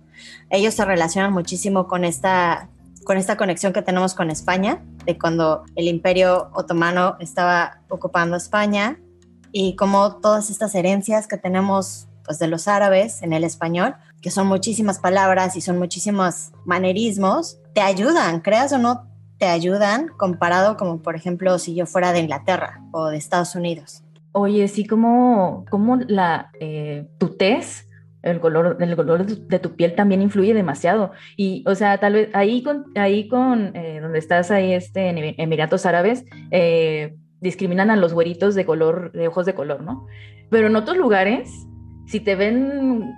Ellos 0.50 0.76
se 0.76 0.86
relacionan 0.86 1.34
muchísimo 1.34 1.90
con 1.90 2.06
esta 2.06 2.70
con 3.04 3.18
esta 3.18 3.38
conexión 3.38 3.74
que 3.74 3.82
tenemos 3.82 4.14
con 4.14 4.30
España, 4.30 4.84
de 5.06 5.18
cuando 5.18 5.64
el 5.76 5.88
imperio 5.88 6.50
otomano 6.54 7.18
estaba 7.20 7.82
ocupando 7.90 8.38
España 8.38 9.00
y 9.52 9.76
como 9.76 10.18
todas 10.18 10.50
estas 10.50 10.76
herencias 10.76 11.28
que 11.28 11.38
tenemos 11.38 12.08
pues, 12.24 12.40
de 12.40 12.48
los 12.48 12.68
árabes 12.68 13.22
en 13.22 13.34
el 13.34 13.44
español, 13.44 13.96
que 14.22 14.32
son 14.32 14.48
muchísimas 14.48 15.00
palabras 15.00 15.56
y 15.56 15.62
son 15.62 15.80
muchísimos 15.80 16.52
manerismos, 16.66 17.58
te 17.74 17.82
ayudan, 17.82 18.42
creas 18.42 18.72
o 18.74 18.78
no, 18.78 19.08
te 19.38 19.48
ayudan 19.48 20.10
comparado 20.18 20.78
como 20.78 21.02
por 21.02 21.16
ejemplo 21.16 21.58
si 21.58 21.74
yo 21.74 21.88
fuera 21.88 22.14
de 22.14 22.20
Inglaterra 22.20 22.82
o 22.92 23.08
de 23.08 23.18
Estados 23.18 23.56
Unidos. 23.56 24.04
Oye, 24.34 24.68
sí, 24.68 24.86
como, 24.86 25.66
como 25.70 25.98
la, 25.98 26.52
eh, 26.60 27.10
tu 27.18 27.36
el 28.24 28.40
color, 28.40 28.78
el 28.80 28.96
color 28.96 29.26
de 29.26 29.60
tu 29.60 29.76
piel 29.76 29.96
también 29.96 30.22
influye 30.22 30.54
demasiado. 30.54 31.12
Y, 31.38 31.64
o 31.68 31.76
sea, 31.76 31.98
tal 32.00 32.14
vez 32.14 32.30
ahí 32.34 32.64
con, 32.64 32.86
ahí 32.96 33.28
con 33.28 33.76
eh, 33.76 34.00
donde 34.02 34.20
estás 34.20 34.52
ahí 34.52 34.74
este, 34.74 35.10
en 35.10 35.36
Emiratos 35.38 35.86
Árabes, 35.86 36.26
eh, 36.52 37.16
discriminan 37.40 37.90
a 37.90 37.96
los 37.96 38.14
güeritos 38.14 38.56
de 38.56 38.66
color, 38.66 39.12
de 39.12 39.28
ojos 39.28 39.46
de 39.46 39.56
color, 39.56 39.82
¿no? 39.82 40.06
Pero 40.50 40.68
en 40.68 40.76
otros 40.76 40.98
lugares, 40.98 41.50
si 42.06 42.20
te 42.20 42.36
ven 42.36 43.12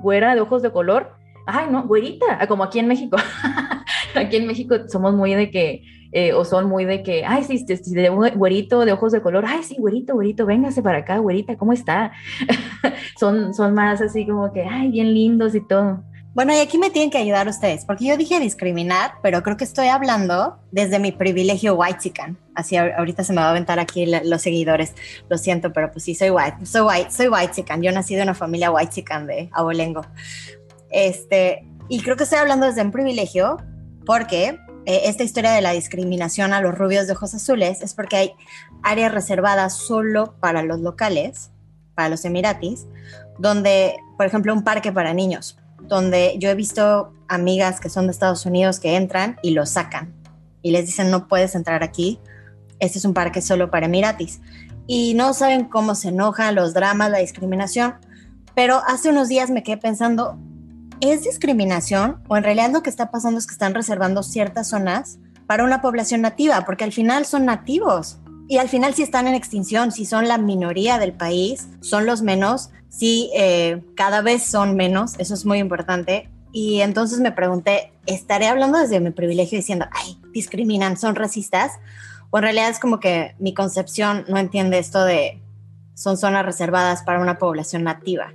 güera 0.00 0.34
de 0.34 0.40
ojos 0.40 0.62
de 0.62 0.72
color, 0.72 1.12
ay, 1.46 1.66
no, 1.70 1.86
güerita, 1.86 2.46
como 2.48 2.64
aquí 2.64 2.78
en 2.78 2.88
México. 2.88 3.16
aquí 4.14 4.36
en 4.36 4.46
México 4.46 4.74
somos 4.88 5.14
muy 5.14 5.34
de 5.34 5.50
que 5.50 5.82
eh, 6.12 6.32
o 6.32 6.44
son 6.44 6.68
muy 6.68 6.84
de 6.84 7.02
que, 7.02 7.24
ay, 7.24 7.44
sí, 7.44 7.64
de 7.64 8.10
un 8.10 8.28
güerito 8.34 8.84
de 8.84 8.92
ojos 8.92 9.12
de 9.12 9.20
color, 9.20 9.44
ay, 9.46 9.62
sí, 9.62 9.76
güerito, 9.78 10.14
güerito, 10.14 10.46
véngase 10.46 10.82
para 10.82 10.98
acá, 10.98 11.18
güerita, 11.18 11.56
¿cómo 11.56 11.72
está? 11.72 12.12
son, 13.18 13.54
son 13.54 13.74
más 13.74 14.00
así 14.00 14.26
como 14.26 14.52
que, 14.52 14.64
ay, 14.64 14.90
bien 14.90 15.12
lindos 15.12 15.54
y 15.54 15.60
todo. 15.60 16.02
Bueno, 16.38 16.52
y 16.52 16.58
aquí 16.58 16.78
me 16.78 16.90
tienen 16.90 17.10
que 17.10 17.18
ayudar 17.18 17.48
ustedes, 17.48 17.84
porque 17.84 18.04
yo 18.06 18.16
dije 18.16 18.38
discriminar, 18.38 19.14
pero 19.22 19.42
creo 19.42 19.56
que 19.56 19.64
estoy 19.64 19.88
hablando 19.88 20.60
desde 20.70 21.00
mi 21.00 21.10
privilegio 21.10 21.74
white 21.74 21.98
chican. 21.98 22.38
Así 22.54 22.76
ahorita 22.76 23.24
se 23.24 23.32
me 23.32 23.40
va 23.40 23.48
a 23.48 23.50
aventar 23.50 23.80
aquí 23.80 24.06
los 24.06 24.40
seguidores. 24.40 24.94
Lo 25.28 25.36
siento, 25.36 25.72
pero 25.72 25.90
pues 25.90 26.04
sí, 26.04 26.14
soy 26.14 26.30
white, 26.30 26.64
soy 26.64 26.82
white, 26.82 27.10
soy 27.10 27.26
white 27.26 27.54
chican. 27.54 27.82
Yo 27.82 27.90
nací 27.90 28.14
de 28.14 28.22
una 28.22 28.34
familia 28.34 28.70
white 28.70 28.92
chican 28.92 29.26
de 29.26 29.48
abolengo. 29.52 30.02
Este, 30.90 31.66
y 31.88 32.00
creo 32.02 32.16
que 32.16 32.22
estoy 32.22 32.38
hablando 32.38 32.66
desde 32.66 32.82
un 32.82 32.92
privilegio 32.92 33.56
porque 34.06 34.60
eh, 34.88 35.02
esta 35.04 35.22
historia 35.22 35.52
de 35.52 35.60
la 35.60 35.72
discriminación 35.72 36.54
a 36.54 36.62
los 36.62 36.74
rubios 36.74 37.06
de 37.06 37.12
ojos 37.12 37.34
azules 37.34 37.82
es 37.82 37.92
porque 37.92 38.16
hay 38.16 38.32
áreas 38.82 39.12
reservadas 39.12 39.74
solo 39.74 40.34
para 40.40 40.62
los 40.62 40.80
locales, 40.80 41.50
para 41.94 42.08
los 42.08 42.24
emiratis, 42.24 42.86
donde, 43.38 43.96
por 44.16 44.24
ejemplo, 44.24 44.54
un 44.54 44.64
parque 44.64 44.90
para 44.90 45.12
niños, 45.12 45.58
donde 45.82 46.36
yo 46.38 46.48
he 46.48 46.54
visto 46.54 47.12
amigas 47.28 47.80
que 47.80 47.90
son 47.90 48.06
de 48.06 48.12
Estados 48.12 48.46
Unidos 48.46 48.80
que 48.80 48.96
entran 48.96 49.36
y 49.42 49.50
lo 49.50 49.66
sacan 49.66 50.14
y 50.62 50.70
les 50.70 50.86
dicen 50.86 51.10
no 51.10 51.28
puedes 51.28 51.54
entrar 51.54 51.82
aquí, 51.82 52.18
este 52.78 52.96
es 52.96 53.04
un 53.04 53.12
parque 53.12 53.42
solo 53.42 53.70
para 53.70 53.84
emiratis. 53.84 54.40
Y 54.86 55.12
no 55.12 55.34
saben 55.34 55.66
cómo 55.66 55.96
se 55.96 56.08
enojan 56.08 56.54
los 56.54 56.72
dramas, 56.72 57.10
la 57.10 57.18
discriminación, 57.18 57.96
pero 58.54 58.80
hace 58.86 59.10
unos 59.10 59.28
días 59.28 59.50
me 59.50 59.62
quedé 59.62 59.76
pensando, 59.76 60.38
¿Es 61.00 61.22
discriminación 61.22 62.20
o 62.26 62.36
en 62.36 62.42
realidad 62.42 62.72
lo 62.72 62.82
que 62.82 62.90
está 62.90 63.12
pasando 63.12 63.38
es 63.38 63.46
que 63.46 63.52
están 63.52 63.72
reservando 63.72 64.24
ciertas 64.24 64.68
zonas 64.68 65.18
para 65.46 65.62
una 65.62 65.80
población 65.80 66.22
nativa? 66.22 66.64
Porque 66.64 66.82
al 66.82 66.92
final 66.92 67.24
son 67.24 67.44
nativos. 67.44 68.18
Y 68.48 68.58
al 68.58 68.68
final 68.68 68.94
si 68.94 69.04
están 69.04 69.28
en 69.28 69.34
extinción, 69.34 69.92
si 69.92 70.04
son 70.04 70.26
la 70.26 70.38
minoría 70.38 70.98
del 70.98 71.12
país, 71.12 71.68
son 71.82 72.04
los 72.04 72.22
menos, 72.22 72.70
si 72.88 73.30
eh, 73.36 73.84
cada 73.94 74.22
vez 74.22 74.42
son 74.42 74.74
menos, 74.74 75.14
eso 75.18 75.34
es 75.34 75.46
muy 75.46 75.58
importante. 75.58 76.30
Y 76.50 76.80
entonces 76.80 77.20
me 77.20 77.30
pregunté, 77.30 77.92
¿estaré 78.06 78.48
hablando 78.48 78.78
desde 78.78 78.98
mi 78.98 79.10
privilegio 79.10 79.56
diciendo, 79.56 79.86
ay, 79.92 80.20
discriminan, 80.32 80.96
son 80.96 81.14
racistas? 81.14 81.72
O 82.30 82.38
en 82.38 82.42
realidad 82.42 82.70
es 82.70 82.80
como 82.80 82.98
que 82.98 83.36
mi 83.38 83.54
concepción 83.54 84.24
no 84.26 84.36
entiende 84.36 84.78
esto 84.78 85.04
de 85.04 85.40
son 85.94 86.16
zonas 86.16 86.44
reservadas 86.44 87.02
para 87.02 87.20
una 87.20 87.38
población 87.38 87.84
nativa 87.84 88.32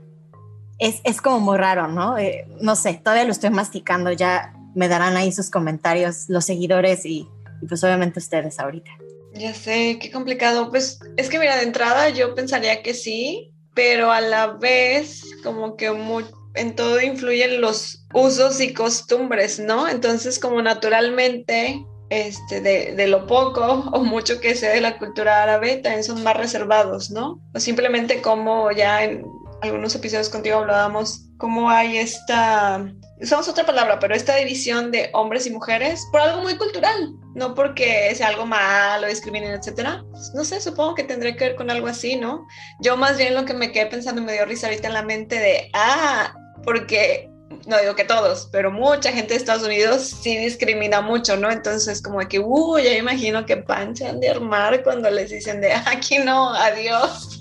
es, 0.84 1.00
es 1.06 1.22
como 1.22 1.40
muy 1.40 1.58
raro, 1.58 1.88
¿no? 1.88 2.18
Eh, 2.18 2.46
no 2.60 2.76
sé, 2.76 3.00
todavía 3.02 3.24
lo 3.24 3.32
estoy 3.32 3.50
masticando, 3.50 4.12
ya 4.12 4.54
me 4.76 4.90
darán 4.90 5.16
ahí 5.16 5.32
sus 5.32 5.50
comentarios 5.50 6.26
los 6.28 6.46
seguidores 6.46 7.06
y, 7.06 7.28
y 7.62 7.68
pues 7.68 7.84
obviamente 7.84 8.20
ustedes 8.20 8.60
ahorita. 8.60 8.92
Ya 9.34 9.54
sé, 9.54 9.98
qué 10.00 10.12
complicado. 10.12 10.70
Pues 10.70 11.00
es 11.16 11.30
que 11.30 11.40
mira, 11.40 11.56
de 11.56 11.64
entrada 11.64 12.10
yo 12.10 12.36
pensaría 12.36 12.84
que 12.84 12.94
sí, 12.94 13.52
pero 13.74 14.12
a 14.12 14.20
la 14.20 14.48
vez 14.48 15.24
como 15.44 15.78
que 15.78 15.88
en 16.56 16.76
todo 16.76 17.02
influyen 17.02 17.62
los 17.62 18.06
usos 18.14 18.60
y 18.60 18.74
costumbres, 18.74 19.60
¿no? 19.60 19.88
Entonces 19.88 20.38
como 20.38 20.62
naturalmente 20.62 21.84
este, 22.10 22.60
de, 22.62 22.94
de, 22.94 23.08
lo 23.08 23.26
poco 23.26 23.90
o 23.92 24.04
mucho 24.04 24.40
que 24.40 24.54
sea 24.54 24.72
de 24.72 24.82
la 24.82 25.00
cultura 25.00 25.42
árabe 25.42 25.78
también 25.78 26.04
son 26.04 26.22
más 26.24 26.38
reservados, 26.38 27.10
¿no? 27.10 27.42
O 27.56 27.60
simplemente 27.60 28.22
como 28.22 28.72
ya 28.72 29.04
en 29.04 29.24
algunos 29.64 29.96
episodios 29.96 30.30
contigo 30.30 30.58
hablábamos, 30.58 31.30
cómo 31.38 31.70
hay 31.70 31.98
esta 31.98 32.86
usamos 33.22 33.48
otra 33.48 33.66
palabra, 33.66 34.00
pero 34.00 34.14
esta 34.16 34.36
división 34.36 34.92
de 34.92 35.10
hombres 35.14 35.48
y 35.48 35.52
mujeres 35.52 36.06
por 36.12 36.22
algo 36.22 36.42
muy 36.42 36.58
cultural, 36.58 37.14
no 37.36 37.56
porque 37.56 38.14
sea 38.16 38.28
algo 38.28 38.46
malo, 38.46 39.08
discriminen, 39.08 39.54
etcétera. 39.54 40.04
No 40.34 40.44
sé, 40.44 40.60
supongo 40.60 40.96
que 40.96 41.04
tendría 41.04 41.36
que 41.36 41.46
ver 41.46 41.56
con 41.56 41.72
algo 41.72 41.88
así, 41.88 42.16
¿no? 42.16 42.46
Yo 42.82 42.98
más 42.98 43.18
bien 43.18 43.34
lo 43.34 43.46
que 43.46 43.54
me 43.54 43.72
quedé 43.72 43.86
pensando 43.88 44.22
y 44.22 44.26
me 44.26 44.34
dio 44.34 44.46
risa 44.46 44.68
ahorita 44.68 44.88
en 44.88 44.94
la 44.94 45.04
mente 45.04 45.40
de, 45.40 45.70
ah, 45.74 46.34
porque 46.64 47.30
no 47.68 47.78
digo 47.80 47.96
que 47.96 48.04
todos, 48.04 48.50
pero 48.52 48.72
mucha 48.72 49.12
gente 49.12 49.34
de 49.34 49.40
Estados 49.40 49.64
Unidos 49.64 50.02
sí 50.02 50.38
discrimina 50.38 51.02
mucho, 51.02 51.38
¿no? 51.38 51.50
Entonces, 51.50 52.02
como 52.02 52.20
que, 52.20 52.40
uh, 52.40 52.80
ya 52.80 52.98
imagino 52.98 53.46
que 53.46 53.58
panchan 53.58 54.20
de 54.20 54.30
armar 54.30 54.84
cuando 54.84 55.10
les 55.10 55.30
dicen 55.30 55.62
de 55.62 55.72
aquí 55.74 56.18
no, 56.20 56.54
adiós. 56.54 57.40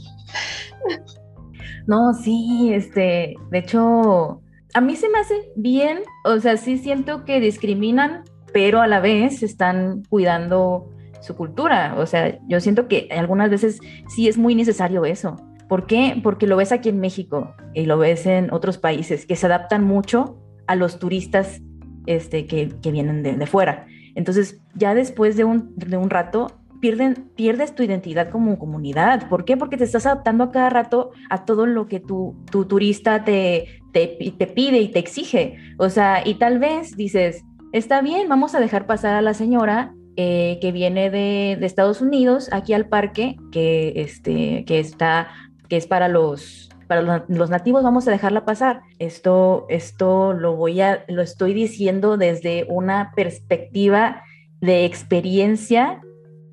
No, 1.87 2.15
sí, 2.15 2.73
este, 2.73 3.35
de 3.51 3.59
hecho, 3.59 4.41
a 4.75 4.81
mí 4.81 4.97
se 4.97 5.09
me 5.09 5.19
hace 5.19 5.35
bien, 5.57 6.01
o 6.25 6.39
sea, 6.39 6.57
sí 6.57 6.79
siento 6.79 7.25
que 7.25 7.41
discriminan, 7.41 8.25
pero 8.53 8.81
a 8.81 8.87
la 8.87 9.01
vez 9.01 9.43
están 9.43 10.03
cuidando 10.09 10.89
su 11.21 11.37
cultura. 11.37 11.95
O 11.99 12.07
sea, 12.07 12.39
yo 12.49 12.61
siento 12.61 12.89
que 12.89 13.09
algunas 13.11 13.51
veces 13.51 13.81
sí 14.09 14.29
es 14.29 14.39
muy 14.39 14.55
necesario 14.55 15.05
eso. 15.05 15.37
¿Por 15.69 15.87
qué? 15.87 16.21
Porque 16.23 16.47
lo 16.47 16.57
ves 16.57 16.73
aquí 16.73 16.91
en 16.91 17.01
México 17.01 17.55
y 17.73 17.87
lo 17.87 17.97
ves 17.99 18.27
en 18.27 18.53
otros 18.53 18.79
países 18.79 19.25
que 19.25 19.37
se 19.37 19.47
adaptan 19.47 19.85
mucho 19.85 20.39
a 20.67 20.77
los 20.77 20.99
turistas 20.99 21.63
este, 22.07 22.47
que, 22.47 22.75
vienen 22.91 23.23
de, 23.23 23.47
fuera. 23.47 23.87
Entonces, 24.15 24.61
ya 24.75 24.95
después 24.95 25.37
de 25.37 25.45
un, 25.45 25.75
de 25.77 25.97
un 25.97 26.11
rato, 26.11 26.62
pierden, 26.83 27.31
pierdes 27.37 27.77
tu 27.77 27.85
identidad 27.85 28.29
como 28.29 28.59
comunidad. 28.59 29.29
¿Por 29.29 29.45
qué? 29.45 29.57
Porque 29.57 29.77
te 29.77 29.85
estás 29.85 30.05
adaptando 30.05 30.45
a 30.45 30.51
cada 30.51 30.69
rato 30.69 31.13
a 31.31 31.45
todo 31.45 31.65
lo 31.65 31.87
que 31.87 32.01
tu, 32.01 32.35
tu 32.51 32.65
turista 32.65 33.25
te, 33.25 33.81
te, 33.93 34.09
te 34.37 34.47
pide 34.49 34.81
y 34.81 34.89
te 34.89 34.99
exige. 34.99 35.57
O 35.79 35.89
sea, 35.89 36.27
y 36.27 36.35
tal 36.35 36.59
vez 36.59 36.97
dices, 36.97 37.45
está 37.73 38.03
bien, 38.03 38.29
vamos 38.29 38.57
a 38.57 38.61
dejar 38.61 38.87
pasar 38.87 39.15
a 39.15 39.23
la 39.23 39.33
señora 39.33 39.95
eh, 40.17 40.59
que 40.61 40.73
viene 40.73 41.09
de, 41.09 41.57
de, 41.59 41.67
Estados 41.67 42.01
Unidos 42.01 42.49
aquí 42.53 42.73
al 42.73 42.89
parque, 42.89 43.37
que, 43.53 43.93
este, 43.95 44.65
que, 44.65 44.81
está, 44.81 45.29
que 45.69 45.77
es 45.77 45.87
para 45.87 46.09
los, 46.09 46.69
para 46.89 47.25
los, 47.29 47.49
nativos, 47.49 47.85
vamos 47.85 48.09
a 48.09 48.11
dejarla 48.11 48.45
pasar. 48.45 48.81
Esto, 48.99 49.67
esto 49.69 50.33
lo 50.33 50.57
voy 50.57 50.81
a, 50.81 51.05
lo 51.07 51.23
estoy 51.23 51.55
diciendo 51.55 52.17
desde 52.17 52.67
una 52.69 53.13
perspectiva 53.15 54.25
de 54.61 54.85
experiencia 54.85 56.01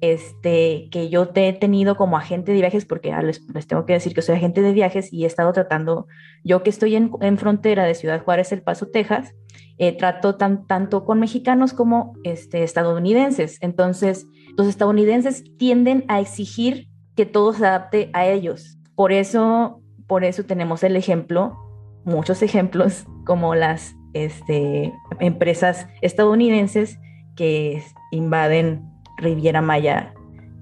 este, 0.01 0.87
que 0.91 1.09
yo 1.09 1.29
te 1.29 1.47
he 1.47 1.53
tenido 1.53 1.95
como 1.95 2.17
agente 2.17 2.51
de 2.51 2.59
viajes, 2.59 2.85
porque 2.85 3.13
les, 3.23 3.45
tengo 3.67 3.85
que 3.85 3.93
decir 3.93 4.13
que 4.13 4.21
soy 4.21 4.35
agente 4.35 4.61
de 4.61 4.73
viajes 4.73 5.11
y 5.11 5.23
he 5.23 5.27
estado 5.27 5.51
tratando, 5.53 6.07
yo 6.43 6.63
que 6.63 6.69
estoy 6.69 6.95
en, 6.95 7.37
frontera 7.37 7.85
de 7.85 7.95
Ciudad 7.95 8.23
Juárez, 8.23 8.51
El 8.51 8.61
Paso, 8.61 8.87
Texas, 8.87 9.33
eh, 9.77 9.95
trato 9.97 10.35
tan, 10.35 10.67
tanto 10.67 11.05
con 11.05 11.19
mexicanos 11.19 11.73
como 11.73 12.13
este, 12.23 12.63
estadounidenses. 12.63 13.57
Entonces, 13.61 14.25
los 14.57 14.67
estadounidenses 14.67 15.43
tienden 15.57 16.05
a 16.07 16.19
exigir 16.19 16.87
que 17.15 17.25
todo 17.25 17.53
se 17.53 17.65
adapte 17.65 18.09
a 18.13 18.25
ellos. 18.25 18.77
Por 18.95 19.11
eso, 19.11 19.81
por 20.07 20.23
eso 20.23 20.43
tenemos 20.43 20.83
el 20.83 20.95
ejemplo, 20.95 21.57
muchos 22.05 22.41
ejemplos, 22.41 23.05
como 23.25 23.55
las 23.55 23.95
este, 24.13 24.93
empresas 25.19 25.87
estadounidenses 26.01 26.97
que 27.35 27.83
invaden 28.11 28.88
Riviera 29.19 29.61
Maya. 29.61 30.13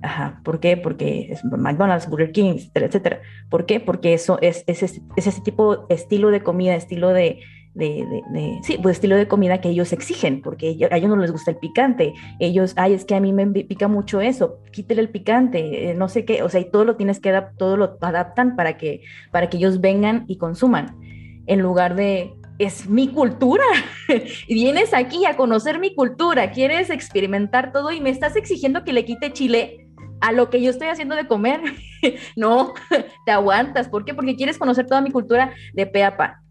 Ajá. 0.02 0.42
¿Por 0.44 0.60
qué? 0.60 0.78
Porque 0.78 1.30
es 1.32 1.44
McDonald's, 1.44 2.10
Burger 2.10 2.32
King, 2.32 2.54
etcétera, 2.56 2.86
etcétera. 2.86 3.22
¿Por 3.50 3.66
qué? 3.66 3.80
Porque 3.80 4.14
eso 4.14 4.38
es, 4.42 4.64
es, 4.68 4.84
es, 4.84 5.02
ese 5.16 5.42
tipo, 5.42 5.88
estilo 5.90 6.30
de 6.30 6.44
comida, 6.44 6.76
estilo 6.76 7.10
de, 7.10 7.40
de, 7.78 8.24
de, 8.32 8.60
sí, 8.64 8.80
pues 8.82 8.98
estilo 8.98 9.16
de 9.16 9.28
comida 9.28 9.62
que 9.62 9.70
ellos 9.70 9.94
exigen, 9.94 10.42
porque 10.42 10.76
a 10.90 10.98
ellos 10.98 11.10
no 11.10 11.18
les 11.18 11.32
gusta 11.32 11.52
el 11.52 11.58
picante. 11.58 12.14
Ellos, 12.40 12.74
ay, 12.76 12.94
es 12.94 13.06
que 13.06 13.16
a 13.16 13.20
mí 13.20 13.34
me 13.34 13.46
pica 13.48 13.88
mucho 13.88 14.20
eso, 14.20 14.60
quítele 14.72 15.02
el 15.02 15.10
picante, 15.10 15.90
eh, 15.90 15.94
no 15.94 16.10
sé 16.10 16.26
qué, 16.26 16.42
o 16.42 16.50
sea, 16.50 16.60
y 16.60 16.72
todo 16.72 16.86
lo 16.86 16.96
tienes 16.96 17.20
que 17.20 17.30
adaptar, 17.30 17.58
todo 17.58 17.78
lo 17.78 17.98
adaptan 18.02 18.56
para 18.56 18.78
que, 18.78 19.02
para 19.32 19.50
que 19.50 19.58
ellos 19.58 19.80
vengan 19.80 20.26
y 20.28 20.38
consuman, 20.38 20.98
en 21.46 21.62
lugar 21.62 21.96
de, 21.96 22.34
es 22.60 22.88
mi 22.88 23.10
cultura. 23.10 23.66
y 24.48 24.54
vienes 24.54 24.94
aquí 24.94 25.26
a 25.26 25.36
conocer 25.36 25.80
mi 25.80 25.94
cultura, 25.94 26.52
quieres 26.52 26.90
experimentar 26.90 27.72
todo 27.72 27.92
y 27.92 28.02
me 28.02 28.10
estás 28.10 28.36
exigiendo 28.36 28.84
que 28.84 28.94
le 28.94 29.06
quite 29.06 29.34
chile 29.34 29.88
a 30.22 30.32
lo 30.32 30.50
que 30.50 30.62
yo 30.62 30.70
estoy 30.70 30.88
haciendo 30.88 31.16
de 31.16 31.28
comer. 31.28 31.62
no, 32.36 32.74
te 33.26 33.32
aguantas. 33.32 33.90
¿Por 33.90 34.06
qué? 34.06 34.14
Porque 34.14 34.36
quieres 34.36 34.58
conocer 34.58 34.88
toda 34.88 35.02
mi 35.02 35.12
cultura 35.12 35.54
de 35.74 35.86
pe 35.86 36.04
a 36.04 36.18
pa. 36.18 36.42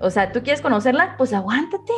O 0.00 0.10
sea, 0.10 0.32
tú 0.32 0.42
quieres 0.42 0.60
conocerla, 0.60 1.16
pues 1.16 1.32
aguántate. 1.32 1.92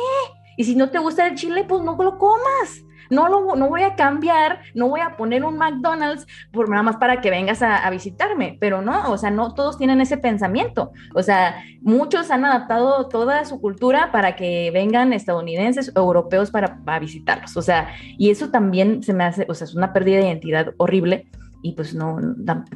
Y 0.57 0.63
si 0.63 0.75
no 0.75 0.89
te 0.89 0.99
gusta 0.99 1.27
el 1.27 1.35
chile, 1.35 1.65
pues 1.67 1.83
no 1.83 1.95
lo 1.97 2.17
comas 2.17 2.83
no, 3.09 3.27
lo, 3.27 3.55
no 3.55 3.67
voy 3.67 3.83
a 3.83 3.95
cambiar, 3.95 4.61
no 4.73 4.87
voy 4.87 5.01
a 5.01 5.17
poner 5.17 5.43
un 5.43 5.57
McDonald's 5.57 6.27
por 6.51 6.69
nada 6.69 6.83
más 6.83 6.97
para 6.97 7.21
que 7.21 7.29
vengas 7.29 7.61
a, 7.61 7.89
visitarme, 7.89 8.57
pero 8.59 8.81
no, 8.81 9.11
o 9.11 9.17
sea, 9.17 9.31
no 9.31 9.53
todos 9.53 9.77
tienen 9.77 9.99
ese 9.99 10.17
pensamiento, 10.17 10.91
o 11.15 11.23
sea, 11.23 11.63
muchos 11.81 12.29
han 12.29 12.45
adaptado 12.45 13.07
toda 13.07 13.45
su 13.45 13.59
cultura 13.59 14.11
para 14.11 14.35
que 14.35 14.69
vengan 14.71 15.11
estadounidenses 15.13 15.91
o 15.95 15.99
europeos 15.99 16.51
para, 16.51 16.79
visitarlos, 16.99 17.55
o 17.57 17.61
sea, 17.61 17.89
y 18.17 18.29
eso 18.29 18.49
también 18.49 19.01
se 19.03 19.13
me 19.13 19.23
hace, 19.23 19.45
o 19.49 19.53
sea, 19.53 19.65
es 19.65 19.75
una 19.75 19.93
pérdida 19.93 20.17
de 20.17 20.27
identidad 20.27 20.73
horrible 20.77 21.27
y 21.61 21.73
pues 21.73 21.93
no, 21.93 22.17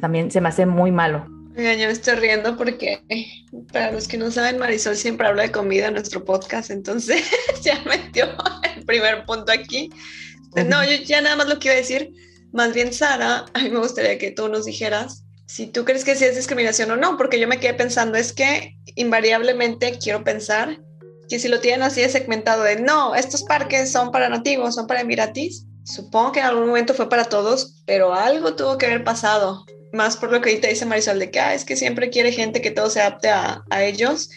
también 0.00 0.30
se 0.30 0.40
me 0.40 0.48
hace 0.48 0.66
muy 0.66 0.90
malo. 0.90 1.26
Oigan, 1.56 1.78
yo 1.78 1.86
me 1.86 1.92
estoy 1.92 2.14
riendo 2.16 2.56
porque 2.56 3.00
para 3.72 3.92
los 3.92 4.08
que 4.08 4.16
no 4.16 4.30
saben, 4.30 4.58
Marisol 4.58 4.96
siempre 4.96 5.26
habla 5.26 5.44
de 5.44 5.52
comida 5.52 5.86
en 5.86 5.94
nuestro 5.94 6.24
podcast, 6.24 6.70
entonces 6.70 7.24
ya 7.62 7.80
metió 7.84 8.26
el 8.76 8.84
primer 8.84 9.24
punto 9.24 9.52
aquí. 9.52 9.90
No, 10.66 10.84
yo 10.84 10.96
ya 11.04 11.20
nada 11.20 11.36
más 11.36 11.48
lo 11.48 11.58
que 11.58 11.68
iba 11.68 11.74
a 11.74 11.78
decir. 11.78 12.12
Más 12.52 12.74
bien, 12.74 12.92
Sara, 12.92 13.44
a 13.52 13.62
mí 13.62 13.70
me 13.70 13.78
gustaría 13.78 14.18
que 14.18 14.30
tú 14.30 14.48
nos 14.48 14.64
dijeras 14.64 15.24
si 15.46 15.66
tú 15.66 15.84
crees 15.84 16.04
que 16.04 16.16
sí 16.16 16.24
es 16.24 16.36
discriminación 16.36 16.90
o 16.90 16.96
no, 16.96 17.16
porque 17.16 17.38
yo 17.38 17.46
me 17.46 17.60
quedé 17.60 17.74
pensando, 17.74 18.16
es 18.16 18.32
que 18.32 18.76
invariablemente 18.96 19.98
quiero 19.98 20.24
pensar 20.24 20.80
que 21.28 21.38
si 21.38 21.48
lo 21.48 21.60
tienen 21.60 21.82
así 21.82 22.00
de 22.00 22.08
segmentado 22.08 22.62
de 22.62 22.80
no, 22.80 23.14
estos 23.14 23.42
parques 23.44 23.92
son 23.92 24.10
para 24.10 24.28
nativos, 24.28 24.74
son 24.74 24.86
para 24.86 25.02
emiratis, 25.02 25.66
supongo 25.84 26.32
que 26.32 26.40
en 26.40 26.46
algún 26.46 26.66
momento 26.66 26.94
fue 26.94 27.08
para 27.08 27.24
todos, 27.24 27.82
pero 27.86 28.14
algo 28.14 28.56
tuvo 28.56 28.78
que 28.78 28.86
haber 28.86 29.04
pasado, 29.04 29.64
más 29.94 30.16
por 30.16 30.30
lo 30.30 30.40
que 30.40 30.50
ahorita 30.50 30.68
dice 30.68 30.86
Marisol 30.86 31.18
de 31.18 31.30
que 31.30 31.40
ah, 31.40 31.54
es 31.54 31.64
que 31.64 31.76
siempre 31.76 32.10
quiere 32.10 32.32
gente 32.32 32.60
que 32.60 32.70
todo 32.70 32.90
se 32.90 33.00
adapte 33.00 33.30
a, 33.30 33.64
a 33.70 33.82
ellos. 33.82 34.30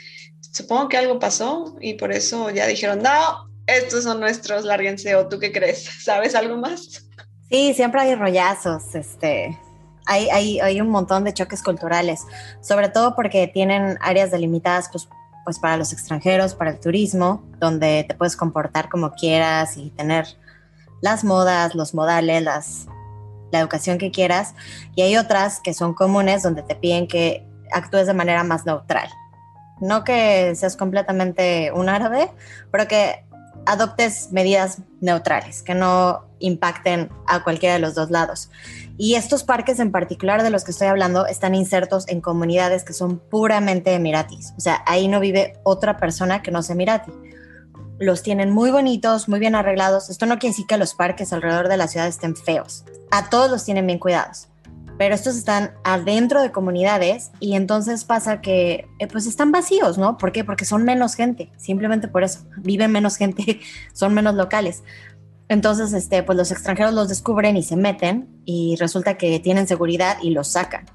Supongo 0.54 0.88
que 0.88 0.98
algo 0.98 1.20
pasó 1.20 1.76
y 1.82 1.96
por 1.96 2.12
eso 2.12 2.50
ya 2.50 2.68
dijeron, 2.68 3.02
no, 3.02 3.48
estos 3.68 4.06
son 4.06 4.20
nuestros, 4.20 4.64
lárguense, 4.64 5.16
o 5.16 5.28
tú 5.28 5.40
qué 5.40 5.52
crees, 5.52 5.84
¿sabes 6.04 6.34
algo 6.36 6.58
más? 6.58 7.06
Sí, 7.50 7.74
siempre 7.74 8.02
hay 8.02 8.16
rollazos, 8.16 8.96
este, 8.96 9.58
hay, 10.06 10.30
hay, 10.30 10.60
hay, 10.60 10.82
un 10.82 10.90
montón 10.90 11.24
de 11.24 11.34
choques 11.34 11.62
culturales, 11.62 12.26
sobre 12.62 12.90
todo 12.90 13.16
porque 13.16 13.48
tienen 13.48 13.98
áreas 14.02 14.32
delimitadas 14.32 14.90
pues, 14.92 15.08
pues 15.46 15.60
para 15.60 15.78
los 15.78 15.94
extranjeros, 15.94 16.56
para 16.56 16.72
el 16.72 16.80
turismo, 16.80 17.44
donde 17.60 18.06
te 18.08 18.16
puedes 18.16 18.36
comportar 18.36 18.90
como 18.90 19.12
quieras 19.12 19.78
y 19.78 19.92
tener 19.92 20.26
las 21.02 21.24
modas, 21.24 21.76
los 21.76 21.94
modales, 21.94 22.44
las, 22.44 22.88
la 23.52 23.60
educación 23.60 23.98
que 23.98 24.12
quieras, 24.12 24.56
y 24.96 25.02
hay 25.02 25.18
otras 25.18 25.60
que 25.60 25.74
son 25.74 25.94
comunes 25.94 26.44
donde 26.44 26.64
te 26.64 26.76
piden 26.76 27.08
que 27.08 27.46
actúes 27.72 28.08
de 28.08 28.14
manera 28.14 28.44
más 28.44 28.66
neutral. 28.66 29.10
No 29.80 30.04
que 30.04 30.56
seas 30.56 30.76
completamente 30.76 31.72
un 31.72 31.90
árabe, 31.90 32.32
pero 32.72 32.88
que 32.88 33.24
adoptes 33.66 34.32
medidas 34.32 34.80
neutrales, 35.02 35.62
que 35.62 35.76
no 35.76 36.26
impacten 36.40 37.10
a 37.28 37.44
cualquiera 37.44 37.76
de 37.76 37.80
los 37.80 37.96
dos 37.96 38.10
lados. 38.10 38.50
Y 38.98 39.16
estos 39.16 39.44
parques 39.44 39.80
en 39.80 39.92
particular 39.92 40.42
de 40.42 40.50
los 40.50 40.64
que 40.64 40.72
estoy 40.72 40.88
hablando 40.88 41.28
están 41.28 41.54
insertos 41.54 42.08
en 42.08 42.22
comunidades 42.22 42.84
que 42.84 42.94
son 42.94 43.20
puramente 43.20 43.94
emiratis. 43.94 44.54
O 44.58 44.62
sea, 44.62 44.84
ahí 44.88 45.08
no 45.08 45.20
vive 45.20 45.60
otra 45.64 45.98
persona 45.98 46.42
que 46.42 46.50
no 46.50 46.64
sea 46.64 46.74
emirati. 46.74 47.12
Los 48.00 48.22
tienen 48.22 48.52
muy 48.52 48.72
bonitos, 48.72 49.28
muy 49.28 49.40
bien 49.40 49.56
arreglados. 49.56 50.10
Esto 50.10 50.26
no 50.26 50.38
quiere 50.38 50.52
decir 50.52 50.68
que 50.68 50.78
los 50.78 50.94
parques 50.94 51.34
alrededor 51.34 51.68
de 51.68 51.78
la 51.78 51.88
ciudad 51.88 52.08
estén 52.08 52.36
feos. 52.36 52.86
A 53.12 53.30
todos 53.30 53.50
los 53.50 53.66
tienen 53.66 53.88
bien 53.88 54.00
cuidados. 54.00 54.48
pero 54.98 55.14
estos 55.14 55.36
están 55.36 55.74
adentro 55.84 56.42
de 56.42 56.52
comunidades 56.52 57.30
y 57.40 57.54
entonces 57.54 58.04
pasa 58.04 58.42
que 58.42 58.88
eh, 58.98 59.08
pues 59.08 59.28
están 59.28 59.52
vacíos, 59.52 60.00
¿no? 60.00 60.18
¿Por 60.18 60.32
qué? 60.32 60.44
Porque 60.44 60.66
son 60.66 60.84
menos 60.84 61.14
gente, 61.14 61.52
simplemente 61.58 62.08
por 62.08 62.24
eso, 62.24 62.40
viven 62.58 62.92
menos 62.92 63.16
gente, 63.18 63.60
son 63.94 64.16
menos 64.16 64.34
locales. 64.34 64.84
Entonces, 65.50 65.94
este, 65.94 66.24
pues 66.24 66.38
los 66.38 66.52
extranjeros 66.52 66.94
los 66.94 67.10
descubren 67.10 67.56
y 67.56 67.64
se 67.64 67.78
meten 67.78 68.28
y 68.46 68.76
resulta 68.80 69.18
que 69.18 69.40
tienen 69.40 69.68
seguridad 69.68 70.18
y 70.22 70.32
los 70.32 70.50
sacan. 70.50 70.86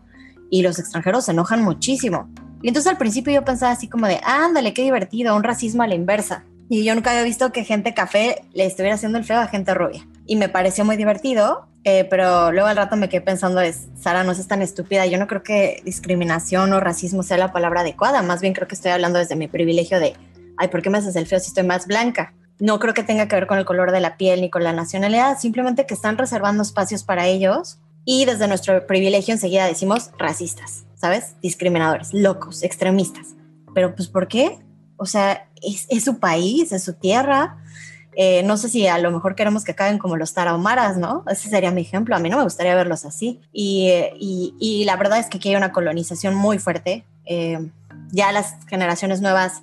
Y 0.51 0.63
los 0.63 0.79
extranjeros 0.79 1.25
se 1.25 1.33
enojan 1.33 1.63
muchísimo. 1.63 2.29
Y 2.63 2.69
entonces 2.69 2.91
al 2.91 2.99
principio 2.99 3.33
yo 3.33 3.45
pensaba 3.45 3.73
así 3.73 3.89
como 3.89 4.07
de, 4.07 4.21
ándale, 4.23 4.75
qué 4.75 4.83
divertido, 4.83 5.35
un 5.35 5.43
racismo 5.43 5.83
a 5.83 5.87
la 5.87 5.95
inversa. 5.95 6.45
Y 6.73 6.85
yo 6.85 6.95
nunca 6.95 7.11
había 7.11 7.23
visto 7.23 7.53
que 7.53 7.65
gente 7.65 7.93
café 7.93 8.47
le 8.55 8.65
estuviera 8.65 8.95
haciendo 8.95 9.19
el 9.19 9.25
feo 9.25 9.39
a 9.39 9.47
gente 9.47 9.75
rubia. 9.75 10.09
Y 10.25 10.37
me 10.37 10.49
pareció 10.49 10.87
muy 10.87 10.97
divertido, 10.97 11.67
eh, 11.85 12.05
pero 12.09 12.51
luego 12.51 12.67
al 12.67 12.77
rato 12.77 12.97
me 12.97 13.11
quedé 13.11 13.21
pensando, 13.21 13.61
es, 13.61 13.89
Sara, 14.01 14.25
no 14.25 14.33
seas 14.33 14.49
tan 14.49 14.63
estúpida. 14.63 15.05
Yo 15.05 15.19
no 15.19 15.27
creo 15.27 15.43
que 15.43 15.83
discriminación 15.85 16.73
o 16.73 16.81
racismo 16.81 17.23
sea 17.23 17.37
la 17.37 17.53
palabra 17.53 17.83
adecuada. 17.83 18.23
Más 18.23 18.41
bien 18.41 18.55
creo 18.55 18.69
que 18.69 18.75
estoy 18.75 18.91
hablando 18.91 19.19
desde 19.19 19.37
mi 19.37 19.49
privilegio 19.49 20.01
de, 20.01 20.15
ay, 20.57 20.69
¿por 20.69 20.81
qué 20.81 20.89
me 20.89 20.97
haces 20.97 21.15
el 21.15 21.27
feo 21.27 21.39
si 21.41 21.49
estoy 21.49 21.65
más 21.65 21.87
blanca? 21.87 22.33
No 22.59 22.79
creo 22.79 22.95
que 22.95 23.03
tenga 23.03 23.29
que 23.29 23.37
ver 23.37 23.47
con 23.47 23.59
el 23.59 23.67
color 23.67 23.93
de 23.93 24.01
la 24.01 24.17
piel 24.17 24.41
ni 24.41 24.49
con 24.49 24.65
la 24.65 24.73
nacionalidad, 24.73 25.39
simplemente 25.39 25.85
que 25.85 25.93
están 25.93 26.17
reservando 26.17 26.63
espacios 26.63 27.05
para 27.05 27.27
ellos 27.27 27.81
y 28.07 28.25
desde 28.25 28.49
nuestro 28.49 28.87
privilegio 28.87 29.35
enseguida 29.35 29.67
decimos 29.67 30.11
racistas, 30.17 30.87
¿sabes? 30.95 31.35
Discriminadores, 31.43 32.15
locos, 32.15 32.63
extremistas. 32.63 33.35
Pero 33.75 33.95
pues 33.95 34.09
¿por 34.09 34.27
qué? 34.27 34.59
O 35.03 35.07
sea, 35.07 35.49
es, 35.61 36.05
su 36.05 36.21
país, 36.21 36.71
es 36.71 36.85
su 36.85 36.93
tierra. 36.93 37.57
Eh, 38.15 38.45
no 38.45 38.57
sé 38.57 38.69
si 38.69 38.87
a 38.87 38.99
lo 38.99 39.11
mejor 39.11 39.35
queremos 39.35 39.65
que 39.65 39.73
acaben 39.73 39.99
como 39.99 40.17
los 40.17 40.33
tarahumaras, 40.33 40.97
¿no? 40.97 41.25
Ese 41.29 41.49
sería 41.49 41.73
mi 41.73 41.81
ejemplo. 41.81 42.15
A 42.15 42.21
mí 42.21 42.31
no 42.31 42.37
me 42.37 42.45
gustaría 42.45 42.77
verlos 42.77 43.05
así. 43.05 43.41
Y, 43.53 43.91
y, 44.61 44.85
la 44.85 44.95
verdad 44.95 45.19
es 45.19 45.27
que 45.27 45.39
aquí 45.39 45.49
hay 45.49 45.57
una 45.57 45.73
colonización 45.73 46.37
muy 46.37 46.61
fuerte. 46.61 47.05
Eh, 47.25 47.69
ya 48.13 48.31
las 48.31 48.55
generaciones 48.69 49.21
nuevas 49.21 49.63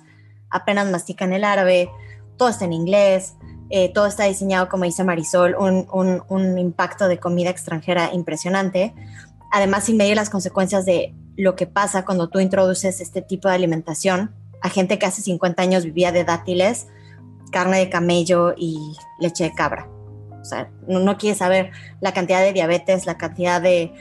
apenas 0.50 0.90
mastican 0.90 1.32
el 1.32 1.44
árabe, 1.44 1.88
todo 2.36 2.50
está 2.50 2.66
en 2.66 2.74
inglés, 2.74 3.32
eh, 3.70 3.90
todo 3.94 4.04
está 4.04 4.24
diseñado, 4.24 4.68
como 4.68 4.84
dice 4.84 5.04
Marisol, 5.04 5.56
un, 5.58 5.86
un, 6.28 6.58
impacto 6.58 7.08
de 7.08 7.18
comida 7.18 7.48
extranjera 7.48 8.12
impresionante. 8.12 8.92
Además, 9.52 9.84
sin 9.84 9.96
medir 9.96 10.16
las 10.16 10.28
consecuencias 10.28 10.84
de 10.84 11.14
lo 11.38 11.56
que 11.56 11.66
pasa 11.66 12.04
cuando 12.04 12.28
tú 12.28 12.40
introduces 12.40 13.00
este 13.00 13.22
tipo 13.22 13.48
de 13.48 13.54
alimentación 13.54 14.38
a 14.60 14.68
gente 14.68 14.98
que 14.98 15.06
hace 15.06 15.22
50 15.22 15.62
años 15.62 15.84
vivía 15.84 16.12
de 16.12 16.24
dátiles, 16.24 16.86
carne 17.50 17.78
de 17.78 17.90
camello 17.90 18.54
y 18.56 18.78
leche 19.18 19.44
de 19.44 19.54
cabra. 19.54 19.88
O 20.40 20.44
sea, 20.44 20.70
no, 20.86 21.00
no 21.00 21.18
quieres 21.18 21.38
saber 21.38 21.70
la 22.00 22.12
cantidad 22.12 22.40
de 22.40 22.52
diabetes, 22.52 23.06
la 23.06 23.18
cantidad 23.18 23.60
de, 23.60 23.92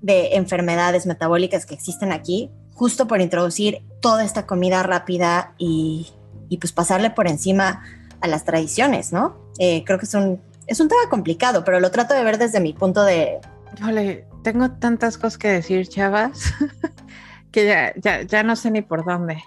de 0.00 0.36
enfermedades 0.36 1.06
metabólicas 1.06 1.66
que 1.66 1.74
existen 1.74 2.12
aquí, 2.12 2.50
justo 2.74 3.06
por 3.06 3.20
introducir 3.20 3.82
toda 4.00 4.24
esta 4.24 4.46
comida 4.46 4.82
rápida 4.82 5.54
y, 5.58 6.12
pues 6.60 6.72
pasarle 6.72 7.10
por 7.10 7.26
encima 7.26 7.82
a 8.20 8.28
las 8.28 8.44
tradiciones, 8.44 9.12
¿no? 9.12 9.36
Eh, 9.58 9.82
creo 9.84 9.98
que 9.98 10.06
es 10.06 10.14
un, 10.14 10.40
es 10.66 10.80
un 10.80 10.88
tema 10.88 11.08
complicado, 11.10 11.64
pero 11.64 11.80
lo 11.80 11.90
trato 11.90 12.14
de 12.14 12.22
ver 12.22 12.38
desde 12.38 12.60
mi 12.60 12.72
punto 12.72 13.02
de... 13.02 13.40
Híjole, 13.78 14.26
tengo 14.42 14.70
tantas 14.72 15.18
cosas 15.18 15.38
que 15.38 15.48
decir, 15.48 15.88
chavas, 15.88 16.54
que 17.50 17.66
ya, 17.66 17.92
ya, 17.96 18.22
ya 18.22 18.42
no 18.42 18.56
sé 18.56 18.70
ni 18.70 18.82
por 18.82 19.04
dónde. 19.04 19.42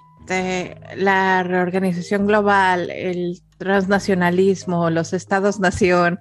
La 0.95 1.43
reorganización 1.43 2.27
global, 2.27 2.89
el 2.89 3.41
transnacionalismo, 3.57 4.89
los 4.89 5.13
estados-nación, 5.13 6.19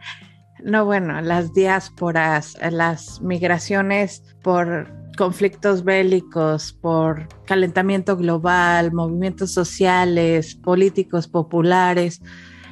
no, 0.65 0.85
bueno, 0.85 1.21
las 1.21 1.53
diásporas, 1.55 2.57
las 2.71 3.21
migraciones 3.21 4.23
por 4.43 4.89
conflictos 5.17 5.85
bélicos, 5.85 6.73
por 6.73 7.29
calentamiento 7.45 8.17
global, 8.17 8.93
movimientos 8.93 9.53
sociales, 9.53 10.55
políticos 10.55 11.29
populares. 11.29 12.23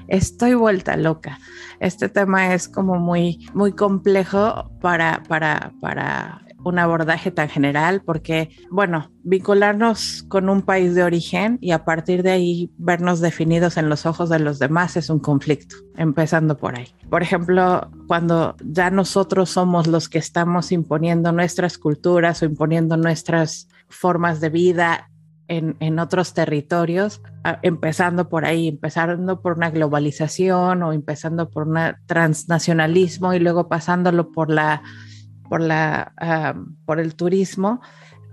Estoy 0.09 0.55
vuelta 0.55 0.97
loca. 0.97 1.39
Este 1.81 2.09
tema 2.09 2.55
es 2.55 2.69
como 2.69 2.97
muy, 2.97 3.49
muy 3.55 3.73
complejo 3.73 4.71
para, 4.81 5.23
para, 5.29 5.73
para 5.81 6.46
un 6.67 6.81
abordaje 6.81 7.31
tan 7.31 7.49
general 7.49 8.03
porque, 8.05 8.51
bueno, 8.71 9.13
vincularnos 9.23 10.25
con 10.27 10.49
un 10.49 10.63
país 10.63 10.97
de 10.97 11.05
origen 11.05 11.59
y 11.61 11.71
a 11.71 11.85
partir 11.85 12.25
de 12.25 12.33
ahí 12.33 12.73
vernos 12.77 13.21
definidos 13.21 13.77
en 13.77 13.89
los 13.89 14.05
ojos 14.05 14.29
de 14.31 14.41
los 14.41 14.59
demás 14.59 14.97
es 14.97 15.09
un 15.09 15.21
conflicto, 15.21 15.77
empezando 15.97 16.57
por 16.57 16.77
ahí. 16.77 16.89
Por 17.09 17.23
ejemplo, 17.23 17.89
cuando 18.09 18.57
ya 18.65 18.91
nosotros 18.91 19.51
somos 19.51 19.87
los 19.87 20.09
que 20.09 20.19
estamos 20.19 20.73
imponiendo 20.73 21.31
nuestras 21.31 21.79
culturas 21.79 22.43
o 22.43 22.47
imponiendo 22.47 22.97
nuestras 22.97 23.69
formas 23.89 24.41
de 24.41 24.49
vida 24.51 25.09
en, 25.47 25.77
en, 25.79 26.01
otros 26.01 26.35
territorios, 26.35 27.23
empezando 27.63 28.29
por 28.29 28.45
ahí, 28.45 28.67
empezando 28.67 29.41
por 29.41 29.57
una 29.57 29.71
globalización 29.71 30.83
o 30.83 30.93
empezando 30.93 31.49
por 31.49 31.69
un 31.69 31.79
transnacionalismo 32.07 33.33
y 33.35 33.39
luego 33.39 33.69
pasándolo 33.69 34.33
por 34.33 34.51
la 34.51 34.83
por, 35.49 35.61
la, 35.61 36.13
por 36.85 37.01
el 37.01 37.15
turismo. 37.15 37.81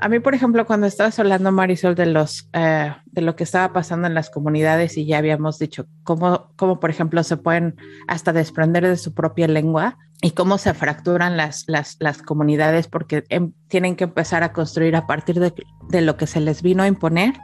A 0.04 0.10
mí, 0.10 0.20
por 0.20 0.36
ejemplo, 0.36 0.66
cuando 0.66 0.86
estabas 0.86 1.18
hablando, 1.18 1.52
Marisol, 1.54 1.96
de, 1.96 2.08
los, 2.08 2.50
eh, 2.52 2.94
de 3.06 3.22
lo 3.22 3.38
que 3.38 3.46
estaba 3.46 3.72
pasando 3.72 4.06
en 4.06 4.14
las 4.14 4.30
comunidades 4.30 4.98
y 4.98 5.06
ya 5.06 5.18
habíamos 5.18 5.60
dicho 5.60 5.88
cómo, 6.04 6.52
cómo, 6.58 6.82
por 6.82 6.90
ejemplo, 6.90 7.24
se 7.24 7.38
pueden 7.38 7.78
hasta 8.10 8.34
desprender 8.34 8.86
de 8.86 8.98
su 8.98 9.14
propia 9.14 9.48
lengua 9.48 9.98
y 10.22 10.32
cómo 10.32 10.58
se 10.58 10.74
fracturan 10.74 11.38
las, 11.38 11.64
las, 11.68 11.96
las 12.00 12.22
comunidades 12.22 12.88
porque 12.88 13.24
em, 13.30 13.54
tienen 13.70 13.96
que 13.96 14.04
empezar 14.04 14.44
a 14.44 14.52
construir 14.52 14.98
a 14.98 15.08
partir 15.08 15.40
de, 15.40 15.54
de 15.88 16.02
lo 16.02 16.18
que 16.18 16.28
se 16.28 16.42
les 16.42 16.62
vino 16.62 16.84
a 16.84 16.88
imponer, 16.88 17.36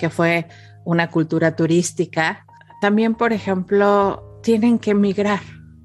que 0.00 0.10
fue 0.10 0.48
una 0.84 1.08
cultura 1.08 1.54
turística. 1.54 2.46
También, 2.80 3.14
por 3.14 3.32
ejemplo, 3.32 4.40
tienen 4.42 4.80
que 4.80 4.94
migrar. 4.94 5.40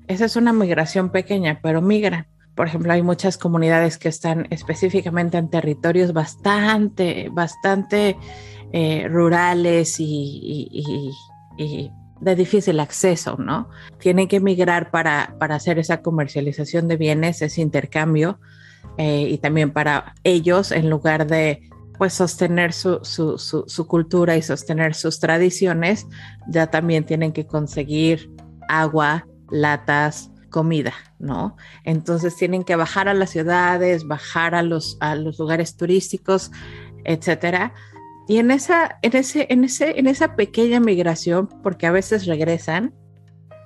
Esa 0.07 0.25
es 0.25 0.35
una 0.35 0.51
migración 0.51 1.11
pequeña, 1.11 1.59
pero 1.61 1.79
migran 1.79 2.25
por 2.57 2.67
ejemplo, 2.67 2.91
hay 2.91 3.03
muchas 3.03 3.37
comunidades 3.37 3.99
que 3.99 4.09
están 4.09 4.47
específicamente 4.49 5.37
en 5.37 5.47
territorios 5.47 6.11
bastante, 6.11 7.29
bastante 7.31 8.17
eh, 8.73 9.07
rurales 9.07 9.97
y, 9.99 11.11
de 12.19 12.35
difícil 12.35 12.79
acceso, 12.79 13.37
¿no? 13.37 13.69
Tienen 13.99 14.27
que 14.27 14.39
migrar 14.39 14.89
para, 14.89 15.35
para 15.39 15.53
hacer 15.53 15.77
esa 15.77 16.01
comercialización 16.01 16.87
de 16.87 16.97
bienes, 16.97 17.43
ese 17.43 17.61
intercambio, 17.61 18.39
eh, 18.97 19.27
y 19.29 19.37
también 19.37 19.71
para 19.71 20.15
ellos, 20.23 20.71
en 20.71 20.89
lugar 20.89 21.27
de 21.27 21.69
pues 21.99 22.13
sostener 22.13 22.73
su, 22.73 22.99
su, 23.03 23.37
su, 23.37 23.87
cultura 23.87 24.35
y 24.35 24.41
sostener 24.41 24.95
sus 24.95 25.19
tradiciones, 25.19 26.07
ya 26.47 26.67
también 26.67 27.05
tienen 27.05 27.33
que 27.33 27.45
conseguir 27.45 28.31
agua, 28.67 29.27
latas, 29.51 30.31
comida, 30.57 30.93
¿no? 31.19 31.55
Entonces 31.83 32.35
tienen 32.35 32.63
que 32.63 32.75
bajar 32.75 33.07
a 33.07 33.13
las 33.13 33.29
ciudades, 33.29 34.07
bajar 34.07 34.55
a 34.55 34.63
los, 34.63 34.97
a 35.01 35.13
los 35.13 35.37
lugares 35.37 35.77
turísticos, 35.77 36.51
etcétera. 37.05 37.75
Y 38.27 38.37
en 38.39 38.49
esa, 38.49 38.97
en, 39.03 39.15
ese, 39.15 39.45
en, 39.51 39.63
ese, 39.63 39.99
en 39.99 40.07
esa 40.07 40.35
pequeña 40.35 40.79
migración, 40.79 41.47
porque 41.61 41.85
a 41.85 41.91
veces 41.91 42.25
regresan, 42.25 42.95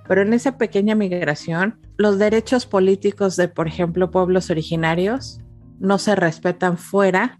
pero 0.06 0.22
en 0.22 0.34
esa 0.34 0.58
pequeña 0.58 0.96
migración, 0.96 1.80
los 1.96 2.20
derechos 2.20 2.66
políticos 2.66 3.38
de, 3.38 3.48
por 3.48 3.70
ejemplo, 3.70 4.12
pueblos 4.12 4.50
originarios 4.50 5.40
no 5.80 5.98
se 5.98 6.14
respetan 6.18 6.78
fuera 6.78 7.40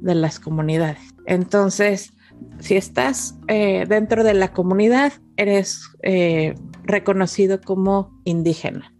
de 0.00 0.14
las 0.14 0.38
comunidades. 0.38 1.00
Entonces, 1.26 2.12
si 2.60 2.76
estás 2.76 3.36
eh, 3.48 3.84
dentro 3.88 4.24
de 4.24 4.34
la 4.34 4.52
comunidad, 4.52 5.12
eres 5.36 5.82
eh, 6.02 6.54
reconocido 6.84 7.60
como 7.60 8.20
indígena 8.24 8.92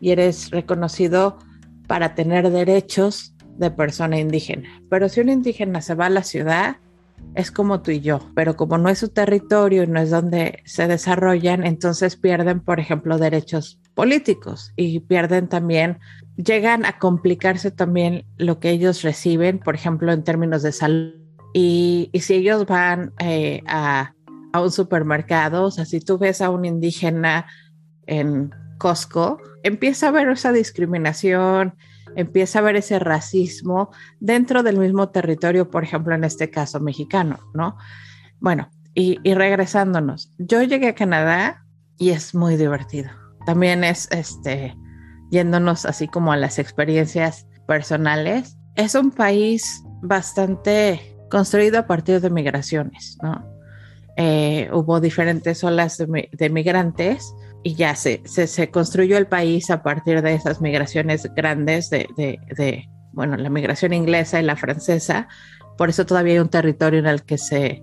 y 0.00 0.10
eres 0.10 0.50
reconocido 0.50 1.38
para 1.86 2.14
tener 2.14 2.50
derechos 2.50 3.34
de 3.56 3.70
persona 3.70 4.18
indígena. 4.18 4.68
Pero 4.88 5.08
si 5.08 5.20
un 5.20 5.28
indígena 5.28 5.80
se 5.80 5.94
va 5.94 6.06
a 6.06 6.10
la 6.10 6.22
ciudad, 6.22 6.76
es 7.34 7.50
como 7.50 7.82
tú 7.82 7.90
y 7.90 8.00
yo, 8.00 8.20
pero 8.34 8.56
como 8.56 8.78
no 8.78 8.88
es 8.88 8.98
su 8.98 9.08
territorio 9.08 9.82
y 9.82 9.86
no 9.86 10.00
es 10.00 10.10
donde 10.10 10.62
se 10.64 10.86
desarrollan, 10.86 11.64
entonces 11.64 12.16
pierden, 12.16 12.60
por 12.60 12.80
ejemplo, 12.80 13.18
derechos 13.18 13.80
políticos 13.94 14.72
y 14.76 15.00
pierden 15.00 15.48
también, 15.48 15.98
llegan 16.36 16.84
a 16.84 16.98
complicarse 16.98 17.70
también 17.70 18.24
lo 18.36 18.60
que 18.60 18.70
ellos 18.70 19.02
reciben, 19.02 19.58
por 19.58 19.74
ejemplo, 19.74 20.12
en 20.12 20.22
términos 20.22 20.62
de 20.62 20.72
salud. 20.72 21.23
Y, 21.54 22.10
si 22.20 22.34
ellos 22.34 22.66
van 22.66 23.14
eh, 23.18 23.62
a 23.66 24.14
a 24.54 24.60
un 24.60 24.70
supermercado, 24.70 25.64
o 25.64 25.70
sea, 25.72 25.84
si 25.84 25.98
tú 25.98 26.16
ves 26.16 26.40
a 26.40 26.48
un 26.48 26.64
indígena 26.64 27.46
en 28.06 28.54
Costco, 28.78 29.38
empieza 29.64 30.06
a 30.06 30.10
ver 30.12 30.28
esa 30.28 30.52
discriminación, 30.52 31.74
empieza 32.14 32.60
a 32.60 32.62
ver 32.62 32.76
ese 32.76 33.00
racismo 33.00 33.90
dentro 34.20 34.62
del 34.62 34.78
mismo 34.78 35.08
territorio, 35.08 35.70
por 35.70 35.82
ejemplo, 35.82 36.14
en 36.14 36.22
este 36.22 36.50
caso 36.50 36.78
mexicano, 36.78 37.40
¿no? 37.52 37.76
Bueno, 38.38 38.70
y, 38.94 39.18
regresándonos, 39.34 40.30
yo 40.38 40.62
llegué 40.62 40.86
a 40.86 40.94
Canadá 40.94 41.64
y 41.98 42.10
es 42.10 42.32
muy 42.32 42.56
divertido. 42.56 43.10
También 43.46 43.82
es, 43.82 44.08
este, 44.12 44.76
yéndonos 45.32 45.84
así 45.84 46.06
como 46.06 46.30
a 46.30 46.36
las 46.36 46.60
experiencias 46.60 47.48
personales. 47.66 48.56
Es 48.76 48.94
un 48.94 49.10
país 49.10 49.82
bastante 50.00 51.13
construido 51.34 51.80
a 51.80 51.86
partir 51.88 52.20
de 52.20 52.30
migraciones, 52.30 53.18
¿no? 53.20 53.44
Eh, 54.16 54.70
hubo 54.72 55.00
diferentes 55.00 55.64
olas 55.64 55.98
de, 55.98 56.48
migrantes 56.48 57.34
y 57.64 57.74
ya 57.74 57.96
se, 57.96 58.22
se, 58.24 58.70
construyó 58.70 59.18
el 59.18 59.26
país 59.26 59.68
a 59.70 59.82
partir 59.82 60.22
de 60.22 60.34
esas 60.34 60.60
migraciones 60.60 61.28
grandes 61.34 61.90
de, 61.90 62.06
de, 62.16 62.88
bueno, 63.10 63.36
la 63.36 63.50
migración 63.50 63.92
inglesa 63.92 64.38
y 64.38 64.44
la 64.44 64.54
francesa. 64.54 65.26
Por 65.76 65.88
eso 65.88 66.06
todavía 66.06 66.34
hay 66.34 66.38
un 66.38 66.50
territorio 66.50 67.00
en 67.00 67.06
el 67.06 67.24
que 67.24 67.36
se 67.36 67.82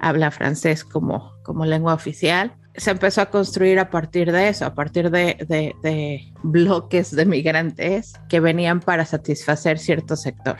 habla 0.00 0.32
francés 0.32 0.82
como, 0.82 1.34
como 1.44 1.66
lengua 1.66 1.94
oficial. 1.94 2.56
Se 2.74 2.90
empezó 2.90 3.20
a 3.20 3.26
construir 3.26 3.78
a 3.78 3.90
partir 3.90 4.32
de 4.32 4.48
eso, 4.48 4.66
a 4.66 4.74
partir 4.74 5.12
de, 5.12 5.36
de 5.48 6.32
bloques 6.42 7.14
de 7.14 7.26
migrantes 7.26 8.14
que 8.28 8.40
venían 8.40 8.80
para 8.80 9.04
satisfacer 9.04 9.78
cierto 9.78 10.16
sector. 10.16 10.56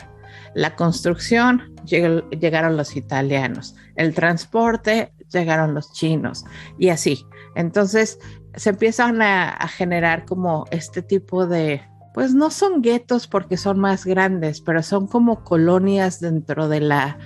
La 0.53 0.75
construcción, 0.75 1.75
llegaron 1.85 2.77
los 2.77 2.95
italianos. 2.95 3.75
El 3.95 4.13
transporte, 4.13 5.13
llegaron 5.31 5.73
los 5.73 5.93
chinos. 5.93 6.45
Y 6.77 6.89
así. 6.89 7.25
Entonces 7.55 8.19
se 8.55 8.71
empiezan 8.71 9.21
a, 9.21 9.67
generar 9.67 10.25
como 10.25 10.65
este 10.71 11.01
tipo 11.01 11.45
de, 11.45 11.81
pues 12.13 12.33
no 12.33 12.51
son 12.51 12.81
guetos 12.81 13.27
porque 13.27 13.57
son 13.57 13.79
más 13.79 14.05
grandes, 14.05 14.61
pero 14.61 14.83
son 14.83 15.07
como 15.07 15.43
colonias 15.43 16.19
dentro 16.19 16.67
de 16.67 16.81
la, 16.81 17.17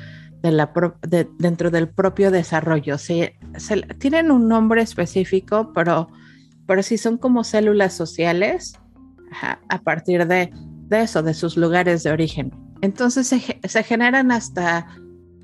de 0.41 0.51
la 0.51 0.71
dentro 1.39 1.71
del 1.71 1.89
propio 1.89 2.32
desarrollo. 2.32 2.97
Se, 2.97 3.38
tienen 3.99 4.32
un 4.32 4.47
nombre 4.47 4.82
específico, 4.82 5.71
pero, 5.74 6.09
pero 6.67 6.84
sí 6.84 6.97
son 6.97 7.17
como 7.17 7.43
células 7.43 7.93
sociales 7.93 8.74
a 9.41 9.80
partir 9.80 10.28
de, 10.28 10.51
de, 10.88 11.01
eso, 11.01 11.24
de 11.24 11.34
sus 11.34 11.57
lugares 11.57 12.03
de 12.03 12.11
origen. 12.11 12.62
Entonces 12.84 13.27
se, 13.27 13.84
generan 13.84 14.29
hasta 14.34 14.86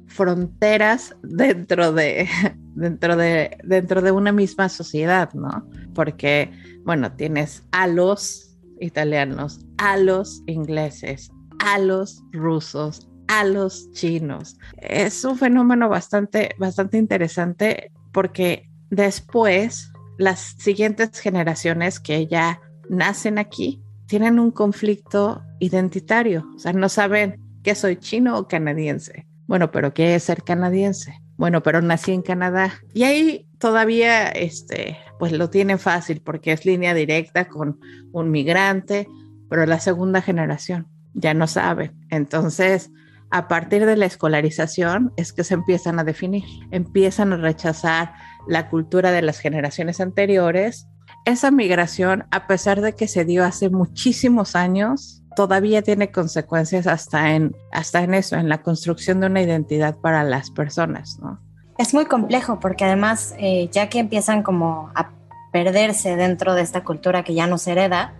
fronteras 0.07 1.15
dentro 1.23 1.93
de, 1.93 2.27
dentro, 2.75 3.15
de, 3.15 3.57
dentro 3.63 4.01
de 4.01 4.11
una 4.11 4.33
misma 4.33 4.67
sociedad, 4.67 5.31
¿no? 5.33 5.65
Porque, 5.95 6.51
bueno, 6.83 7.13
tienes 7.13 7.63
a 7.71 7.87
los 7.87 8.57
italianos, 8.81 9.61
a 9.77 9.95
los 9.95 10.43
ingleses, 10.47 11.31
a 11.59 11.79
los 11.79 12.21
rusos, 12.33 13.07
a 13.29 13.45
los 13.45 13.89
chinos. 13.93 14.57
Es 14.75 15.23
un 15.23 15.37
fenómeno 15.37 15.87
bastante, 15.87 16.53
bastante 16.59 16.97
interesante 16.97 17.93
porque 18.11 18.69
después 18.89 19.93
las 20.17 20.55
siguientes 20.57 21.17
generaciones 21.19 22.01
que 22.01 22.27
ya 22.27 22.59
nacen 22.89 23.37
aquí 23.37 23.81
tienen 24.09 24.39
un 24.39 24.49
conflicto 24.49 25.43
identitario, 25.59 26.47
o 26.55 26.59
sea, 26.59 26.73
no 26.73 26.89
saben 26.89 27.39
que 27.63 27.75
soy 27.75 27.95
chino 27.97 28.39
o 28.39 28.47
canadiense. 28.47 29.27
Bueno, 29.45 29.71
pero 29.71 29.93
¿qué 29.93 30.15
es 30.15 30.23
ser 30.23 30.43
canadiense? 30.43 31.21
Bueno, 31.37 31.61
pero 31.61 31.81
nací 31.81 32.11
en 32.11 32.23
Canadá. 32.23 32.73
Y 32.93 33.03
ahí 33.03 33.47
todavía, 33.59 34.27
este, 34.29 34.97
pues 35.19 35.31
lo 35.31 35.51
tienen 35.51 35.77
fácil 35.77 36.21
porque 36.21 36.51
es 36.51 36.65
línea 36.65 36.95
directa 36.95 37.47
con 37.47 37.79
un 38.11 38.31
migrante, 38.31 39.07
pero 39.47 39.65
la 39.67 39.79
segunda 39.79 40.21
generación 40.23 40.87
ya 41.13 41.35
no 41.35 41.45
sabe. 41.45 41.91
Entonces, 42.09 42.91
a 43.29 43.47
partir 43.47 43.85
de 43.85 43.95
la 43.95 44.07
escolarización 44.07 45.13
es 45.17 45.33
que 45.33 45.43
se 45.43 45.53
empiezan 45.53 45.99
a 45.99 46.03
definir, 46.03 46.43
empiezan 46.71 47.31
a 47.31 47.37
rechazar 47.37 48.13
la 48.47 48.69
cultura 48.69 49.11
de 49.11 49.21
las 49.21 49.39
generaciones 49.39 50.01
anteriores 50.01 50.87
esa 51.25 51.51
migración, 51.51 52.25
a 52.31 52.47
pesar 52.47 52.81
de 52.81 52.93
que 52.93 53.07
se 53.07 53.25
dio 53.25 53.45
hace 53.45 53.69
muchísimos 53.69 54.55
años, 54.55 55.23
todavía 55.35 55.81
tiene 55.81 56.11
consecuencias 56.11 56.87
hasta 56.87 57.35
en, 57.35 57.55
hasta 57.71 58.03
en 58.03 58.13
eso, 58.13 58.35
en 58.35 58.49
la 58.49 58.61
construcción 58.61 59.19
de 59.19 59.27
una 59.27 59.41
identidad 59.41 59.95
para 59.95 60.23
las 60.23 60.51
personas, 60.51 61.19
¿no? 61.19 61.39
Es 61.77 61.93
muy 61.93 62.05
complejo 62.05 62.59
porque 62.59 62.83
además, 62.83 63.35
eh, 63.37 63.69
ya 63.71 63.87
que 63.87 63.99
empiezan 63.99 64.43
como 64.43 64.91
a 64.95 65.11
perderse 65.53 66.15
dentro 66.17 66.53
de 66.53 66.61
esta 66.61 66.83
cultura 66.83 67.23
que 67.23 67.33
ya 67.33 67.47
no 67.47 67.57
se 67.57 67.71
hereda, 67.71 68.13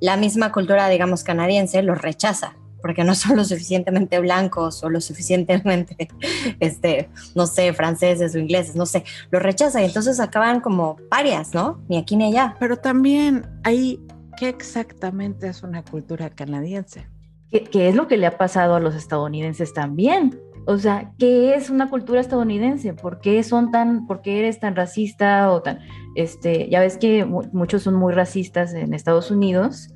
la 0.00 0.16
misma 0.16 0.52
cultura, 0.52 0.88
digamos, 0.88 1.22
canadiense 1.22 1.82
los 1.82 2.00
rechaza 2.00 2.54
porque 2.84 3.02
no 3.02 3.14
son 3.14 3.38
lo 3.38 3.44
suficientemente 3.46 4.18
blancos 4.18 4.84
o 4.84 4.90
lo 4.90 5.00
suficientemente, 5.00 6.06
este, 6.60 7.08
no 7.34 7.46
sé, 7.46 7.72
franceses 7.72 8.34
o 8.34 8.38
ingleses, 8.38 8.76
no 8.76 8.84
sé, 8.84 9.04
los 9.30 9.42
rechaza 9.42 9.80
y 9.80 9.86
entonces 9.86 10.20
acaban 10.20 10.60
como 10.60 10.96
parias, 11.08 11.54
¿no? 11.54 11.82
Ni 11.88 11.96
aquí 11.96 12.14
ni 12.14 12.24
allá. 12.24 12.56
Pero 12.60 12.76
también 12.76 13.46
hay, 13.62 14.00
¿qué 14.36 14.50
exactamente 14.50 15.48
es 15.48 15.62
una 15.62 15.82
cultura 15.82 16.28
canadiense? 16.28 17.06
¿Qué, 17.50 17.88
es 17.88 17.94
lo 17.94 18.06
que 18.06 18.18
le 18.18 18.26
ha 18.26 18.36
pasado 18.36 18.74
a 18.74 18.80
los 18.80 18.94
estadounidenses 18.94 19.72
también? 19.72 20.38
O 20.66 20.76
sea, 20.76 21.10
¿qué 21.18 21.54
es 21.54 21.70
una 21.70 21.88
cultura 21.88 22.20
estadounidense? 22.20 22.92
¿Por 22.92 23.18
qué 23.18 23.42
son 23.44 23.70
tan, 23.70 24.06
por 24.06 24.20
qué 24.20 24.40
eres 24.40 24.60
tan 24.60 24.76
racista 24.76 25.50
o 25.50 25.62
tan, 25.62 25.78
este, 26.16 26.68
ya 26.68 26.80
ves 26.80 26.98
que 26.98 27.24
muchos 27.24 27.82
son 27.82 27.94
muy 27.94 28.12
racistas 28.12 28.74
en 28.74 28.92
Estados 28.92 29.30
Unidos, 29.30 29.88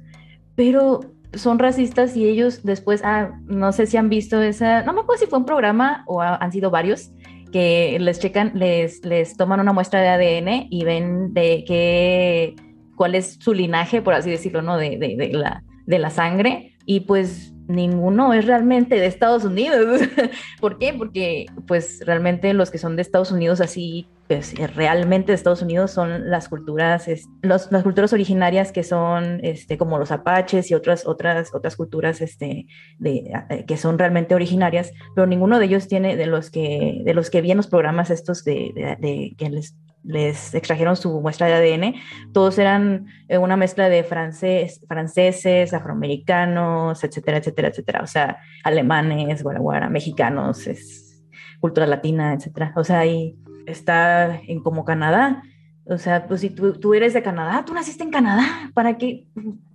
pero 0.55 1.01
son 1.35 1.59
racistas 1.59 2.17
y 2.17 2.27
ellos 2.27 2.63
después, 2.63 3.03
ah, 3.05 3.33
no 3.47 3.73
sé 3.73 3.87
si 3.87 3.97
han 3.97 4.09
visto 4.09 4.41
esa, 4.43 4.83
no 4.83 4.93
me 4.93 5.01
acuerdo 5.01 5.21
si 5.21 5.31
fue 5.31 5.39
un 5.39 5.45
programa 5.45 6.05
o 6.07 6.21
han 6.23 6.53
sido 6.53 6.71
varios, 6.71 7.11
que 7.53 7.99
les 8.01 8.19
checan, 8.19 8.53
les, 8.55 9.05
les 9.05 9.37
toman 9.37 9.61
una 9.61 9.73
muestra 9.73 10.01
de 10.01 10.09
ADN 10.09 10.67
y 10.71 10.85
ven 10.85 11.33
de 11.33 11.65
qué, 11.67 12.57
cuál 12.97 13.15
es 13.15 13.39
su 13.41 13.55
linaje, 13.55 14.03
por 14.03 14.15
así 14.15 14.31
decirlo, 14.31 14.63
¿no? 14.63 14.77
De, 14.77 14.99
de, 14.99 15.17
de 15.17 15.33
la, 15.33 15.63
de 15.87 15.99
la 15.99 16.11
sangre. 16.11 16.77
Y 16.85 17.01
pues 17.01 17.55
ninguno 17.67 18.33
es 18.33 18.47
realmente 18.47 18.97
de 18.97 19.07
Estados 19.07 19.45
Unidos. 19.45 20.01
¿Por 20.61 20.79
qué? 20.79 20.95
Porque 20.95 21.47
pues 21.67 22.01
realmente 22.05 22.53
los 22.55 22.71
que 22.71 22.79
son 22.79 22.97
de 22.97 23.03
Estados 23.03 23.31
Unidos 23.31 23.61
así, 23.61 24.09
pues 24.29 24.55
realmente 24.75 25.33
de 25.33 25.37
Estados 25.37 25.63
Unidos 25.63 25.91
son 25.91 26.29
las 26.29 26.51
culturas, 26.51 27.09
las 27.43 27.69
culturas 27.83 28.13
originarias 28.13 28.73
que 28.73 28.83
son 28.83 29.41
este, 29.43 29.79
como 29.79 29.99
los 29.99 30.13
apaches 30.13 30.71
y 30.71 30.75
otras, 30.75 31.07
otras, 31.07 31.55
otras 31.55 31.77
culturas 31.77 32.21
este, 32.21 32.67
eh, 33.03 33.65
que 33.67 33.77
son 33.79 33.99
realmente 33.99 34.35
originarias, 34.35 34.93
pero 35.15 35.27
ninguno 35.27 35.59
de 35.59 35.65
ellos 35.65 35.89
tiene, 35.89 36.15
de 36.17 36.27
los 36.27 36.51
que, 36.51 37.01
de 37.05 37.15
los 37.15 37.31
que 37.31 37.41
vi 37.41 37.53
en 37.53 37.57
los 37.57 37.69
programas 37.69 38.11
estos 38.11 38.45
de, 38.45 39.35
que 39.39 39.63
les 40.05 40.55
extrajeron 40.55 40.95
su 40.97 41.21
muestra 41.23 41.47
de 41.47 41.55
ADN, 41.55 41.95
todos 42.35 42.59
eran 42.59 43.07
eh, 43.29 43.39
una 43.39 43.57
mezcla 43.57 43.89
de 43.89 44.05
francés, 44.05 44.83
franceses, 44.87 45.73
afroamericanos, 45.73 47.03
etcétera, 47.03 47.39
etcétera, 47.39 47.69
etcétera. 47.69 48.01
O 48.03 48.07
sea, 48.07 48.39
alemanes, 48.63 49.43
guaraguara, 49.43 49.89
mexicanos, 49.89 50.67
es, 50.67 51.25
cultura 51.61 51.87
latina, 51.87 52.35
etcétera. 52.35 52.73
O 52.77 52.85
sea, 52.85 53.01
ahí 53.01 53.37
está 53.71 54.41
en 54.47 54.63
como 54.63 54.85
Canadá. 54.85 55.43
O 55.87 55.97
sea, 55.97 56.27
pues 56.27 56.43
si 56.43 56.51
tú, 56.51 56.75
tú, 56.75 56.93
eres 56.93 57.15
de 57.15 57.23
Canadá, 57.23 57.65
tú 57.65 57.73
naciste 57.73 58.05
en 58.05 58.11
Canadá, 58.11 58.71
¿para 58.75 58.99
qué? 58.99 59.27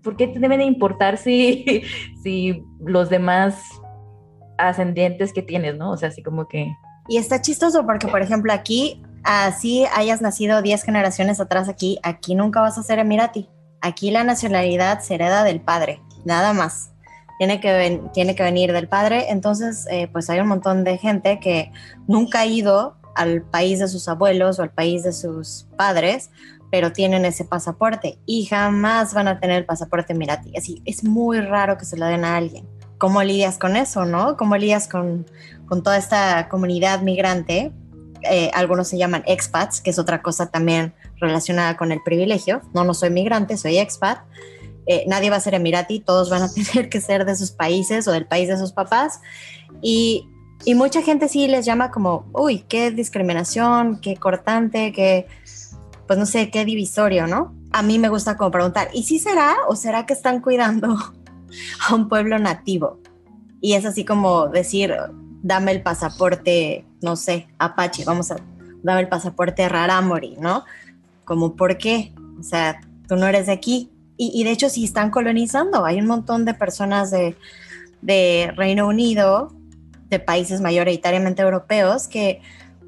¿Por 0.04 0.16
qué 0.16 0.28
te 0.28 0.40
debe 0.40 0.58
de 0.58 0.64
importar 0.66 1.18
si, 1.18 1.84
si 2.24 2.64
los 2.80 3.10
demás 3.10 3.60
ascendientes 4.58 5.34
que 5.34 5.42
tienes, 5.42 5.76
no? 5.76 5.92
O 5.92 5.98
sea, 5.98 6.10
así 6.10 6.22
como 6.22 6.48
que... 6.48 6.72
Y 7.08 7.18
está 7.18 7.42
chistoso 7.42 7.86
porque, 7.86 8.08
por 8.08 8.22
ejemplo, 8.22 8.54
aquí 8.54 9.02
así 9.24 9.86
hayas 9.96 10.22
nacido 10.22 10.62
10 10.62 10.84
generaciones 10.84 11.40
atrás 11.40 11.68
aquí, 11.68 12.00
aquí 12.04 12.36
nunca 12.36 12.62
vas 12.62 12.78
a 12.78 12.84
ser 12.84 13.00
emirati. 13.00 13.50
Aquí 13.82 14.12
la 14.12 14.24
nacionalidad 14.24 15.00
se 15.02 15.16
hereda 15.16 15.44
del 15.44 15.62
padre, 15.62 16.02
nada 16.24 16.54
más. 16.54 16.92
Tiene 17.40 17.60
que, 17.60 18.02
tiene 18.14 18.36
que 18.36 18.44
venir 18.44 18.72
del 18.72 18.88
padre. 18.88 19.32
Entonces, 19.32 19.86
eh, 19.90 20.08
pues 20.08 20.30
hay 20.30 20.40
un 20.40 20.48
montón 20.48 20.84
de 20.84 20.98
gente 20.98 21.40
que 21.40 21.72
nunca 22.08 22.42
ha 22.42 22.46
ido 22.46 22.96
al 23.16 23.42
país 23.42 23.80
de 23.80 23.88
sus 23.88 24.08
abuelos 24.08 24.60
o 24.60 24.64
al 24.64 24.72
país 24.72 25.04
de 25.04 25.14
sus 25.14 25.68
padres, 25.78 26.30
pero 26.72 26.92
tienen 26.92 27.26
ese 27.26 27.46
pasaporte 27.46 28.18
y 28.26 28.46
jamás 28.46 29.14
van 29.14 29.28
a 29.28 29.40
tener 29.40 29.58
el 29.60 29.66
pasaporte 29.66 30.14
emirati. 30.14 30.56
Así, 30.58 30.82
es 30.86 31.04
muy 31.04 31.40
raro 31.40 31.78
que 31.78 31.86
se 31.86 31.98
lo 31.98 32.06
den 32.06 32.26
a 32.26 32.36
alguien. 32.36 32.68
¿Cómo 32.98 33.22
lidias 33.22 33.58
con 33.58 33.76
eso, 33.76 34.06
no? 34.06 34.38
¿Cómo 34.38 34.58
lidias 34.58 34.88
con, 34.88 35.26
con 35.68 35.84
toda 35.84 35.98
esta 35.98 36.48
comunidad 36.50 37.02
migrante 37.02 37.72
eh, 38.24 38.50
algunos 38.54 38.88
se 38.88 38.98
llaman 38.98 39.24
expats, 39.26 39.82
que 39.82 39.90
es 39.90 40.00
otra 40.00 40.22
cosa 40.22 40.50
también 40.50 40.94
relacionada 41.20 41.78
con 41.78 41.92
el 41.92 42.02
privilegio. 42.02 42.62
No, 42.74 42.84
no 42.84 42.94
soy 42.94 43.10
migrante, 43.10 43.58
soy 43.58 43.78
expat. 43.78 44.20
Eh, 44.86 45.06
nadie 45.08 45.30
va 45.30 45.38
a 45.38 45.40
ser 45.40 45.54
emirati, 45.54 46.00
todos 46.00 46.30
van 46.30 46.44
a 46.44 46.54
tener 46.54 46.90
que 46.90 47.02
ser 47.02 47.26
de 47.26 47.36
sus 47.36 47.52
países 47.52 48.08
o 48.08 48.12
del 48.12 48.26
país 48.26 48.48
de 48.48 48.58
sus 48.58 48.72
papás. 48.72 49.20
Y, 49.82 50.30
y 50.66 50.76
mucha 50.76 51.02
gente 51.02 51.28
sí 51.28 51.48
les 51.48 51.66
llama 51.66 51.92
como, 51.92 52.26
uy, 52.34 52.60
qué 52.70 52.92
discriminación, 52.92 54.00
qué 54.00 54.16
cortante, 54.16 54.94
qué, 54.94 55.28
pues 56.08 56.18
no 56.18 56.26
sé, 56.26 56.50
qué 56.52 56.64
divisorio, 56.64 57.28
¿no? 57.28 57.54
A 57.72 57.82
mí 57.82 58.00
me 58.00 58.08
gusta 58.08 58.38
como 58.38 58.52
preguntar, 58.52 58.90
¿y 58.94 59.04
si 59.04 59.20
será 59.20 59.56
o 59.68 59.76
será 59.76 60.06
que 60.06 60.14
están 60.14 60.42
cuidando 60.42 60.98
a 61.88 61.96
un 61.96 62.08
pueblo 62.08 62.40
nativo? 62.40 63.00
Y 63.60 63.74
es 63.74 63.86
así 63.86 64.06
como 64.06 64.48
decir, 64.48 64.96
dame 65.42 65.72
el 65.72 65.82
pasaporte, 65.82 66.86
no 67.02 67.16
sé, 67.18 67.48
Apache, 67.60 68.06
vamos 68.06 68.32
a, 68.32 68.38
dame 68.84 69.02
el 69.02 69.10
pasaporte 69.10 69.68
Raramori, 69.68 70.38
¿no? 70.40 70.64
Como, 71.26 71.56
¿por 71.56 71.78
qué? 71.78 72.14
O 72.40 72.44
sea, 72.44 72.80
tú 73.08 73.16
no 73.16 73.28
eres 73.28 73.48
de 73.48 73.54
aquí. 73.54 73.90
Y, 74.16 74.44
de 74.44 74.52
hecho 74.52 74.70
sí 74.70 74.86
están 74.86 75.10
colonizando. 75.10 75.86
Hay 75.86 76.00
un 76.00 76.06
montón 76.06 76.46
de 76.46 76.54
personas 76.54 77.12
de 77.12 78.54
Reino 78.56 78.88
Unido, 78.88 79.52
de 80.14 80.20
países 80.20 80.62
mayoritariamente 80.62 81.42
europeos, 81.42 82.08
que 82.08 82.42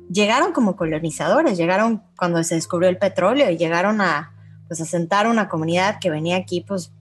llegaron 0.09 0.51
como 0.53 0.75
colonizadores, 0.75 1.57
llegaron 1.57 2.03
cuando 2.17 2.43
se 2.43 2.55
descubrió 2.55 2.89
el 2.89 2.97
petróleo 2.97 3.49
y 3.49 3.57
llegaron 3.57 4.01
a, 4.01 4.33
pues, 4.67 4.81
asentar 4.81 5.27
una 5.27 5.49
comunidad 5.49 5.99
que 5.99 6.09
venía 6.09 6.37
aquí 6.37 6.61
pues, 6.61 6.91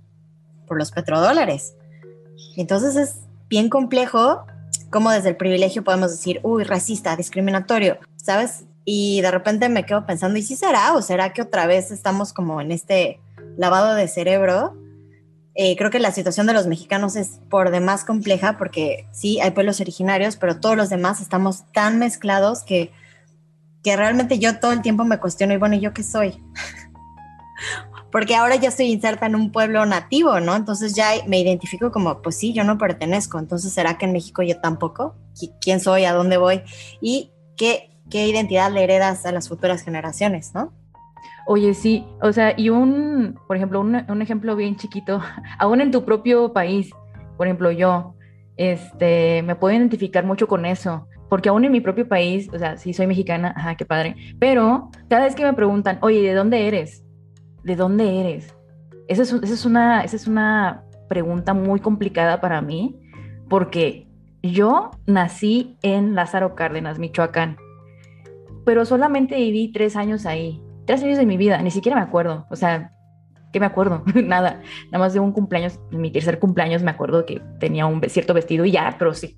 por 0.67 0.79
los 0.79 0.91
petrodólares. 0.91 1.75
Entonces 2.57 2.97
es 2.97 3.21
bien 3.49 3.69
complejo 3.69 4.47
cómo 4.91 5.11
desde 5.11 5.31
el 5.31 5.37
privilegio 5.37 5.85
podemos 5.85 6.11
decir, 6.11 6.41
uy, 6.43 6.65
racista, 6.65 7.17
discriminatorio, 7.17 7.99
¿sabes? 8.17 8.65
Y 8.85 9.21
de 9.23 9.31
repente 9.31 9.69
me 9.69 9.85
quedo 9.85 10.07
pensando, 10.07 10.39
¿y 10.39 10.43
si 10.43 10.57
será? 10.57 10.93
¿O 10.95 11.03
será 11.03 11.33
que 11.33 11.43
otra 11.43 11.67
vez 11.67 11.91
estamos 11.91 12.33
como 12.33 12.61
en 12.61 12.71
este 12.71 13.21
lavado 13.57 13.95
de 13.95 14.09
cerebro? 14.09 14.77
Eh, 15.57 15.77
creo 15.77 15.91
que 15.91 16.01
la 16.01 16.11
situación 16.11 16.47
de 16.47 16.53
los 16.53 16.67
mexicanos 16.67 17.15
es 17.15 17.39
por 17.49 17.71
demás 17.71 18.05
compleja 18.05 18.59
porque 18.59 19.07
sí, 19.13 19.41
hay 19.41 19.53
pueblos 19.53 19.81
originarios, 19.81 20.37
pero 20.37 20.59
todos 20.59 20.77
los 20.77 20.91
demás 20.91 21.21
estamos 21.21 21.65
tan 21.73 21.99
mezclados 21.99 22.65
que, 22.65 22.91
que 23.83 23.97
realmente 23.97 24.39
yo 24.41 24.59
todo 24.59 24.73
el 24.73 24.83
tiempo 24.83 25.05
me 25.05 25.19
cuestiono, 25.19 25.55
y 25.55 25.59
bueno, 25.59 25.77
¿y 25.77 25.81
yo 25.81 25.95
qué 25.95 26.03
soy? 26.03 26.43
porque 28.15 28.37
ahora 28.37 28.57
ya 28.57 28.69
estoy 28.69 28.87
inserta 28.87 29.27
en 29.27 29.35
un 29.35 29.51
pueblo 29.51 29.87
nativo, 29.87 30.39
¿no? 30.39 30.55
Entonces 30.55 30.95
ya 30.95 31.11
me 31.27 31.41
identifico 31.41 31.91
como, 31.91 32.23
pues 32.23 32.37
sí, 32.37 32.53
yo 32.53 32.63
no 32.63 32.79
pertenezco, 32.79 33.39
entonces 33.41 33.73
¿será 33.73 33.99
que 33.99 34.07
en 34.07 34.13
México 34.13 34.43
yo 34.43 34.61
tampoco? 34.61 35.17
¿Quién 35.61 35.81
soy? 35.81 36.05
¿A 36.05 36.13
dónde 36.13 36.37
voy? 36.37 36.63
¿Y 37.01 37.33
qué, 37.57 37.91
qué 38.11 38.29
identidad 38.29 38.71
le 38.71 38.85
heredas 38.85 39.27
a 39.27 39.33
las 39.33 39.49
futuras 39.49 39.83
generaciones, 39.83 40.55
¿no? 40.55 40.73
Oye, 41.47 41.75
sí, 41.75 42.07
o 42.23 42.33
sea, 42.33 42.55
y 42.57 42.71
un, 42.71 43.39
por 43.47 43.57
ejemplo, 43.57 43.81
un, 43.81 43.97
un, 44.09 44.23
ejemplo 44.23 44.57
bien 44.57 44.77
chiquito, 44.77 45.21
aún 45.59 45.81
en 45.81 45.91
tu 45.91 46.05
propio 46.05 46.53
país, 46.53 46.91
por 47.37 47.47
ejemplo, 47.47 47.71
yo, 47.71 48.15
este, 48.57 49.43
me 49.43 49.55
puedo 49.55 49.75
identificar 49.75 50.25
mucho 50.25 50.49
con 50.49 50.65
eso, 50.65 51.07
porque 51.29 51.51
aún 51.51 51.65
en 51.65 51.73
mi 51.73 51.81
propio 51.81 52.09
país, 52.09 52.49
o 52.53 52.59
sea, 52.59 52.79
sí 52.79 52.95
soy 52.95 53.07
mexicana, 53.07 53.53
ajá, 53.57 53.75
qué 53.75 53.85
padre, 53.85 54.17
pero 54.39 54.91
cada 55.11 55.25
vez 55.25 55.35
que 55.35 55.45
me 55.45 55.53
preguntan, 55.53 55.99
oye, 56.01 56.23
¿de 56.23 56.33
dónde 56.33 56.67
eres? 56.67 57.05
¿De 57.63 57.77
dónde 57.77 58.21
eres? 58.21 58.57
Esa 59.07 59.23
es, 59.23 59.67
una, 59.67 60.03
esa 60.03 60.17
es 60.17 60.27
una 60.27 60.85
pregunta 61.11 61.53
muy 61.53 61.81
complicada 61.81 62.41
para 62.41 62.63
mí, 62.63 62.99
porque 63.51 64.09
yo 64.43 64.93
nací 65.07 65.77
en 65.83 66.15
Lázaro 66.15 66.55
Cárdenas, 66.55 66.99
Michoacán, 66.99 67.59
pero 68.65 68.87
solamente 68.87 69.37
viví 69.37 69.73
tres 69.73 69.95
años 69.95 70.25
ahí 70.25 70.63
tres 70.87 71.03
años 71.03 71.19
de 71.19 71.27
mi 71.27 71.37
vida, 71.37 71.61
ni 71.63 71.71
siquiera 71.71 71.97
me 71.97 72.03
acuerdo, 72.03 72.47
o 72.51 72.57
sea, 72.57 72.93
¿qué 73.53 73.61
me 73.61 73.67
acuerdo? 73.67 74.03
Nada, 74.15 74.61
nada 74.87 74.99
más 74.99 75.15
de 75.15 75.21
un 75.21 75.33
cumpleaños, 75.33 75.79
mi 75.91 76.11
tercer 76.11 76.39
cumpleaños 76.39 76.83
me 76.83 76.91
acuerdo 76.91 77.25
que 77.25 77.41
tenía 77.61 77.87
un 77.87 78.03
cierto 78.09 78.35
vestido 78.35 78.65
y 78.65 78.73
ya, 78.73 78.97
pero 78.99 79.15
sí, 79.15 79.37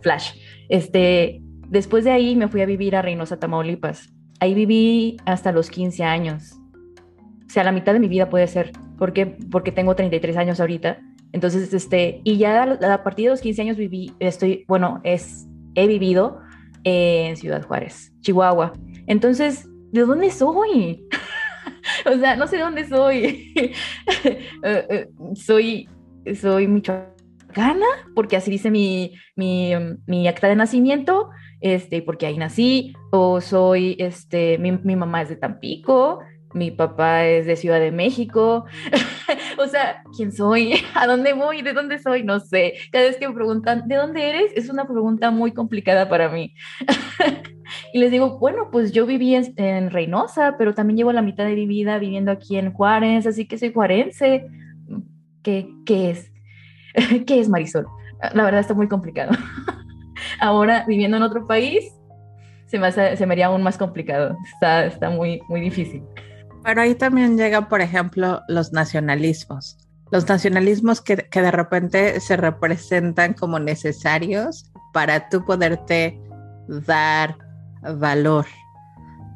flash. 0.00 0.32
Este, 0.68 1.42
después 1.68 2.04
de 2.04 2.12
ahí 2.12 2.36
me 2.36 2.48
fui 2.48 2.62
a 2.62 2.66
vivir 2.66 2.96
a 2.96 3.02
Reynosa, 3.02 3.38
Tamaulipas. 3.38 4.12
Ahí 4.40 4.54
viví 4.54 5.16
hasta 5.26 5.50
los 5.50 5.70
15 5.70 6.04
años. 6.04 6.54
O 7.46 7.50
sea, 7.50 7.64
la 7.64 7.72
mitad 7.72 7.92
de 7.92 7.98
mi 7.98 8.08
vida 8.08 8.28
puede 8.28 8.46
ser, 8.46 8.72
porque 8.96 9.26
porque 9.50 9.72
tengo 9.72 9.96
33 9.96 10.36
años 10.36 10.60
ahorita. 10.60 11.00
Entonces, 11.32 11.74
este, 11.74 12.20
y 12.24 12.38
ya 12.38 12.62
a 12.62 13.02
partir 13.02 13.26
de 13.26 13.30
los 13.30 13.40
15 13.40 13.62
años 13.62 13.76
viví, 13.76 14.12
estoy, 14.18 14.64
bueno, 14.68 15.00
es, 15.02 15.46
he 15.74 15.86
vivido 15.86 16.40
en 16.84 17.36
Ciudad 17.36 17.66
Juárez, 17.66 18.12
Chihuahua. 18.20 18.72
Entonces, 19.06 19.67
¿de 19.92 20.00
dónde 20.02 20.30
soy? 20.30 21.06
o 22.06 22.18
sea, 22.18 22.36
no 22.36 22.46
sé 22.46 22.58
dónde 22.58 22.86
soy. 22.86 23.52
Eh, 24.64 25.08
soy, 25.34 25.88
soy 26.34 26.66
michoacana, 26.66 27.86
porque 28.14 28.36
así 28.36 28.50
dice 28.50 28.70
mi, 28.70 29.12
mi, 29.36 29.72
mi, 30.06 30.26
acta 30.26 30.48
de 30.48 30.56
nacimiento, 30.56 31.30
este, 31.60 32.02
porque 32.02 32.26
ahí 32.26 32.36
nací, 32.36 32.92
o 33.10 33.40
soy, 33.40 33.96
este, 33.98 34.58
mi, 34.58 34.72
mi 34.72 34.96
mamá 34.96 35.22
es 35.22 35.28
de 35.28 35.36
Tampico, 35.36 36.18
mi 36.54 36.70
papá 36.70 37.26
es 37.26 37.46
de 37.46 37.56
Ciudad 37.56 37.80
de 37.80 37.92
México. 37.92 38.64
o 39.58 39.66
sea, 39.66 40.02
¿quién 40.16 40.32
soy? 40.32 40.74
¿A 40.94 41.06
dónde 41.06 41.32
voy? 41.32 41.62
¿De 41.62 41.72
dónde 41.72 41.98
soy? 41.98 42.22
No 42.22 42.40
sé. 42.40 42.74
Cada 42.90 43.06
vez 43.06 43.16
que 43.16 43.28
me 43.28 43.34
preguntan, 43.34 43.86
¿de 43.86 43.96
dónde 43.96 44.28
eres? 44.30 44.52
Es 44.54 44.68
una 44.70 44.86
pregunta 44.86 45.30
muy 45.30 45.52
complicada 45.52 46.08
para 46.08 46.28
mí. 46.28 46.54
y 47.92 47.98
les 47.98 48.10
digo, 48.10 48.38
bueno, 48.38 48.70
pues 48.70 48.92
yo 48.92 49.06
viví 49.06 49.34
en, 49.34 49.90
Reynosa, 49.90 50.56
pero 50.58 50.74
también 50.74 50.96
llevo 50.96 51.12
la 51.12 51.22
mitad 51.22 51.44
de 51.44 51.54
mi 51.54 51.66
vida 51.66 51.98
viviendo 51.98 52.32
aquí 52.32 52.56
en 52.56 52.72
Juárez, 52.72 53.26
así 53.26 53.46
que 53.46 53.58
soy 53.58 53.72
juarense. 53.72 54.46
¿Qué, 55.42 55.68
qué 55.84 56.10
es? 56.10 56.32
¿Qué 57.26 57.40
es 57.40 57.48
Marisol? 57.48 57.86
La 58.34 58.42
verdad 58.42 58.60
está 58.60 58.74
muy 58.74 58.88
complicado. 58.88 59.32
Ahora, 60.40 60.84
viviendo 60.86 61.16
en 61.16 61.22
otro 61.22 61.46
país, 61.46 61.84
se 62.66 62.78
me, 62.78 62.90
se 62.90 63.26
me 63.26 63.32
haría 63.32 63.46
aún 63.46 63.62
más 63.62 63.78
complicado. 63.78 64.36
Está, 64.54 64.86
está 64.86 65.10
muy, 65.10 65.40
muy 65.48 65.60
difícil. 65.60 66.02
Pero 66.68 66.82
ahí 66.82 66.94
también 66.94 67.38
llegan, 67.38 67.66
por 67.66 67.80
ejemplo, 67.80 68.42
los 68.46 68.74
nacionalismos. 68.74 69.78
Los 70.10 70.28
nacionalismos 70.28 71.00
que, 71.00 71.16
que 71.16 71.40
de 71.40 71.50
repente 71.50 72.20
se 72.20 72.36
representan 72.36 73.32
como 73.32 73.58
necesarios 73.58 74.70
para 74.92 75.30
tú 75.30 75.46
poderte 75.46 76.20
dar 76.86 77.38
valor 77.96 78.44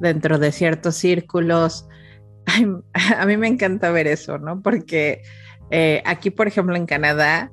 dentro 0.00 0.38
de 0.38 0.52
ciertos 0.52 0.96
círculos. 0.96 1.88
A 3.16 3.24
mí 3.24 3.38
me 3.38 3.48
encanta 3.48 3.90
ver 3.90 4.08
eso, 4.08 4.36
¿no? 4.36 4.60
Porque 4.60 5.22
eh, 5.70 6.02
aquí, 6.04 6.28
por 6.28 6.48
ejemplo, 6.48 6.76
en 6.76 6.84
Canadá, 6.84 7.50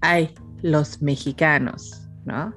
hay 0.00 0.34
los 0.62 1.02
mexicanos, 1.02 2.08
¿no? 2.24 2.54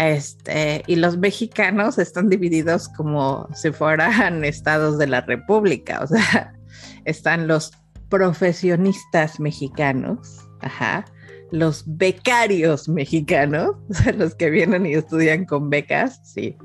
Este, 0.00 0.82
y 0.86 0.96
los 0.96 1.18
mexicanos 1.18 1.98
están 1.98 2.30
divididos 2.30 2.88
como 2.88 3.46
si 3.54 3.70
fueran 3.70 4.44
estados 4.46 4.96
de 4.96 5.06
la 5.06 5.20
República, 5.20 6.00
o 6.02 6.06
sea, 6.06 6.54
están 7.04 7.46
los 7.46 7.72
profesionistas 8.08 9.38
mexicanos, 9.38 10.38
ajá, 10.62 11.04
los 11.50 11.84
becarios 11.86 12.88
mexicanos, 12.88 13.76
los 14.16 14.34
que 14.34 14.48
vienen 14.48 14.86
y 14.86 14.94
estudian 14.94 15.44
con 15.44 15.68
becas, 15.68 16.18
sí, 16.24 16.56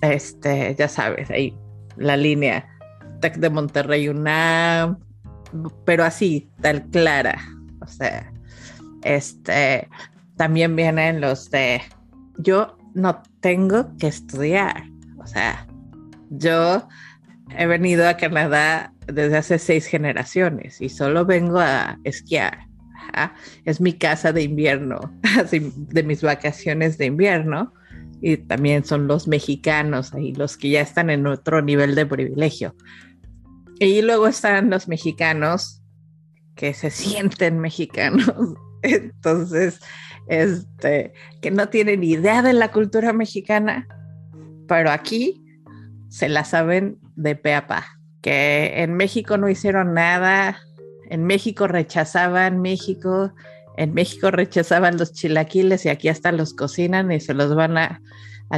este, 0.00 0.76
ya 0.78 0.86
sabes, 0.86 1.30
ahí 1.30 1.58
la 1.96 2.16
línea 2.16 2.68
Tec 3.20 3.38
de 3.38 3.50
Monterrey 3.50 4.08
UNAM, 4.08 5.00
pero 5.84 6.04
así, 6.04 6.48
tal 6.60 6.88
clara, 6.90 7.42
o 7.80 7.88
sea, 7.88 8.32
este, 9.02 9.88
también 10.36 10.76
vienen 10.76 11.20
los 11.20 11.50
de 11.50 11.82
yo 12.38 12.76
no 12.94 13.22
tengo 13.40 13.96
que 13.98 14.08
estudiar. 14.08 14.84
O 15.18 15.26
sea, 15.26 15.66
yo 16.30 16.86
he 17.56 17.66
venido 17.66 18.08
a 18.08 18.16
Canadá 18.16 18.92
desde 19.06 19.36
hace 19.36 19.58
seis 19.58 19.86
generaciones 19.86 20.80
y 20.80 20.88
solo 20.88 21.24
vengo 21.24 21.58
a 21.58 21.98
esquiar. 22.04 22.66
Es 23.64 23.80
mi 23.80 23.92
casa 23.94 24.32
de 24.32 24.42
invierno, 24.42 25.00
de 25.50 26.02
mis 26.02 26.22
vacaciones 26.22 26.98
de 26.98 27.06
invierno. 27.06 27.72
Y 28.20 28.36
también 28.36 28.84
son 28.84 29.08
los 29.08 29.26
mexicanos 29.26 30.14
ahí, 30.14 30.32
los 30.34 30.56
que 30.56 30.70
ya 30.70 30.80
están 30.80 31.10
en 31.10 31.26
otro 31.26 31.60
nivel 31.60 31.96
de 31.96 32.06
privilegio. 32.06 32.76
Y 33.80 34.00
luego 34.00 34.28
están 34.28 34.70
los 34.70 34.86
mexicanos 34.86 35.82
que 36.54 36.72
se 36.72 36.90
sienten 36.90 37.58
mexicanos. 37.58 38.32
Entonces, 38.82 39.80
este, 40.32 41.12
que 41.42 41.50
no 41.50 41.68
tienen 41.68 42.02
idea 42.02 42.40
de 42.40 42.54
la 42.54 42.72
cultura 42.72 43.12
mexicana, 43.12 43.86
pero 44.66 44.90
aquí 44.90 45.44
se 46.08 46.30
la 46.30 46.44
saben 46.44 46.98
de 47.16 47.36
pe 47.36 47.54
a 47.54 47.66
pa. 47.66 47.84
Que 48.22 48.82
en 48.82 48.94
México 48.94 49.36
no 49.36 49.50
hicieron 49.50 49.92
nada, 49.92 50.58
en 51.10 51.24
México 51.24 51.66
rechazaban 51.66 52.62
México, 52.62 53.34
en 53.76 53.92
México 53.92 54.30
rechazaban 54.30 54.96
los 54.96 55.12
chilaquiles 55.12 55.84
y 55.84 55.90
aquí 55.90 56.08
hasta 56.08 56.32
los 56.32 56.54
cocinan 56.54 57.12
y 57.12 57.20
se 57.20 57.34
los 57.34 57.54
van 57.54 57.76
a, 57.76 58.00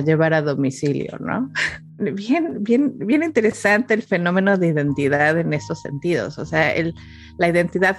llevar 0.04 0.32
a 0.32 0.42
domicilio, 0.42 1.18
¿no? 1.18 1.50
Bien, 1.98 2.64
bien, 2.64 2.98
bien 2.98 3.22
interesante 3.22 3.94
el 3.94 4.02
fenómeno 4.02 4.58
de 4.58 4.66
identidad 4.66 5.38
en 5.38 5.52
esos 5.52 5.80
sentidos. 5.80 6.38
O 6.38 6.44
sea, 6.44 6.74
la 7.38 7.48
identidad 7.48 7.96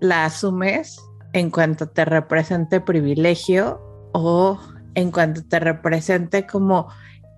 la 0.00 0.26
asumes 0.26 0.96
en 1.34 1.50
cuanto 1.50 1.88
te 1.88 2.04
represente 2.04 2.80
privilegio 2.80 3.80
o 4.12 4.58
en 4.94 5.10
cuanto 5.10 5.44
te 5.44 5.58
represente 5.58 6.46
como 6.46 6.88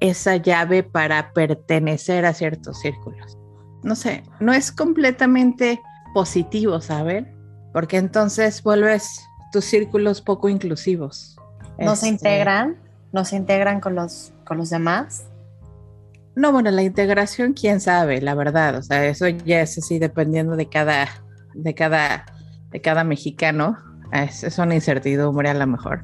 esa 0.01 0.37
llave 0.37 0.83
para 0.83 1.33
pertenecer 1.33 2.27
a 2.27 2.35
ciertos 2.35 2.79
círculos. 2.81 3.39
No 3.83 3.97
sé, 3.97 4.23
no 4.39 4.53
es 4.53 4.71
completamente 4.71 5.81
positivo, 6.13 6.81
¿saben? 6.83 7.35
Porque 7.73 7.97
entonces 7.97 8.63
vuelves 8.63 9.27
tus 9.51 9.65
círculos 9.65 10.21
poco 10.21 10.51
inclusivos. 10.51 11.37
¿No 11.79 11.97
se 11.97 12.09
este, 12.09 12.29
integran? 12.29 12.77
¿No 13.13 13.25
se 13.25 13.37
integran 13.37 13.81
con 13.81 13.95
los, 13.95 14.35
con 14.45 14.59
los 14.59 14.69
demás? 14.69 15.27
No, 16.35 16.53
bueno, 16.53 16.71
la 16.71 16.83
integración, 16.83 17.55
quién 17.55 17.81
sabe, 17.81 18.21
la 18.21 18.35
verdad. 18.35 18.77
O 18.77 18.83
sea, 18.83 19.07
eso 19.07 19.27
ya 19.29 19.63
es 19.63 19.79
así 19.79 19.99
dependiendo 19.99 20.55
de 20.55 20.69
cada, 20.69 21.09
de 21.55 21.75
cada, 21.75 22.27
de 22.71 22.83
cada 22.83 23.05
mexicano. 23.05 23.86
Es, 24.13 24.45
es 24.45 24.59
una 24.59 24.75
incertidumbre 24.75 25.49
a 25.49 25.55
lo 25.55 25.67
mejor. 25.67 26.03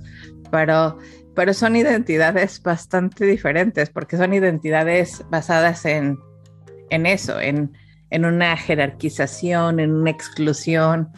Pero, 0.50 0.98
pero 1.34 1.54
son 1.54 1.76
identidades 1.76 2.62
bastante 2.62 3.24
diferentes, 3.24 3.90
porque 3.90 4.16
son 4.16 4.34
identidades 4.34 5.24
basadas 5.30 5.84
en, 5.84 6.18
en 6.90 7.06
eso, 7.06 7.40
en, 7.40 7.72
en 8.10 8.24
una 8.24 8.56
jerarquización, 8.56 9.80
en 9.80 9.92
una 9.92 10.10
exclusión. 10.10 11.08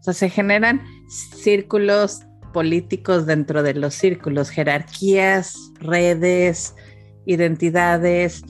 O 0.00 0.02
sea, 0.02 0.14
se 0.14 0.30
generan 0.30 0.82
círculos 1.08 2.22
políticos 2.52 3.26
dentro 3.26 3.62
de 3.62 3.74
los 3.74 3.94
círculos, 3.94 4.50
jerarquías, 4.50 5.56
redes, 5.80 6.74
identidades. 7.26 8.44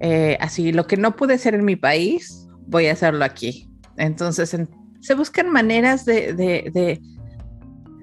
Eh, 0.00 0.38
así, 0.40 0.72
lo 0.72 0.86
que 0.86 0.96
no 0.96 1.14
pude 1.14 1.38
ser 1.38 1.54
en 1.54 1.64
mi 1.64 1.76
país, 1.76 2.48
voy 2.66 2.86
a 2.86 2.92
hacerlo 2.92 3.24
aquí. 3.24 3.68
Entonces, 3.96 4.56
se 5.00 5.14
buscan 5.14 5.50
maneras 5.50 6.04
de, 6.04 6.32
de, 6.32 7.00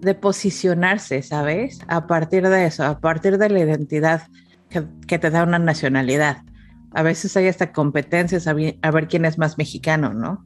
de, 0.02 0.16
posicionarse, 0.16 1.22
¿sabes? 1.24 1.80
A 1.88 2.08
partir 2.08 2.48
de 2.48 2.66
eso, 2.66 2.84
a 2.84 3.00
partir 3.00 3.38
de 3.38 3.50
la 3.50 3.60
identidad 3.60 4.28
que, 4.70 5.18
te 5.20 5.30
da 5.30 5.44
una 5.44 5.60
nacionalidad. 5.60 6.44
A 6.92 7.02
veces 7.04 7.36
hay 7.36 7.48
hasta 7.48 7.74
competencias 7.74 8.48
a, 8.48 8.56
a, 8.82 8.92
ver 8.92 9.08
quién 9.08 9.26
es 9.26 9.38
más 9.38 9.58
mexicano, 9.58 10.14
¿no? 10.14 10.46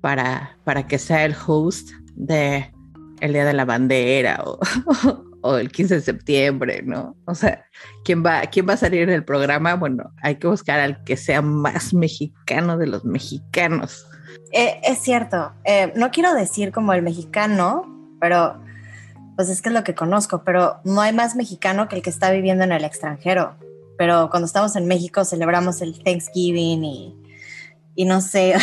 Para, 0.00 0.56
para 0.64 0.86
que 0.86 0.98
sea 0.98 1.24
el 1.24 1.34
host 1.46 1.90
de 2.14 2.72
el 3.20 3.32
Día 3.32 3.44
de 3.44 3.52
la 3.52 3.64
Bandera 3.64 4.42
o, 4.44 4.58
o 5.42 5.56
el 5.56 5.70
15 5.70 5.96
de 5.96 6.00
septiembre, 6.00 6.82
¿no? 6.84 7.16
O 7.24 7.34
sea, 7.34 7.64
¿quién 8.04 8.24
va, 8.24 8.42
¿quién 8.42 8.68
va 8.68 8.74
a 8.74 8.78
salir 8.78 9.02
en 9.02 9.10
el 9.10 9.24
programa? 9.24 9.74
Bueno, 9.74 10.12
hay 10.22 10.36
que 10.36 10.46
buscar 10.46 10.80
al 10.80 11.02
que 11.04 11.16
sea 11.16 11.42
más 11.42 11.94
mexicano 11.94 12.76
de 12.76 12.86
los 12.86 13.04
mexicanos. 13.04 14.06
Eh, 14.52 14.80
es 14.82 14.98
cierto, 15.00 15.52
eh, 15.64 15.92
no 15.94 16.10
quiero 16.10 16.34
decir 16.34 16.72
como 16.72 16.92
el 16.92 17.02
mexicano, 17.02 17.84
pero 18.20 18.60
pues 19.36 19.50
es 19.50 19.62
que 19.62 19.68
es 19.68 19.74
lo 19.74 19.84
que 19.84 19.94
conozco, 19.94 20.42
pero 20.42 20.80
no 20.84 21.00
hay 21.00 21.12
más 21.12 21.36
mexicano 21.36 21.88
que 21.88 21.96
el 21.96 22.02
que 22.02 22.10
está 22.10 22.30
viviendo 22.30 22.64
en 22.64 22.72
el 22.72 22.84
extranjero. 22.84 23.56
Pero 23.96 24.30
cuando 24.30 24.46
estamos 24.46 24.74
en 24.76 24.86
México 24.86 25.24
celebramos 25.24 25.80
el 25.80 26.02
Thanksgiving 26.02 26.84
y, 27.94 28.04
no 28.04 28.20
sé, 28.20 28.54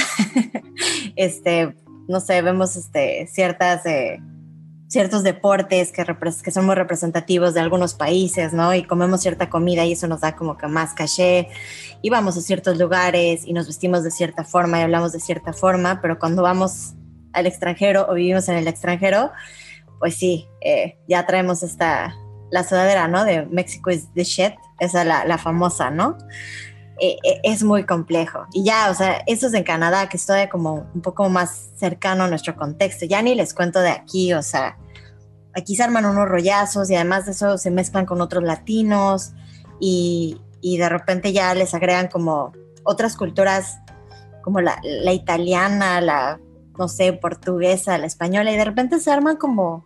este, 1.15 1.75
no 2.07 2.19
sé, 2.19 2.41
vemos 2.41 2.75
este, 2.75 3.27
ciertas... 3.27 3.85
Eh, 3.85 4.19
ciertos 4.87 5.23
deportes 5.23 5.91
que, 5.91 6.05
que 6.43 6.51
son 6.51 6.65
muy 6.65 6.75
representativos 6.75 7.53
de 7.53 7.59
algunos 7.59 7.93
países, 7.93 8.53
¿no? 8.53 8.73
Y 8.73 8.83
comemos 8.83 9.21
cierta 9.21 9.49
comida 9.49 9.85
y 9.85 9.93
eso 9.93 10.07
nos 10.07 10.21
da 10.21 10.35
como 10.35 10.57
que 10.57 10.67
más 10.67 10.93
caché. 10.93 11.49
Y 12.01 12.09
vamos 12.09 12.37
a 12.37 12.41
ciertos 12.41 12.77
lugares 12.77 13.45
y 13.45 13.53
nos 13.53 13.67
vestimos 13.67 14.03
de 14.03 14.11
cierta 14.11 14.43
forma 14.43 14.79
y 14.79 14.83
hablamos 14.83 15.11
de 15.11 15.19
cierta 15.19 15.53
forma, 15.53 16.01
pero 16.01 16.19
cuando 16.19 16.43
vamos 16.43 16.93
al 17.33 17.47
extranjero 17.47 18.05
o 18.09 18.13
vivimos 18.13 18.47
en 18.47 18.55
el 18.55 18.67
extranjero, 18.67 19.31
pues 19.99 20.15
sí, 20.15 20.47
eh, 20.61 20.97
ya 21.07 21.25
traemos 21.25 21.63
esta, 21.63 22.15
la 22.51 22.63
sudadera, 22.63 23.07
¿no? 23.07 23.25
De 23.25 23.45
México 23.47 23.89
is 23.89 24.11
the 24.13 24.23
shit, 24.23 24.53
esa 24.79 25.03
la, 25.03 25.25
la 25.25 25.37
famosa, 25.37 25.89
¿no? 25.89 26.17
Eh, 26.99 27.17
eh, 27.23 27.41
es 27.43 27.63
muy 27.63 27.85
complejo. 27.85 28.45
Y 28.53 28.63
ya, 28.63 28.89
o 28.89 28.93
sea, 28.93 29.21
eso 29.27 29.47
es 29.47 29.53
en 29.53 29.63
Canadá, 29.63 30.07
que 30.07 30.17
estoy 30.17 30.47
como 30.47 30.89
un 30.93 31.01
poco 31.01 31.29
más 31.29 31.69
cercano 31.75 32.23
a 32.23 32.27
nuestro 32.27 32.55
contexto. 32.55 33.05
Ya 33.05 33.21
ni 33.21 33.35
les 33.35 33.53
cuento 33.53 33.81
de 33.81 33.89
aquí, 33.89 34.33
o 34.33 34.41
sea, 34.41 34.77
aquí 35.53 35.75
se 35.75 35.83
arman 35.83 36.05
unos 36.05 36.27
rollazos 36.27 36.89
y 36.89 36.95
además 36.95 37.25
de 37.25 37.31
eso 37.31 37.57
se 37.57 37.71
mezclan 37.71 38.05
con 38.05 38.21
otros 38.21 38.43
latinos 38.43 39.33
y, 39.79 40.41
y 40.61 40.77
de 40.77 40.89
repente 40.89 41.33
ya 41.33 41.53
les 41.53 41.73
agregan 41.73 42.07
como 42.07 42.53
otras 42.83 43.17
culturas, 43.17 43.79
como 44.43 44.61
la, 44.61 44.79
la 44.83 45.11
italiana, 45.11 45.99
la, 46.01 46.39
no 46.77 46.87
sé, 46.87 47.13
portuguesa, 47.13 47.97
la 47.97 48.05
española, 48.05 48.51
y 48.51 48.57
de 48.57 48.65
repente 48.65 48.99
se 48.99 49.11
arman 49.11 49.37
como 49.37 49.83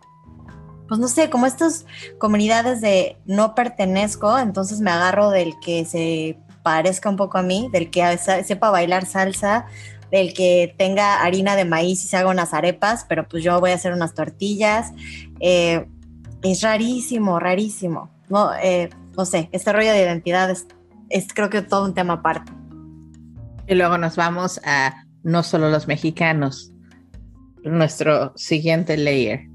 pues 0.90 0.98
no 0.98 1.06
sé, 1.06 1.30
como 1.30 1.46
estas 1.46 1.86
comunidades 2.18 2.80
de 2.80 3.16
no 3.24 3.54
pertenezco, 3.54 4.36
entonces 4.40 4.80
me 4.80 4.90
agarro 4.90 5.30
del 5.30 5.54
que 5.60 5.84
se 5.84 6.36
parezca 6.62 7.08
un 7.08 7.16
poco 7.16 7.38
a 7.38 7.42
mí, 7.42 7.68
del 7.72 7.90
que 7.90 8.18
sepa 8.18 8.70
bailar 8.70 9.06
salsa, 9.06 9.66
del 10.10 10.34
que 10.34 10.74
tenga 10.76 11.22
harina 11.22 11.56
de 11.56 11.64
maíz 11.64 12.04
y 12.04 12.08
se 12.08 12.16
haga 12.16 12.30
unas 12.30 12.52
arepas, 12.52 13.06
pero 13.08 13.28
pues 13.28 13.44
yo 13.44 13.60
voy 13.60 13.70
a 13.70 13.74
hacer 13.74 13.92
unas 13.92 14.14
tortillas. 14.14 14.92
Eh, 15.40 15.86
es 16.42 16.62
rarísimo, 16.62 17.38
rarísimo. 17.38 18.10
No, 18.28 18.50
eh, 18.54 18.90
no 19.16 19.24
sé, 19.24 19.48
este 19.52 19.72
rollo 19.72 19.92
de 19.92 20.02
identidad 20.02 20.50
es, 20.50 21.28
creo 21.34 21.50
que 21.50 21.62
todo 21.62 21.84
un 21.84 21.94
tema 21.94 22.14
aparte. 22.14 22.52
Y 23.66 23.74
luego 23.74 23.98
nos 23.98 24.16
vamos 24.16 24.60
a 24.64 25.04
no 25.22 25.42
solo 25.42 25.70
los 25.70 25.86
mexicanos, 25.86 26.72
nuestro 27.62 28.32
siguiente 28.36 28.96
layer. 28.96 29.48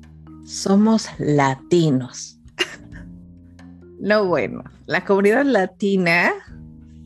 Somos 0.46 1.10
latinos. 1.18 2.40
no, 4.00 4.26
bueno, 4.26 4.64
la 4.86 5.04
comunidad 5.04 5.44
latina 5.44 6.32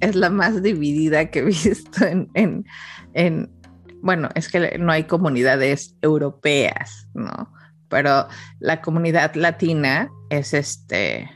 es 0.02 0.16
la 0.16 0.30
más 0.30 0.62
dividida 0.62 1.30
que 1.30 1.39
he 1.39 1.43
visto 1.45 2.06
en, 2.06 2.30
en, 3.14 3.50
bueno, 4.02 4.30
es 4.36 4.50
que 4.50 4.78
no 4.78 4.91
hay 4.91 5.04
comunidades 5.04 5.95
europeas, 6.02 7.08
¿no? 7.14 7.52
Pero 7.89 8.28
la 8.60 8.82
comunidad 8.82 9.34
latina 9.36 10.10
es 10.30 10.54
este, 10.54 11.30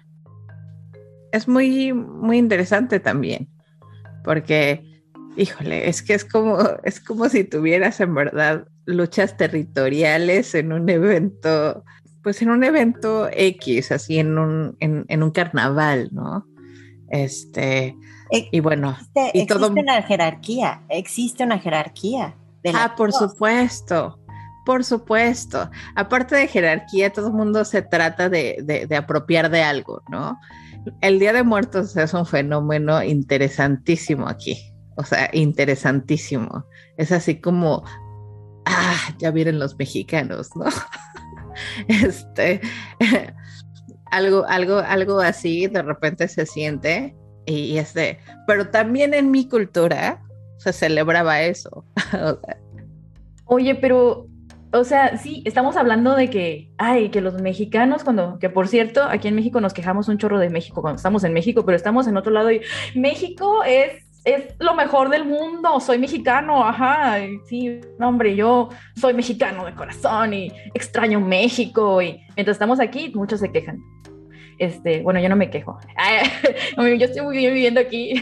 es 1.32 1.48
muy, 1.48 1.94
muy 1.94 2.38
interesante 2.38 3.00
también, 3.00 3.50
porque, 4.24 5.02
híjole, 5.36 5.90
es 5.90 6.04
que 6.04 6.14
es 6.14 6.24
como, 6.24 6.60
es 6.84 7.00
como 7.00 7.28
si 7.28 7.44
tuvieras 7.44 8.00
en 8.00 8.14
verdad 8.14 8.68
luchas 8.86 9.36
territoriales 9.36 10.54
en 10.54 10.72
un 10.74 10.88
evento, 10.90 11.84
pues 12.22 12.42
en 12.44 12.52
un 12.52 12.64
evento 12.64 13.30
X, 13.32 13.92
así 13.92 14.20
en 14.20 14.38
un, 14.38 14.78
en, 14.80 15.06
en 15.08 15.24
un 15.24 15.32
carnaval, 15.32 16.10
¿no? 16.12 16.46
Este, 17.10 17.96
y 18.52 18.60
bueno, 18.62 18.98
existe, 19.34 19.56
una 19.56 20.02
jerarquía, 20.02 20.82
existe 20.90 21.44
una 21.44 21.60
jerarquía. 21.60 22.36
ah, 22.74 22.96
por 22.98 23.14
supuesto, 23.14 24.20
por 24.66 24.84
supuesto. 24.84 25.70
Aparte 25.96 26.36
de 26.36 26.48
jerarquía, 26.48 27.12
todo 27.12 27.28
el 27.28 27.34
mundo 27.34 27.64
se 27.64 27.84
trata 27.84 28.30
de, 28.30 28.88
apropiar 28.98 29.52
de 29.52 29.62
algo, 29.62 30.02
¿no? 30.10 30.40
El 31.02 31.20
Día 31.20 31.32
de 31.32 31.44
Muertos 31.44 31.96
es 31.96 32.14
un 32.14 32.26
fenómeno 32.26 33.04
interesantísimo 33.04 34.28
aquí, 34.28 34.58
o 34.98 35.04
sea, 35.04 35.30
interesantísimo. 35.32 36.66
Es 36.98 37.12
así 37.12 37.40
como, 37.40 37.84
ah, 38.66 39.16
ya 39.20 39.30
vienen 39.30 39.60
los 39.60 39.78
mexicanos, 39.78 40.50
¿no? 40.56 40.66
este, 41.88 42.62
algo, 44.12 44.44
algo, 44.48 44.80
algo 44.80 45.20
así 45.20 45.68
de 45.68 45.84
repente 45.84 46.28
se 46.28 46.46
siente 46.48 47.16
y, 47.46 47.78
este, 47.78 48.20
pero 48.48 48.70
también 48.70 49.14
en 49.14 49.32
mi 49.32 49.48
cultura 49.48 50.22
se 50.58 50.74
celebraba 50.74 51.42
eso. 51.42 51.86
Oye, 53.46 53.76
pero, 53.76 54.28
o 54.72 54.84
sea, 54.84 55.18
sí, 55.18 55.44
estamos 55.46 55.76
hablando 55.76 56.16
de 56.16 56.30
que, 56.30 56.72
ay, 56.78 57.10
que 57.10 57.22
los 57.22 57.42
mexicanos, 57.42 58.04
cuando, 58.04 58.40
que 58.40 58.50
por 58.50 58.68
cierto, 58.68 59.04
aquí 59.04 59.28
en 59.28 59.36
México 59.36 59.62
nos 59.62 59.74
quejamos 59.74 60.08
un 60.08 60.18
chorro 60.18 60.40
de 60.40 60.50
México 60.50 60.82
cuando 60.82 60.98
estamos 60.98 61.24
en 61.24 61.34
México, 61.34 61.66
pero 61.66 61.76
estamos 61.76 62.08
en 62.08 62.18
otro 62.18 62.32
lado 62.32 62.52
y 62.52 62.62
México 62.96 63.64
es 63.64 64.04
es 64.26 64.56
lo 64.60 64.74
mejor 64.74 65.10
del 65.10 65.26
mundo, 65.26 65.80
soy 65.80 65.98
mexicano, 65.98 66.66
ajá, 66.66 67.18
sí, 67.46 67.82
no, 68.00 68.10
hombre, 68.10 68.36
yo 68.36 68.70
soy 68.96 69.14
mexicano 69.14 69.66
de 69.66 69.76
corazón 69.76 70.34
y 70.34 70.52
extraño 70.74 71.20
México 71.20 72.02
y 72.02 72.22
mientras 72.36 72.56
estamos 72.56 72.80
aquí, 72.80 73.12
muchos 73.14 73.42
se 73.42 73.52
quejan. 73.52 73.82
Este, 74.64 75.02
bueno, 75.02 75.20
yo 75.20 75.28
no 75.28 75.36
me 75.36 75.50
quejo. 75.50 75.78
yo 76.78 77.06
estoy 77.06 77.22
muy 77.22 77.38
bien 77.38 77.54
viviendo 77.54 77.82
aquí. 77.82 78.16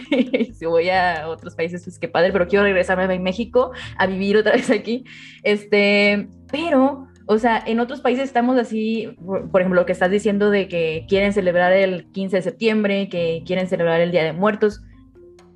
si 0.53 0.65
voy 0.65 0.89
a 0.89 1.27
otros 1.27 1.55
países, 1.55 1.83
pues 1.83 1.99
qué 1.99 2.07
padre, 2.07 2.31
pero 2.31 2.47
quiero 2.47 2.63
regresarme 2.63 3.03
a 3.03 3.19
México 3.19 3.71
a 3.97 4.07
vivir 4.07 4.37
otra 4.37 4.53
vez 4.53 4.71
aquí. 4.71 5.03
Este, 5.43 6.27
pero, 6.51 7.07
o 7.27 7.37
sea, 7.37 7.63
en 7.65 7.79
otros 7.79 8.01
países 8.01 8.25
estamos 8.25 8.57
así, 8.57 9.15
por, 9.23 9.61
ejemplo, 9.61 9.81
lo 9.81 9.85
que 9.85 9.91
estás 9.91 10.09
diciendo 10.09 10.49
de 10.49 10.67
que 10.67 11.05
quieren 11.07 11.31
celebrar 11.31 11.73
el 11.73 12.11
15 12.11 12.37
de 12.37 12.41
septiembre, 12.41 13.09
que 13.09 13.43
quieren 13.45 13.67
celebrar 13.67 14.01
el 14.01 14.11
Día 14.11 14.23
de 14.23 14.33
Muertos, 14.33 14.81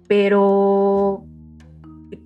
pero 0.07 1.25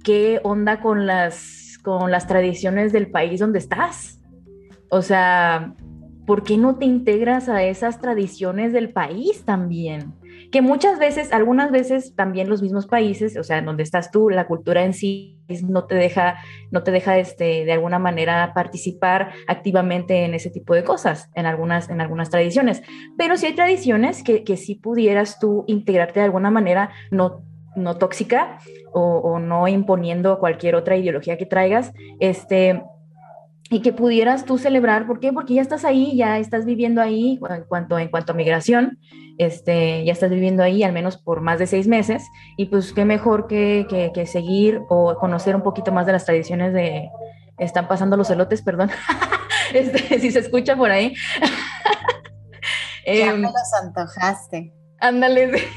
¿qué 0.03 0.41
onda 0.43 0.82
con 0.82 1.07
las, 1.07 1.78
con 1.82 2.12
las 2.12 2.28
tradiciones 2.28 2.91
del 2.91 3.10
país 3.10 3.39
donde 3.39 3.60
estás? 3.60 4.20
O 4.89 5.01
sea, 5.01 5.76
¿por 6.30 6.44
qué 6.44 6.60
no 6.60 6.76
te 6.76 6.86
integras 6.86 7.50
a 7.50 7.64
esas 7.64 8.00
tradiciones 8.02 8.72
del 8.72 8.94
país 8.94 9.46
también? 9.46 10.14
Que 10.52 10.62
muchas 10.62 11.00
veces, 11.00 11.34
algunas 11.34 11.72
veces 11.72 12.14
también 12.16 12.50
los 12.50 12.62
mismos 12.62 12.86
países, 12.86 13.36
o 13.36 13.44
sea, 13.44 13.58
en 13.58 13.66
donde 13.66 13.82
estás 13.82 14.12
tú, 14.12 14.30
la 14.30 14.46
cultura 14.46 14.84
en 14.84 14.94
sí 14.94 15.40
no 15.68 15.86
te 15.86 15.96
deja, 15.96 16.36
no 16.70 16.84
te 16.84 16.92
deja 16.92 17.18
este, 17.18 17.66
de 17.66 17.72
alguna 17.72 17.98
manera 17.98 18.54
participar 18.54 19.32
activamente 19.48 20.24
en 20.24 20.36
ese 20.36 20.52
tipo 20.52 20.76
de 20.76 20.84
cosas, 20.84 21.32
en 21.34 21.48
algunas, 21.48 21.90
en 21.90 22.00
algunas 22.00 22.30
tradiciones. 22.30 22.84
Pero 23.18 23.36
sí 23.36 23.48
hay 23.48 23.56
tradiciones 23.56 24.22
que, 24.22 24.44
que 24.44 24.56
sí 24.56 24.76
pudieras 24.76 25.40
tú 25.40 25.64
integrarte 25.66 26.20
de 26.20 26.26
alguna 26.26 26.52
manera, 26.52 26.92
no 27.10 27.42
no 27.76 27.98
tóxica 27.98 28.60
o, 28.92 29.40
no 29.40 29.68
imponiendo 29.68 30.40
cualquier 30.40 30.76
otra 30.76 30.98
ideología 30.98 31.38
que 31.38 31.46
traigas, 31.46 31.94
este, 32.20 32.84
y 33.70 33.82
que 33.82 33.93
pudieras 33.93 34.45
tú 34.45 34.57
celebrar, 34.57 35.05
¿por 35.05 35.20
qué? 35.20 35.32
Porque 35.32 35.53
ya 35.53 35.61
estás 35.61 35.86
ahí, 35.86 36.15
ya 36.17 36.39
estás 36.39 36.65
viviendo 36.65 37.01
ahí 37.01 37.39
en 37.49 37.63
cuanto, 37.65 37.99
en 37.99 38.09
cuanto 38.09 38.32
a 38.32 38.36
migración, 38.36 38.97
este, 39.38 40.03
ya 40.03 40.11
estás 40.11 40.32
viviendo 40.32 40.63
ahí 40.63 40.84
al 40.84 40.91
menos 40.91 41.17
por 41.17 41.41
más 41.41 41.59
de 41.59 41.67
seis 41.67 41.88
meses, 41.88 42.24
y 42.57 42.65
pues 42.65 42.93
qué 42.93 43.05
mejor 43.05 43.47
que, 43.47 43.86
que, 44.13 44.26
seguir 44.26 44.82
o 44.89 45.15
conocer 45.15 45.55
un 45.55 45.61
poquito 45.61 45.91
más 45.91 46.07
de 46.07 46.13
las 46.13 46.26
tradiciones 46.26 46.74
de, 46.74 47.09
están 47.59 47.88
pasando 47.88 48.17
los 48.17 48.30
elotes, 48.32 48.63
perdón, 48.63 48.89
este, 49.74 50.20
si 50.20 50.32
se 50.32 50.39
escucha 50.39 50.76
por 50.76 50.89
ahí. 50.89 51.13
ya 53.05 53.34
me 53.34 53.34
em, 53.34 53.41
los 53.43 53.74
antojaste. 53.82 54.74
Ándale. 54.99 55.51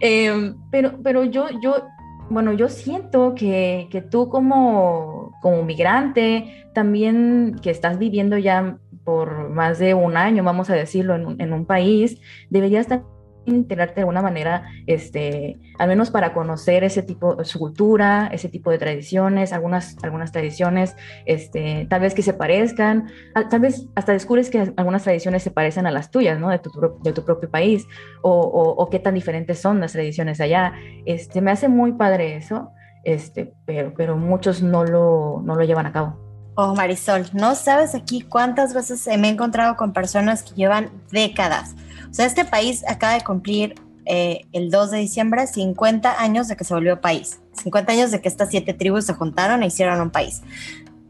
Em, 0.00 0.54
pero, 0.70 1.02
pero 1.02 1.24
yo, 1.24 1.48
yo, 1.60 1.84
bueno, 2.30 2.52
yo 2.52 2.68
siento 2.68 3.34
que, 3.34 3.88
que 3.90 4.02
tú 4.02 4.28
como, 4.28 5.32
como 5.40 5.62
migrante, 5.64 6.66
también 6.74 7.56
que 7.62 7.70
estás 7.70 7.98
viviendo 7.98 8.38
ya 8.38 8.78
por 9.04 9.48
más 9.48 9.78
de 9.78 9.94
un 9.94 10.16
año, 10.16 10.44
vamos 10.44 10.70
a 10.70 10.74
decirlo, 10.74 11.14
en 11.14 11.26
un, 11.26 11.40
en 11.40 11.52
un 11.52 11.64
país, 11.64 12.20
deberías 12.50 12.86
también 12.86 13.17
integrarte 13.54 13.96
de 13.96 14.00
alguna 14.02 14.22
manera, 14.22 14.70
este, 14.86 15.58
al 15.78 15.88
menos 15.88 16.10
para 16.10 16.32
conocer 16.32 16.84
ese 16.84 17.02
tipo, 17.02 17.44
su 17.44 17.58
cultura, 17.58 18.28
ese 18.32 18.48
tipo 18.48 18.70
de 18.70 18.78
tradiciones, 18.78 19.52
algunas, 19.52 19.96
algunas 20.02 20.32
tradiciones, 20.32 20.96
este, 21.26 21.86
tal 21.90 22.00
vez 22.00 22.14
que 22.14 22.22
se 22.22 22.32
parezcan, 22.32 23.08
tal 23.50 23.60
vez 23.60 23.86
hasta 23.94 24.12
descubres 24.12 24.50
que 24.50 24.72
algunas 24.76 25.02
tradiciones 25.02 25.42
se 25.42 25.50
parecen 25.50 25.86
a 25.86 25.90
las 25.90 26.10
tuyas, 26.10 26.38
¿no? 26.38 26.50
De 26.50 26.58
tu, 26.58 26.70
de 27.02 27.12
tu 27.12 27.24
propio 27.24 27.50
país, 27.50 27.86
o, 28.22 28.32
o, 28.32 28.90
qué 28.90 28.98
tan 28.98 29.14
diferentes 29.14 29.58
son 29.58 29.80
las 29.80 29.92
tradiciones 29.92 30.40
allá. 30.40 30.72
Este, 31.06 31.40
me 31.40 31.50
hace 31.50 31.68
muy 31.68 31.92
padre 31.92 32.36
eso, 32.36 32.70
este, 33.04 33.52
pero, 33.64 33.92
pero 33.96 34.16
muchos 34.16 34.62
no 34.62 34.84
lo, 34.84 35.42
no 35.44 35.54
lo 35.54 35.64
llevan 35.64 35.86
a 35.86 35.92
cabo. 35.92 36.28
Oh, 36.60 36.74
Marisol, 36.74 37.26
no 37.34 37.54
sabes 37.54 37.94
aquí 37.94 38.20
cuántas 38.20 38.74
veces 38.74 39.06
me 39.16 39.28
he 39.28 39.30
encontrado 39.30 39.76
con 39.76 39.92
personas 39.92 40.42
que 40.42 40.54
llevan 40.54 40.90
décadas 41.12 41.76
o 42.10 42.14
sea, 42.14 42.26
este 42.26 42.44
país 42.44 42.84
acaba 42.88 43.14
de 43.14 43.22
cumplir 43.22 43.74
eh, 44.06 44.46
el 44.52 44.70
2 44.70 44.90
de 44.92 44.98
diciembre 44.98 45.46
50 45.46 46.20
años 46.20 46.48
de 46.48 46.56
que 46.56 46.64
se 46.64 46.74
volvió 46.74 47.00
país, 47.00 47.40
50 47.62 47.92
años 47.92 48.10
de 48.10 48.20
que 48.20 48.28
estas 48.28 48.50
siete 48.50 48.72
tribus 48.72 49.04
se 49.04 49.14
juntaron 49.14 49.62
e 49.62 49.66
hicieron 49.66 50.00
un 50.00 50.10
país. 50.10 50.42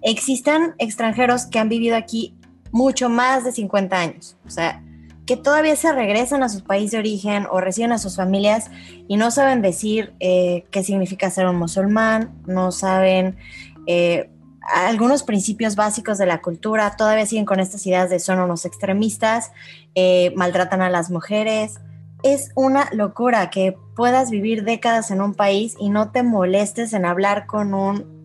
Existen 0.02 0.74
extranjeros 0.78 1.46
que 1.46 1.58
han 1.58 1.68
vivido 1.68 1.96
aquí 1.96 2.34
mucho 2.72 3.08
más 3.08 3.44
de 3.44 3.52
50 3.52 3.96
años, 3.96 4.36
o 4.46 4.50
sea, 4.50 4.82
que 5.26 5.36
todavía 5.36 5.76
se 5.76 5.92
regresan 5.92 6.42
a 6.42 6.48
su 6.48 6.64
país 6.64 6.90
de 6.90 6.98
origen 6.98 7.46
o 7.50 7.60
reciben 7.60 7.92
a 7.92 7.98
sus 7.98 8.16
familias 8.16 8.70
y 9.08 9.16
no 9.16 9.30
saben 9.30 9.60
decir 9.60 10.14
eh, 10.20 10.64
qué 10.70 10.82
significa 10.82 11.30
ser 11.30 11.46
un 11.46 11.56
musulmán, 11.56 12.32
no 12.46 12.72
saben 12.72 13.36
eh, 13.86 14.30
algunos 14.62 15.22
principios 15.22 15.76
básicos 15.76 16.18
de 16.18 16.26
la 16.26 16.40
cultura, 16.40 16.96
todavía 16.96 17.26
siguen 17.26 17.44
con 17.44 17.60
estas 17.60 17.86
ideas 17.86 18.10
de 18.10 18.20
son 18.20 18.38
unos 18.40 18.64
extremistas, 18.64 19.52
eh, 19.94 20.32
maltratan 20.36 20.82
a 20.82 20.90
las 20.90 21.10
mujeres. 21.10 21.80
Es 22.22 22.50
una 22.54 22.88
locura 22.92 23.50
que 23.50 23.76
puedas 23.94 24.30
vivir 24.30 24.64
décadas 24.64 25.10
en 25.10 25.20
un 25.20 25.34
país 25.34 25.76
y 25.78 25.90
no 25.90 26.10
te 26.10 26.22
molestes 26.22 26.92
en 26.92 27.04
hablar 27.04 27.46
con 27.46 27.74
un 27.74 28.18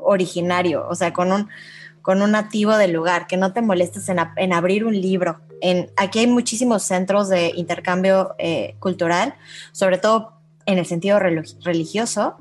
originario, 0.00 0.86
o 0.88 0.94
sea, 0.94 1.12
con 1.12 1.32
un, 1.32 1.48
con 2.02 2.22
un 2.22 2.30
nativo 2.30 2.76
del 2.76 2.92
lugar, 2.92 3.26
que 3.26 3.36
no 3.36 3.52
te 3.52 3.62
molestes 3.62 4.08
en, 4.08 4.52
abrir 4.52 4.84
un 4.84 5.00
libro. 5.00 5.40
En, 5.60 5.90
aquí 5.96 6.20
hay 6.20 6.26
muchísimos 6.26 6.84
centros 6.84 7.28
de 7.28 7.52
intercambio 7.56 8.34
eh, 8.38 8.76
cultural, 8.78 9.34
sobre 9.72 9.98
todo 9.98 10.34
en 10.66 10.78
el 10.78 10.86
sentido 10.86 11.18
religioso, 11.18 12.36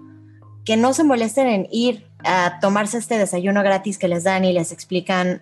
que 0.65 0.77
no 0.77 0.93
se 0.93 1.03
molesten 1.03 1.47
en 1.47 1.67
ir 1.71 2.07
a 2.25 2.59
tomarse 2.59 2.97
este 2.97 3.17
desayuno 3.17 3.63
gratis 3.63 3.97
que 3.97 4.07
les 4.07 4.23
dan 4.23 4.45
y 4.45 4.53
les 4.53 4.71
explican 4.71 5.41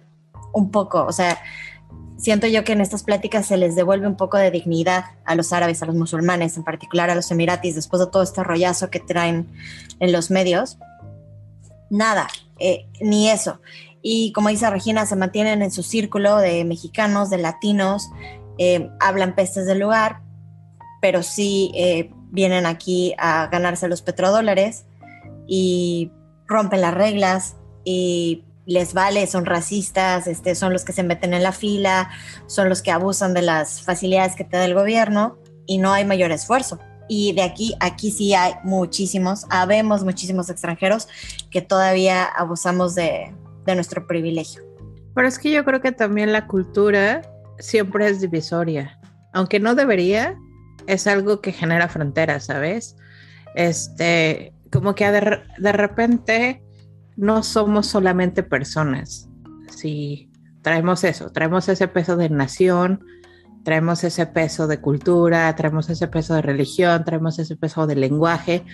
un 0.54 0.72
poco, 0.72 1.06
o 1.06 1.12
sea, 1.12 1.40
siento 2.18 2.48
yo 2.48 2.64
que 2.64 2.74
en 2.74 2.82
estas 2.82 3.04
pláticas 3.04 3.48
se 3.48 3.58
les 3.58 3.76
devuelve 3.76 4.08
un 4.08 4.16
poco 4.16 4.38
de 4.38 4.52
dignidad 4.52 5.06
a 5.26 5.36
los 5.36 5.52
árabes, 5.52 5.82
a 5.84 5.86
los 5.86 5.96
musulmanes, 5.96 6.56
en 6.58 6.64
particular 6.64 7.10
a 7.10 7.16
los 7.16 7.30
emiratis, 7.32 7.76
después 7.76 8.00
de 8.00 8.08
todo 8.08 8.24
este 8.24 8.44
rollazo 8.44 8.90
que 8.90 9.00
traen 9.00 9.48
en 10.00 10.12
los 10.12 10.32
medios. 10.32 10.78
Nada, 11.90 12.28
eh, 12.60 12.88
ni 13.02 13.30
eso. 13.30 13.60
Y 14.02 14.32
como 14.32 14.50
dice 14.50 14.70
Regina, 14.70 15.06
se 15.06 15.16
mantienen 15.16 15.62
en 15.62 15.72
su 15.72 15.84
círculo 15.84 16.38
de 16.38 16.64
mexicanos, 16.66 17.30
de 17.30 17.38
latinos, 17.38 18.10
eh, 18.58 18.90
hablan 19.00 19.36
pestes 19.36 19.66
del 19.66 19.80
lugar, 19.80 20.22
pero 21.02 21.24
sí 21.24 21.72
eh, 21.76 22.12
vienen 22.32 22.66
aquí 22.66 23.14
a 23.18 23.48
ganarse 23.48 23.88
los 23.88 24.02
petrodólares 24.02 24.86
y 25.48 26.12
rompen 26.48 26.82
las 26.82 26.94
reglas 26.94 27.56
y 27.84 28.46
les 28.66 28.94
vale, 28.94 29.28
son 29.28 29.46
racistas, 29.46 30.28
este, 30.28 30.56
son 30.56 30.72
los 30.74 30.86
que 30.86 30.94
se 30.94 31.04
meten 31.04 31.34
en 31.34 31.44
la 31.44 31.52
fila, 31.52 32.10
son 32.48 32.70
los 32.70 32.82
que 32.82 32.92
abusan 32.92 33.34
de 33.34 33.42
las 33.42 33.82
facilidades 33.82 34.36
que 34.36 34.44
te 34.44 34.58
da 34.58 34.66
el 34.66 34.74
gobierno 34.74 35.38
y 35.66 35.78
no 35.78 35.92
hay 35.92 36.06
mayor 36.06 36.32
esfuerzo. 36.32 36.80
Y 37.10 37.34
de 37.34 37.44
aquí, 37.44 37.76
aquí 37.82 38.12
sí 38.12 38.34
hay 38.34 38.54
muchísimos, 38.64 39.46
habemos 39.50 40.04
muchísimos 40.04 40.50
extranjeros 40.50 41.08
que 41.52 41.62
todavía 41.62 42.24
abusamos 42.24 42.96
de, 42.96 43.36
de 43.66 43.76
nuestro 43.76 44.08
privilegio. 44.08 44.64
Pero 45.14 45.28
es 45.28 45.38
que 45.38 45.52
yo 45.52 45.66
creo 45.66 45.82
que 45.82 45.92
también 45.92 46.32
la 46.32 46.48
cultura 46.48 47.22
siempre 47.60 48.08
es 48.08 48.22
divisoria. 48.22 49.00
Aunque 49.34 49.60
no 49.60 49.76
debería, 49.76 50.38
es 50.88 51.08
algo 51.08 51.42
que 51.42 51.52
genera 51.52 51.88
fronteras, 51.88 52.46
¿sabes? 52.46 52.96
Este, 53.56 54.53
como 54.74 54.96
que 54.96 55.12
de, 55.12 55.40
de 55.60 55.72
repente 55.72 56.64
no 57.16 57.44
somos 57.44 57.86
solamente 57.86 58.42
personas. 58.42 59.30
Si 59.70 60.32
traemos 60.64 61.04
eso, 61.04 61.32
traemos 61.32 61.70
ese 61.70 61.88
peso 61.88 62.18
de 62.18 62.30
nación, 62.30 63.06
traemos 63.64 64.04
ese 64.04 64.26
peso 64.26 64.66
de 64.66 64.82
cultura, 64.82 65.56
traemos 65.56 65.92
ese 65.92 66.08
peso 66.08 66.34
de 66.34 66.42
religión, 66.42 67.04
traemos 67.06 67.38
ese 67.38 67.56
peso 67.56 67.86
de 67.86 67.96
lenguaje. 67.96 68.66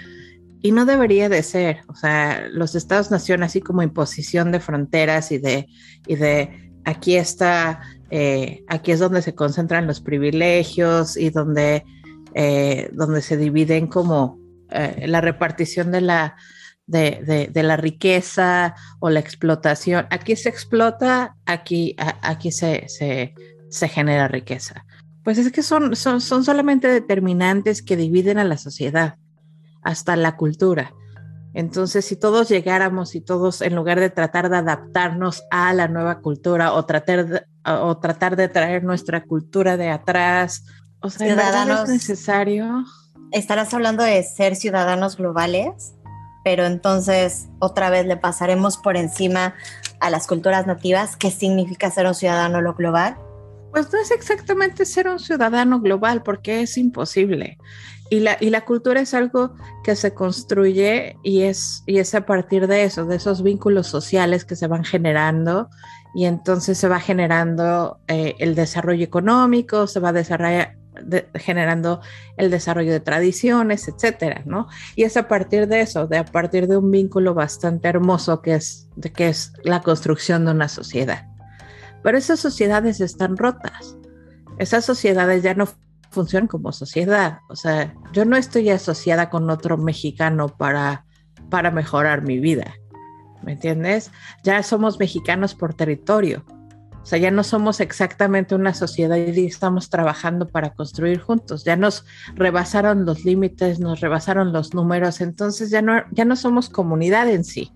Y 0.62 0.72
no 0.72 0.86
debería 0.86 1.28
de 1.28 1.44
ser, 1.44 1.82
o 1.88 1.96
sea, 1.96 2.48
los 2.50 2.76
estados-nación 2.76 3.44
así 3.44 3.60
como 3.60 3.84
imposición 3.84 4.54
de 4.54 4.62
fronteras 4.62 5.34
y 5.34 5.38
de, 5.38 5.68
y 6.08 6.16
de 6.16 6.72
aquí 6.86 7.18
está, 7.18 7.82
eh, 8.10 8.64
aquí 8.70 8.92
es 8.94 9.00
donde 9.00 9.22
se 9.22 9.36
concentran 9.36 9.86
los 9.86 10.00
privilegios 10.00 11.18
y 11.18 11.30
donde, 11.30 11.84
eh, 12.36 12.90
donde 12.94 13.22
se 13.22 13.36
dividen 13.36 13.88
como 13.88 14.40
eh, 14.72 15.06
la 15.08 15.22
repartición 15.22 15.92
de 15.92 16.02
la, 16.02 16.36
de, 16.86 17.52
la 17.56 17.78
riqueza 17.78 18.76
o 19.00 19.10
la 19.10 19.20
explotación. 19.20 20.08
Aquí 20.10 20.36
se 20.36 20.50
explota, 20.50 21.36
aquí, 21.46 21.96
aquí 21.98 22.52
se, 22.52 22.86
se, 22.88 23.88
genera 23.88 24.28
riqueza. 24.28 24.86
Pues 25.24 25.38
es 25.38 25.52
que 25.52 25.64
son, 25.64 25.96
son, 25.96 26.22
son 26.22 26.44
solamente 26.44 26.88
determinantes 26.88 27.82
que 27.82 27.98
dividen 27.98 28.40
a 28.40 28.44
la 28.44 28.58
sociedad, 28.58 29.16
hasta 29.84 30.16
la 30.16 30.36
cultura. 30.36 30.94
Entonces, 31.54 32.06
si 32.06 32.16
todos 32.16 32.48
llegáramos 32.48 33.16
y 33.16 33.22
todos, 33.22 33.62
en 33.62 33.76
lugar 33.76 34.00
de 34.00 34.10
tratar 34.10 34.50
de 34.50 34.58
adaptarnos 34.58 35.44
a 35.50 35.74
la 35.74 35.88
nueva 35.88 36.22
cultura 36.22 36.74
o 36.74 36.86
tratar 36.86 37.28
de, 37.28 37.44
o 37.66 37.98
tratar 37.98 38.36
de 38.36 38.50
traer 38.50 38.84
nuestra 38.84 39.24
cultura 39.24 39.76
de 39.76 39.90
atrás, 39.90 40.64
o 41.02 41.10
sea, 41.10 41.28
es 41.84 41.90
necesario 41.90 42.86
estarás 43.32 43.74
hablando 43.74 44.04
de 44.04 44.22
ser 44.24 44.56
ciudadanos 44.56 45.18
globales, 45.18 45.94
pero 46.44 46.66
entonces 46.66 47.48
otra 47.60 47.90
vez 47.90 48.06
le 48.06 48.18
pasaremos 48.18 48.78
por 48.78 48.98
encima 48.98 49.56
a 50.00 50.10
las 50.10 50.28
culturas 50.28 50.66
nativas. 50.68 51.16
¿Qué 51.16 51.32
significa 51.32 51.92
ser 51.92 52.08
un 52.08 52.16
ciudadano 52.16 52.74
global? 52.74 53.18
Pues 53.72 53.92
no 53.94 54.00
es 54.00 54.12
exactamente 54.12 54.86
ser 54.86 55.08
un 55.08 55.20
ciudadano 55.20 55.80
global, 55.80 56.24
porque 56.24 56.62
es 56.62 56.78
imposible. 56.78 57.58
Y 58.10 58.22
la, 58.22 58.38
y 58.40 58.50
la 58.50 58.66
cultura 58.66 59.02
es 59.02 59.14
algo 59.14 59.54
que 59.84 59.96
se 59.96 60.16
construye 60.16 61.16
y 61.22 61.44
es, 61.44 61.84
y 61.86 62.00
es 62.00 62.16
a 62.16 62.26
partir 62.26 62.66
de 62.66 62.84
eso, 62.84 63.06
de 63.06 63.18
esos 63.18 63.44
vínculos 63.44 63.86
sociales 63.86 64.46
que 64.46 64.56
se 64.56 64.66
van 64.66 64.84
generando 64.84 65.70
y 66.16 66.26
entonces 66.26 66.80
se 66.80 66.88
va 66.88 67.00
generando 67.00 68.00
eh, 68.08 68.34
el 68.40 68.56
desarrollo 68.56 69.04
económico, 69.04 69.86
se 69.86 70.00
va 70.00 70.12
generando 71.36 72.02
el 72.38 72.50
desarrollo 72.52 72.92
de 72.92 73.00
tradiciones, 73.00 73.88
etcétera, 73.88 74.44
¿no? 74.46 74.68
Y 74.96 75.04
es 75.04 75.18
a 75.18 75.28
partir 75.28 75.68
de 75.68 75.82
eso, 75.82 76.08
de 76.08 76.18
a 76.18 76.26
partir 76.26 76.68
de 76.68 76.78
un 76.78 76.92
vínculo 76.92 77.34
bastante 77.34 77.88
hermoso 77.88 78.42
que 78.42 78.56
es, 78.56 78.88
que 79.16 79.30
es 79.30 79.54
la 79.64 79.82
construcción 79.82 80.46
de 80.46 80.52
una 80.52 80.68
sociedad. 80.68 81.28
Pero 82.04 82.18
esas 82.18 82.40
sociedades 82.40 83.02
están 83.02 83.38
rotas. 83.38 83.96
Esas 84.58 84.86
sociedades 84.86 85.44
ya 85.44 85.54
no 85.54 85.68
funcionan 86.12 86.48
como 86.48 86.72
sociedad. 86.72 87.40
O 87.50 87.56
sea, 87.56 87.94
yo 88.14 88.26
no 88.26 88.36
estoy 88.38 88.70
asociada 88.70 89.30
con 89.30 89.50
otro 89.50 89.78
mexicano 89.78 90.48
para, 90.48 91.06
para 91.50 91.72
mejorar 91.72 92.24
mi 92.24 92.40
vida. 92.40 92.74
¿Me 93.44 93.54
entiendes? 93.54 94.12
Ya 94.44 94.62
somos 94.64 95.00
mexicanos 95.00 95.56
por 95.56 95.74
territorio 95.74 96.44
sea, 97.10 97.18
ya 97.18 97.32
no 97.32 97.44
somos 97.44 97.80
exactamente 97.80 98.54
una 98.54 98.76
sociedad 98.76 99.18
y 99.18 99.48
estamos 99.48 99.90
trabajando 99.90 100.48
para 100.48 100.76
construir 100.76 101.20
juntos. 101.20 101.64
Ya 101.64 101.76
nos 101.76 102.06
rebasaron 102.36 103.04
los 103.04 103.26
límites, 103.26 103.80
nos 103.80 104.00
rebasaron 104.00 104.54
los 104.54 104.76
números, 104.76 105.20
entonces 105.20 105.72
ya 105.72 105.82
no, 105.82 106.04
ya 106.12 106.24
no 106.24 106.36
somos 106.36 106.70
comunidad 106.70 107.28
en 107.28 107.44
sí. 107.44 107.72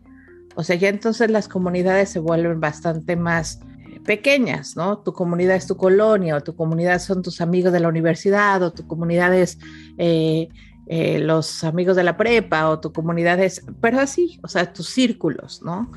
O 0.53 0.63
sea, 0.63 0.75
ya 0.75 0.89
entonces 0.89 1.31
las 1.31 1.47
comunidades 1.47 2.09
se 2.09 2.19
vuelven 2.19 2.59
bastante 2.59 3.15
más 3.15 3.59
eh, 3.89 3.99
pequeñas, 4.05 4.77
¿no? 4.77 4.99
Tu 4.99 5.13
comunidad 5.13 5.55
es 5.55 5.65
tu 5.65 5.77
colonia 5.77 6.35
o 6.35 6.41
tu 6.41 6.55
comunidad 6.55 6.99
son 6.99 7.23
tus 7.23 7.41
amigos 7.41 7.73
de 7.73 7.79
la 7.79 7.87
universidad 7.87 8.61
o 8.61 8.71
tu 8.71 8.85
comunidad 8.85 9.33
es 9.33 9.57
eh, 9.97 10.47
eh, 10.85 11.17
los 11.17 11.63
amigos 11.63 11.95
de 11.95 12.03
la 12.03 12.17
prepa 12.17 12.69
o 12.69 12.79
tu 12.79 12.93
comunidad 12.93 13.39
es, 13.39 13.65
pero 13.81 13.99
así, 13.99 14.39
o 14.43 14.47
sea, 14.47 14.71
tus 14.71 14.89
círculos, 14.89 15.63
¿no? 15.63 15.89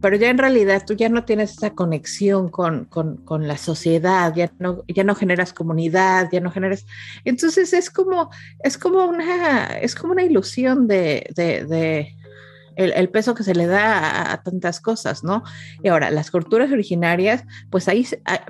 Pero 0.00 0.16
ya 0.16 0.28
en 0.28 0.38
realidad 0.38 0.84
tú 0.86 0.94
ya 0.94 1.08
no 1.08 1.24
tienes 1.24 1.52
esa 1.52 1.70
conexión 1.70 2.48
con, 2.50 2.84
con, 2.84 3.16
con, 3.18 3.48
la 3.48 3.56
sociedad, 3.56 4.34
ya 4.34 4.52
no, 4.58 4.84
ya 4.88 5.04
no 5.04 5.14
generas 5.14 5.52
comunidad, 5.52 6.28
ya 6.30 6.40
no 6.40 6.50
generas... 6.50 6.86
Entonces 7.24 7.72
es 7.72 7.90
como, 7.90 8.30
es 8.62 8.78
como, 8.78 9.04
una, 9.06 9.78
es 9.78 9.94
como 9.94 10.12
una 10.12 10.22
ilusión 10.22 10.86
de, 10.86 11.26
de, 11.34 11.64
de 11.64 12.16
el, 12.76 12.92
el, 12.92 13.08
peso 13.08 13.34
que 13.34 13.42
se 13.42 13.54
le 13.54 13.66
da 13.66 13.98
a, 13.98 14.32
a, 14.32 14.42
tantas 14.42 14.80
cosas, 14.80 15.24
¿no? 15.24 15.42
Y 15.82 15.88
ahora, 15.88 16.10
las 16.10 16.30
culturas 16.30 16.70
originarias, 16.70 17.44
pues 17.70 17.88
ahí, 17.88 18.06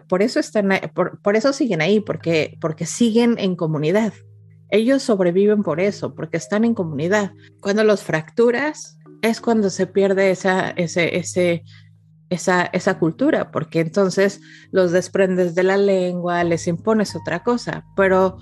por 0.08 0.22
eso 0.22 0.40
están, 0.40 0.68
por, 0.94 1.20
por 1.22 1.36
eso 1.36 1.52
siguen 1.52 1.80
ahí, 1.80 2.00
porque, 2.00 2.58
porque 2.60 2.86
siguen 2.86 3.36
en 3.38 3.54
comunidad. 3.54 4.12
Ellos 4.68 5.02
sobreviven 5.02 5.62
por 5.62 5.80
eso, 5.80 6.14
porque 6.14 6.36
están 6.36 6.64
en 6.64 6.74
comunidad. 6.74 7.32
Cuando 7.60 7.84
los 7.84 8.02
fracturas 8.02 8.98
es 9.22 9.40
cuando 9.40 9.70
se 9.70 9.86
pierde 9.86 10.30
esa, 10.30 10.70
ese, 10.70 11.16
ese, 11.16 11.64
esa, 12.30 12.64
esa 12.66 12.98
cultura, 12.98 13.50
porque 13.50 13.80
entonces 13.80 14.40
los 14.70 14.92
desprendes 14.92 15.54
de 15.54 15.62
la 15.62 15.76
lengua, 15.76 16.44
les 16.44 16.66
impones 16.66 17.14
otra 17.14 17.42
cosa, 17.42 17.84
pero, 17.96 18.38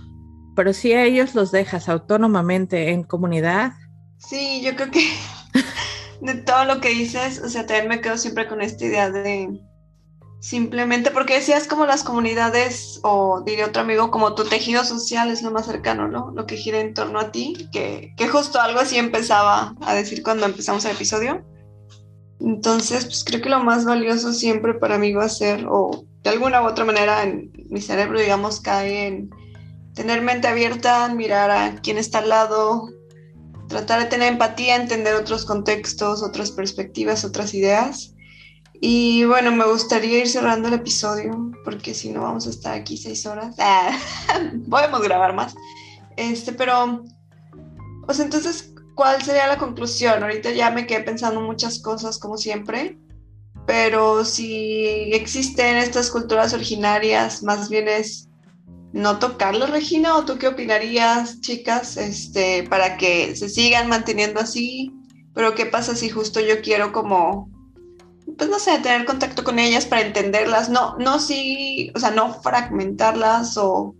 pero 0.56 0.72
si 0.72 0.92
a 0.92 1.04
ellos 1.04 1.34
los 1.34 1.52
dejas 1.52 1.88
autónomamente 1.88 2.90
en 2.90 3.02
comunidad. 3.04 3.72
Sí, 4.18 4.62
yo 4.64 4.74
creo 4.76 4.90
que 4.90 5.08
de 6.20 6.34
todo 6.34 6.64
lo 6.64 6.80
que 6.80 6.90
dices, 6.90 7.40
o 7.40 7.48
sea, 7.48 7.66
también 7.66 7.88
me 7.88 8.00
quedo 8.00 8.16
siempre 8.16 8.48
con 8.48 8.62
esta 8.62 8.84
idea 8.84 9.10
de 9.10 9.48
Simplemente 10.44 11.10
porque 11.10 11.36
decías 11.36 11.66
como 11.66 11.86
las 11.86 12.04
comunidades, 12.04 13.00
o 13.02 13.40
diría 13.46 13.68
otro 13.68 13.80
amigo, 13.80 14.10
como 14.10 14.34
tu 14.34 14.44
tejido 14.44 14.84
social 14.84 15.30
es 15.30 15.40
lo 15.40 15.50
más 15.50 15.64
cercano, 15.64 16.06
¿no? 16.06 16.32
Lo 16.32 16.44
que 16.44 16.58
gira 16.58 16.80
en 16.80 16.92
torno 16.92 17.18
a 17.18 17.32
ti, 17.32 17.70
que, 17.72 18.12
justo 18.28 18.60
algo 18.60 18.78
así 18.78 18.98
empezaba 18.98 19.74
a 19.80 19.94
decir 19.94 20.22
cuando 20.22 20.44
empezamos 20.44 20.84
el 20.84 20.90
episodio. 20.90 21.42
Entonces, 22.40 23.06
pues 23.06 23.24
creo 23.24 23.40
que 23.40 23.48
lo 23.48 23.64
más 23.64 23.86
valioso 23.86 24.34
siempre 24.34 24.74
para 24.74 24.98
mí 24.98 25.14
va 25.14 25.24
a 25.24 25.30
ser, 25.30 25.64
o 25.66 26.04
de 26.22 26.28
alguna 26.28 26.60
u 26.60 26.66
otra 26.66 26.84
manera 26.84 27.22
en 27.22 27.50
mi 27.70 27.80
cerebro, 27.80 28.20
digamos, 28.20 28.60
cae 28.60 29.06
en 29.06 29.30
tener 29.94 30.20
mente 30.20 30.46
abierta, 30.46 31.08
mirar 31.08 31.50
a 31.50 31.76
quién 31.76 31.96
está 31.96 32.18
al 32.18 32.28
lado, 32.28 32.90
tratar 33.70 33.98
de 33.98 34.10
tener 34.10 34.30
empatía, 34.30 34.76
entender 34.76 35.14
otros 35.14 35.46
contextos, 35.46 36.22
otras 36.22 36.50
perspectivas, 36.50 37.24
otras 37.24 37.54
ideas 37.54 38.13
y 38.80 39.24
bueno, 39.24 39.52
me 39.52 39.64
gustaría 39.64 40.18
ir 40.18 40.28
cerrando 40.28 40.68
el 40.68 40.74
episodio, 40.74 41.52
porque 41.64 41.94
si 41.94 42.10
no 42.10 42.22
vamos 42.22 42.46
a 42.46 42.50
estar 42.50 42.74
aquí 42.74 42.96
seis 42.96 43.24
horas. 43.26 43.56
Ah, 43.60 43.96
podemos 44.68 45.02
grabar 45.02 45.34
más. 45.34 45.54
Este, 46.16 46.52
pero, 46.52 47.04
o 48.06 48.12
sea, 48.12 48.24
entonces, 48.24 48.72
¿cuál 48.94 49.22
sería 49.22 49.46
la 49.46 49.58
conclusión? 49.58 50.22
Ahorita 50.22 50.50
ya 50.50 50.70
me 50.70 50.86
quedé 50.86 51.00
pensando 51.00 51.40
muchas 51.40 51.78
cosas, 51.78 52.18
como 52.18 52.36
siempre, 52.36 52.98
pero 53.66 54.24
si 54.24 55.12
existen 55.12 55.76
estas 55.76 56.10
culturas 56.10 56.52
originarias, 56.52 57.42
más 57.42 57.68
bien 57.68 57.88
es 57.88 58.28
no 58.92 59.18
tocarlo, 59.18 59.66
Regina, 59.66 60.16
o 60.16 60.24
tú 60.24 60.38
qué 60.38 60.48
opinarías, 60.48 61.40
chicas, 61.40 61.96
este, 61.96 62.64
para 62.64 62.96
que 62.96 63.34
se 63.34 63.48
sigan 63.48 63.88
manteniendo 63.88 64.40
así, 64.40 64.92
pero 65.34 65.54
qué 65.54 65.66
pasa 65.66 65.96
si 65.96 66.10
justo 66.10 66.40
yo 66.40 66.60
quiero 66.62 66.92
como 66.92 67.53
pues 68.36 68.50
no 68.50 68.58
sé, 68.58 68.78
tener 68.78 69.04
contacto 69.04 69.44
con 69.44 69.58
ellas 69.58 69.86
para 69.86 70.02
entenderlas, 70.02 70.68
no, 70.68 70.96
no 70.98 71.18
sí, 71.18 71.92
o 71.94 71.98
sea, 71.98 72.10
no 72.10 72.32
fragmentarlas 72.42 73.56
o 73.56 73.94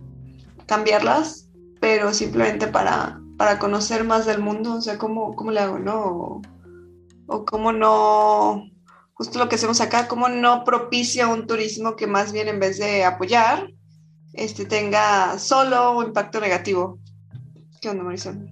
cambiarlas, 0.67 1.49
pero 1.81 2.13
simplemente 2.15 2.67
para, 2.67 3.21
para 3.37 3.59
conocer 3.59 4.05
más 4.05 4.27
del 4.27 4.41
mundo, 4.41 4.75
o 4.75 4.81
sea, 4.81 4.99
¿cómo, 4.99 5.35
cómo 5.37 5.51
le 5.51 5.61
hago, 5.61 5.79
no? 5.79 6.43
O, 7.27 7.45
cómo 7.45 7.73
no, 7.73 8.65
justo 9.15 9.39
lo 9.39 9.49
que 9.49 9.57
hacemos 9.57 9.81
acá, 9.81 10.09
cómo 10.09 10.29
no 10.29 10.65
propicia 10.65 11.29
un 11.29 11.47
turismo 11.47 11.97
que 11.97 12.07
más 12.07 12.33
bien 12.33 12.49
en 12.49 12.61
vez 12.61 12.79
de 12.79 13.05
apoyar, 13.05 13.69
este, 14.33 14.65
tenga 14.65 15.39
solo 15.39 15.99
un 15.99 16.07
impacto 16.07 16.41
negativo. 16.41 16.99
¿Qué 17.81 17.89
onda, 17.89 18.03
Marisol? 18.03 18.51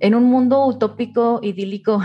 En 0.00 0.14
un 0.14 0.24
mundo 0.24 0.64
utópico, 0.66 1.40
idílico, 1.42 2.00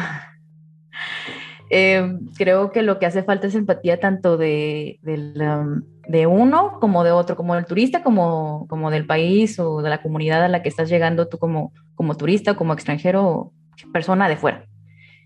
eh, 1.75 2.19
creo 2.37 2.71
que 2.71 2.83
lo 2.83 2.99
que 2.99 3.07
hace 3.07 3.23
falta 3.23 3.47
es 3.47 3.55
empatía 3.55 3.99
tanto 3.99 4.37
de, 4.37 4.99
de, 5.01 5.17
um, 5.43 5.81
de, 6.07 6.27
uno 6.27 6.77
como 6.79 7.03
de 7.03 7.09
otro, 7.09 7.35
como 7.35 7.55
del 7.55 7.65
turista, 7.65 8.03
como, 8.03 8.67
como 8.69 8.91
del 8.91 9.07
país 9.07 9.59
o 9.59 9.81
de 9.81 9.89
la 9.89 10.03
comunidad 10.03 10.43
a 10.43 10.49
la 10.49 10.61
que 10.61 10.69
estás 10.69 10.87
llegando 10.87 11.29
tú 11.29 11.39
como, 11.39 11.73
como 11.95 12.15
turista, 12.15 12.53
como 12.53 12.73
extranjero, 12.73 13.53
persona 13.91 14.29
de 14.29 14.37
fuera. 14.37 14.67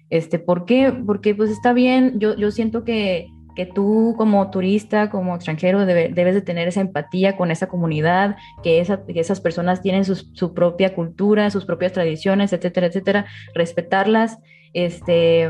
Este, 0.10 0.40
¿Por 0.40 0.64
qué? 0.64 0.94
Porque 1.06 1.36
pues 1.36 1.50
está 1.50 1.74
bien, 1.74 2.18
yo, 2.18 2.34
yo 2.38 2.50
siento 2.52 2.86
que, 2.86 3.28
que 3.58 3.66
tú 3.66 4.16
como 4.18 4.50
turista, 4.50 5.10
como 5.10 5.36
extranjero, 5.36 5.86
debe, 5.86 6.08
debes 6.08 6.34
de 6.34 6.42
tener 6.42 6.70
esa 6.70 6.80
empatía 6.80 7.36
con 7.36 7.52
esa 7.52 7.68
comunidad, 7.68 8.38
que, 8.64 8.80
esa, 8.80 9.06
que 9.06 9.20
esas 9.20 9.42
personas 9.42 9.82
tienen 9.82 10.06
su, 10.06 10.16
su, 10.16 10.54
propia 10.54 10.96
cultura, 10.96 11.50
sus 11.50 11.66
propias 11.66 11.92
tradiciones, 11.92 12.54
etcétera, 12.54 12.88
etcétera, 12.88 13.26
respetarlas, 13.54 14.40
este, 14.72 15.50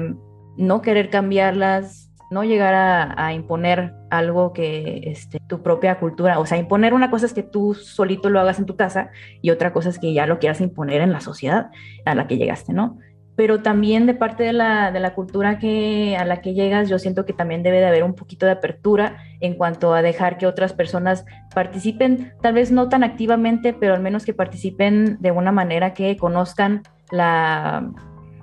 no 0.57 0.81
querer 0.81 1.09
cambiarlas, 1.09 2.07
no 2.29 2.43
llegar 2.43 2.73
a, 3.17 3.33
imponer 3.33 3.93
algo 4.09 4.51
que 4.51 5.01
este, 5.05 5.39
tu 5.47 5.63
propia 5.63 5.99
cultura, 5.99 6.39
o 6.39 6.45
sea, 6.45 6.57
imponer 6.57 6.93
una 6.93 7.09
cosa 7.09 7.25
es 7.25 7.33
que 7.33 7.43
tú 7.43 7.73
solito 7.73 8.29
lo 8.29 8.39
hagas 8.39 8.59
en 8.59 8.65
tu 8.65 8.75
casa 8.75 9.11
y 9.41 9.51
otra 9.51 9.71
cosa 9.71 9.89
es 9.89 9.99
que 9.99 10.13
ya 10.13 10.25
lo 10.25 10.39
quieras 10.39 10.59
imponer 10.59 11.01
en 11.01 11.13
la 11.13 11.21
sociedad 11.21 11.69
a 12.05 12.15
la 12.15 12.27
que 12.27 12.37
llegaste, 12.37 12.73
¿no? 12.73 12.97
Pero 13.37 13.61
también 13.61 14.07
de 14.07 14.15
parte 14.15 14.43
de 14.43 14.51
la, 14.51 14.91
de 14.91 14.99
la 14.99 15.13
cultura 15.13 15.59
que, 15.59 16.17
a 16.19 16.25
la 16.25 16.41
que 16.41 16.53
llegas, 16.53 16.89
yo 16.89 16.97
siento 16.97 17.25
que 17.25 17.33
también 17.33 17.61
debe 17.61 17.79
de 17.79 17.85
haber 17.85 18.03
un 18.03 18.15
poquito 18.15 18.45
de 18.45 18.53
apertura 18.53 19.17
en 19.39 19.53
cuanto 19.53 19.93
a 19.93 20.01
dejar 20.01 20.37
que 20.37 20.47
otras 20.47 20.73
personas 20.73 21.23
participen, 21.53 22.33
tal 22.41 22.55
vez 22.55 22.71
no 22.71 22.89
tan 22.89 23.03
activamente, 23.03 23.73
pero 23.73 23.93
al 23.93 24.01
menos 24.01 24.25
que 24.25 24.33
participen 24.33 25.17
de 25.21 25.31
una 25.31 25.51
manera 25.51 25.93
que 25.93 26.17
conozcan 26.17 26.81
la... 27.11 27.89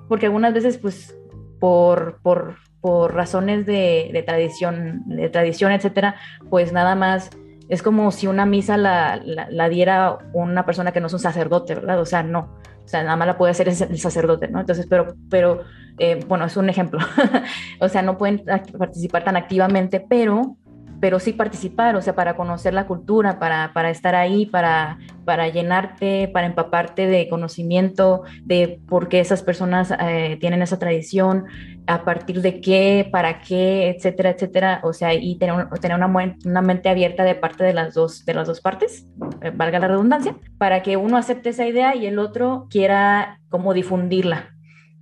Porque 0.07 0.27
algunas 0.27 0.53
veces, 0.53 0.77
pues, 0.77 1.17
por, 1.59 2.19
por, 2.21 2.57
por 2.81 3.13
razones 3.13 3.65
de, 3.65 4.09
de, 4.13 4.23
tradición, 4.23 5.03
de 5.05 5.29
tradición, 5.29 5.71
etcétera, 5.71 6.15
pues 6.49 6.73
nada 6.73 6.95
más 6.95 7.29
es 7.69 7.81
como 7.81 8.11
si 8.11 8.27
una 8.27 8.45
misa 8.45 8.77
la, 8.77 9.17
la, 9.23 9.49
la, 9.49 9.69
diera 9.69 10.19
una 10.33 10.65
persona 10.65 10.91
que 10.91 10.99
no 10.99 11.07
es 11.07 11.13
un 11.13 11.19
sacerdote, 11.19 11.75
¿verdad? 11.75 11.99
O 11.99 12.05
sea, 12.05 12.21
no, 12.21 12.49
o 12.85 12.87
sea, 12.87 13.03
nada 13.03 13.15
más 13.15 13.27
la 13.27 13.37
puede 13.37 13.51
hacer 13.51 13.67
el 13.67 13.97
sacerdote, 13.97 14.47
¿no? 14.47 14.59
Entonces, 14.59 14.85
pero, 14.87 15.15
pero 15.29 15.63
eh, 15.97 16.23
bueno, 16.27 16.45
es 16.45 16.55
un 16.55 16.69
ejemplo. 16.69 16.99
o 17.79 17.89
sea, 17.89 18.03
no 18.03 18.17
pueden 18.17 18.43
participar 18.77 19.23
tan 19.23 19.35
activamente, 19.35 20.05
pero 20.07 20.55
pero 20.99 21.19
sí 21.19 21.33
participar, 21.33 21.95
o 21.95 22.01
sea, 22.01 22.15
para 22.15 22.35
conocer 22.35 22.73
la 22.73 22.87
cultura, 22.87 23.39
para, 23.39 23.71
para 23.73 23.89
estar 23.89 24.15
ahí, 24.15 24.45
para, 24.45 24.97
para 25.25 25.47
llenarte, 25.49 26.27
para 26.27 26.47
empaparte 26.47 27.07
de 27.07 27.27
conocimiento 27.29 28.23
de 28.43 28.79
por 28.87 29.07
qué 29.07 29.19
esas 29.19 29.43
personas 29.43 29.93
eh, 29.99 30.37
tienen 30.39 30.61
esa 30.61 30.79
tradición, 30.79 31.45
a 31.87 32.03
partir 32.03 32.41
de 32.41 32.61
qué, 32.61 33.07
para 33.11 33.41
qué, 33.41 33.89
etcétera, 33.89 34.31
etcétera, 34.31 34.79
o 34.83 34.93
sea, 34.93 35.13
y 35.13 35.37
tener, 35.37 35.69
tener 35.81 35.97
una, 35.97 36.07
una 36.45 36.61
mente 36.61 36.89
abierta 36.89 37.23
de 37.23 37.35
parte 37.35 37.63
de 37.63 37.73
las 37.73 37.93
dos, 37.93 38.25
de 38.25 38.33
las 38.33 38.47
dos 38.47 38.61
partes, 38.61 39.07
eh, 39.41 39.51
valga 39.53 39.79
la 39.79 39.87
redundancia, 39.87 40.35
para 40.57 40.81
que 40.81 40.97
uno 40.97 41.17
acepte 41.17 41.49
esa 41.49 41.67
idea 41.67 41.95
y 41.95 42.07
el 42.07 42.19
otro 42.19 42.67
quiera 42.69 43.39
como 43.49 43.73
difundirla, 43.73 44.54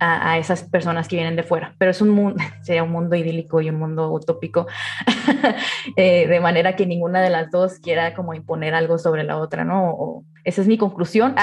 a, 0.04 0.38
esas 0.38 0.62
personas 0.62 1.08
que 1.08 1.16
vienen 1.16 1.36
de 1.36 1.42
fuera. 1.42 1.74
Pero 1.78 1.90
es 1.90 2.00
un 2.00 2.10
mundo, 2.10 2.36
sería 2.62 2.82
un 2.82 2.92
mundo 2.92 3.16
idílico 3.16 3.60
y 3.60 3.70
un 3.70 3.78
mundo 3.78 4.12
utópico, 4.12 4.66
eh, 5.96 6.26
de 6.26 6.40
manera 6.40 6.76
que 6.76 6.86
ninguna 6.86 7.22
de 7.22 7.30
las 7.30 7.50
dos 7.50 7.78
quiera 7.78 8.14
como 8.14 8.34
imponer 8.34 8.74
algo 8.74 8.98
sobre 8.98 9.24
la 9.24 9.38
otra, 9.38 9.64
¿no? 9.64 9.90
O, 9.90 10.24
esa 10.44 10.60
es 10.60 10.68
mi 10.68 10.78
conclusión. 10.78 11.34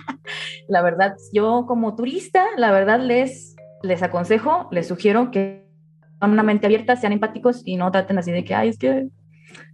la 0.68 0.82
verdad, 0.82 1.16
yo 1.32 1.66
como 1.66 1.94
turista, 1.94 2.44
la 2.56 2.70
verdad 2.70 3.00
les, 3.00 3.56
les 3.82 4.02
aconsejo, 4.02 4.68
les 4.70 4.88
sugiero 4.88 5.30
que 5.30 5.68
con 6.18 6.32
una 6.32 6.42
mente 6.42 6.66
abierta, 6.66 6.96
sean 6.96 7.12
empáticos 7.12 7.62
y 7.64 7.76
no 7.76 7.90
traten 7.90 8.18
así 8.18 8.30
de 8.30 8.44
que, 8.44 8.54
ay, 8.54 8.68
es 8.68 8.78
que, 8.78 9.08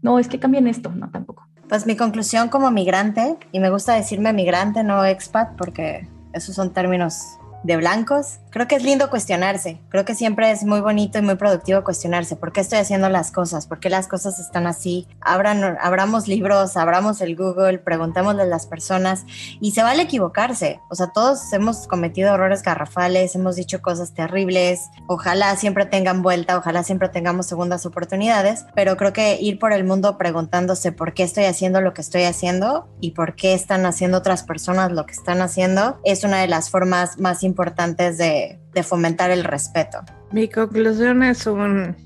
no, 0.01 0.21
es 0.21 0.29
que 0.29 0.39
cambien 0.39 0.69
esto, 0.69 0.91
no, 0.91 1.11
tampoco. 1.11 1.45
Pues 1.69 1.87
mi 1.87 1.97
conclusión 1.97 2.49
como 2.49 2.71
migrante, 2.71 3.37
y 3.51 3.59
me 3.59 3.69
gusta 3.69 3.95
decirme 3.95 4.33
migrante, 4.33 4.85
no 4.85 5.05
expat, 5.05 5.57
porque 5.57 6.07
esos 6.33 6.55
son 6.55 6.73
términos 6.73 7.41
de 7.63 7.77
blancos, 7.77 8.39
creo 8.57 8.69
que 8.69 8.77
es 8.77 8.85
lindo 8.85 9.11
cuestionarse. 9.11 9.79
Creo 9.91 10.07
que 10.07 10.15
siempre 10.15 10.51
es 10.51 10.65
muy 10.65 10.81
bonito 10.81 11.19
y 11.19 11.21
muy 11.21 11.35
productivo 11.35 11.85
cuestionarse. 11.85 12.37
¿Por 12.37 12.53
qué 12.53 12.63
estoy 12.63 12.79
haciendo 12.79 13.11
las 13.11 13.31
cosas? 13.31 13.67
¿Por 13.67 13.81
qué 13.81 13.91
las 13.91 14.09
cosas 14.09 14.39
están 14.39 14.67
así? 14.67 15.07
Abran, 15.21 15.77
abramos 15.79 16.27
libros, 16.27 16.79
abramos 16.79 17.21
el 17.21 17.37
Google, 17.37 17.81
preguntémosle 17.81 18.45
a 18.45 18.47
las 18.47 18.67
personas 18.67 19.27
y 19.61 19.73
se 19.73 19.83
vale 19.83 20.05
equivocarse. 20.05 20.81
O 20.89 20.95
sea, 20.95 21.09
todos 21.09 21.53
hemos 21.53 21.87
cometido 21.87 22.33
errores 22.33 22.63
garrafales, 22.63 23.35
hemos 23.35 23.57
dicho 23.57 23.83
cosas 23.83 24.15
terribles. 24.15 24.89
Ojalá 25.07 25.55
siempre 25.57 25.85
tengan 25.85 26.23
vuelta, 26.23 26.57
ojalá 26.57 26.83
siempre 26.83 27.11
tengamos 27.11 27.45
segundas 27.45 27.85
oportunidades, 27.85 28.65
pero 28.75 28.97
creo 28.97 29.13
que 29.13 29.37
ir 29.39 29.59
por 29.59 29.75
el 29.75 29.85
mundo 29.85 30.17
preguntándose 30.17 30.93
por 30.93 31.13
qué 31.13 31.25
estoy 31.25 31.45
haciendo 31.45 31.83
lo 31.83 31.93
que 31.93 32.01
estoy 32.01 32.23
haciendo 32.23 32.89
y 33.03 33.11
por 33.11 33.37
qué 33.37 33.53
están 33.53 33.85
haciendo 33.85 34.17
otras 34.17 34.45
personas 34.45 34.93
lo 34.93 35.05
que 35.05 35.13
están 35.13 35.43
haciendo 35.43 36.01
es 36.05 36.25
una 36.25 36.41
de 36.41 36.49
las 36.49 36.71
formas 36.71 37.19
más 37.19 37.43
importantes 37.43 38.17
de, 38.17 38.46
fomentar 38.83 39.31
el 39.31 39.45
respeto. 39.45 39.99
Mi 40.33 40.49
conclusión 40.49 41.23
es 41.23 41.47
un 41.47 41.97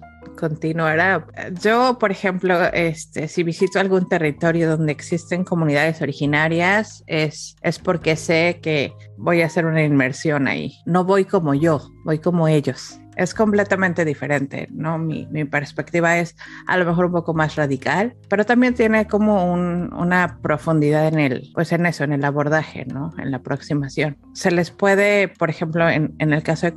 continuará. 0.41 1.27
Yo, 1.63 1.99
por 1.99 2.11
ejemplo, 2.11 2.65
este, 2.73 3.29
si 3.29 3.43
visito 3.43 3.79
algún 3.79 4.09
territorio 4.09 4.71
donde 4.71 4.93
existen 4.93 5.45
comunidades 5.45 6.01
originarias, 6.01 7.05
es, 7.07 7.57
es 7.63 7.79
porque 7.79 8.17
sé 8.17 8.59
que 8.63 8.93
voy 9.19 9.43
a 9.43 9.47
hacer 9.47 9.67
una 9.67 9.83
inmersión 9.85 10.49
ahí. 10.49 10.79
No 10.87 11.05
voy 11.05 11.27
como 11.27 11.55
yo, 11.55 11.91
voy 12.05 12.19
como 12.19 12.49
ellos 12.49 12.99
es 13.21 13.35
completamente 13.35 14.07
diferente, 14.07 14.67
¿no? 14.73 14.97
Mi, 14.97 15.27
perspectiva 15.45 16.17
es 16.19 16.37
a 16.67 16.79
lo 16.79 16.87
mejor 16.87 17.05
un 17.07 17.13
poco 17.13 17.35
más 17.35 17.55
radical, 17.55 18.17
pero 18.31 18.47
también 18.47 18.73
tiene 18.73 19.07
como 19.07 19.53
una 19.53 20.39
profundidad 20.41 21.07
en 21.09 21.19
el, 21.19 21.51
pues 21.53 21.71
en 21.73 21.85
eso, 21.85 22.03
en 22.05 22.15
el 22.15 22.25
abordaje, 22.25 22.87
¿no? 22.87 23.13
En 23.19 23.31
la 23.31 23.37
aproximación. 23.37 24.17
Se 24.33 24.51
les 24.51 24.71
puede, 24.71 25.29
por 25.29 25.51
ejemplo, 25.51 25.87
en, 25.87 26.15
el 26.19 26.43
caso 26.43 26.65
de 26.65 26.73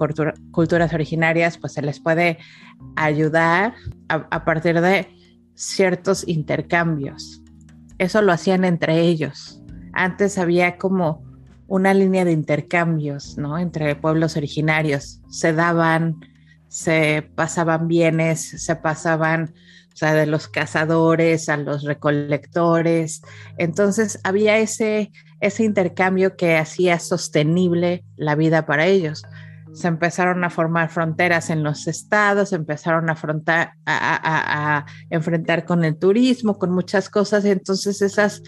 culturas 0.51 0.93
originarias, 0.93 1.57
pues 1.57 1.71
se 1.71 1.81
les 1.81 2.01
puede 2.01 2.37
ayudar 2.97 3.75
a 4.09 4.43
partir 4.43 4.81
de 4.81 5.07
ciertos 5.55 6.27
intercambios. 6.27 7.41
Eso 7.99 8.21
lo 8.21 8.33
hacían 8.33 8.65
entre 8.65 8.99
ellos. 8.99 9.61
Antes 9.93 10.37
había 10.37 10.77
como 10.77 11.23
una 11.67 11.93
línea 11.93 12.25
de 12.25 12.33
intercambios, 12.33 13.37
¿no? 13.37 13.57
Entre 13.57 13.95
pueblos 13.95 14.35
originarios. 14.35 15.21
Se 15.29 15.53
daban 15.53 16.32
se 16.73 17.29
pasaban 17.35 17.87
bienes, 17.87 18.41
se 18.41 18.75
pasaban, 18.75 19.53
o 19.93 19.95
sea, 19.95 20.15
de 20.15 20.25
los 20.25 20.47
cazadores 20.47 21.47
a 21.47 21.55
los 21.55 21.83
recolectores. 21.83 23.21
Entonces 23.59 24.19
había 24.23 24.57
ese, 24.57 25.11
ese 25.39 25.65
intercambio 25.65 26.35
que 26.35 26.57
hacía 26.57 26.97
sostenible 26.97 28.03
la 28.17 28.33
vida 28.33 28.65
para 28.65 28.87
ellos. 28.87 29.21
Se 29.73 29.87
empezaron 29.87 30.43
a 30.43 30.49
formar 30.49 30.89
fronteras 30.89 31.51
en 31.51 31.61
los 31.61 31.85
estados, 31.85 32.49
se 32.49 32.55
empezaron 32.55 33.07
a, 33.07 33.17
a, 33.85 34.85
enfrentar 35.11 35.65
con 35.65 35.85
el 35.85 35.95
turismo, 35.99 36.57
con 36.57 36.71
muchas 36.71 37.07
cosas. 37.07 37.45
Entonces 37.45 38.01
esas, 38.01 38.41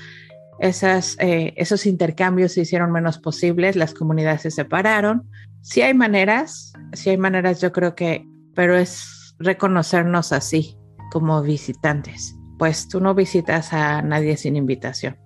esas, 0.60 1.18
eh, 1.20 1.54
esos 1.58 1.86
intercambios 1.86 2.54
se 2.54 2.62
hicieron 2.62 2.92
menos 2.92 3.20
posibles, 3.20 3.76
las 3.76 3.94
comunidades 3.94 4.44
se 4.44 4.52
separaron 4.52 5.30
sí 5.66 5.82
hay 5.82 5.94
maneras, 5.94 6.74
sí 6.94 7.10
hay 7.10 7.18
maneras, 7.18 7.60
yo 7.60 7.72
creo 7.72 7.96
que, 7.96 8.26
pero 8.54 8.78
es 8.78 9.36
reconocernos 9.40 10.32
así 10.32 10.78
como 11.12 11.42
visitantes. 11.42 12.36
Pues 12.60 12.88
tú 12.88 13.02
no 13.02 13.16
visitas 13.16 13.74
a 13.74 14.02
nadie 14.02 14.38
sin 14.38 14.56
invitación. 14.56 15.18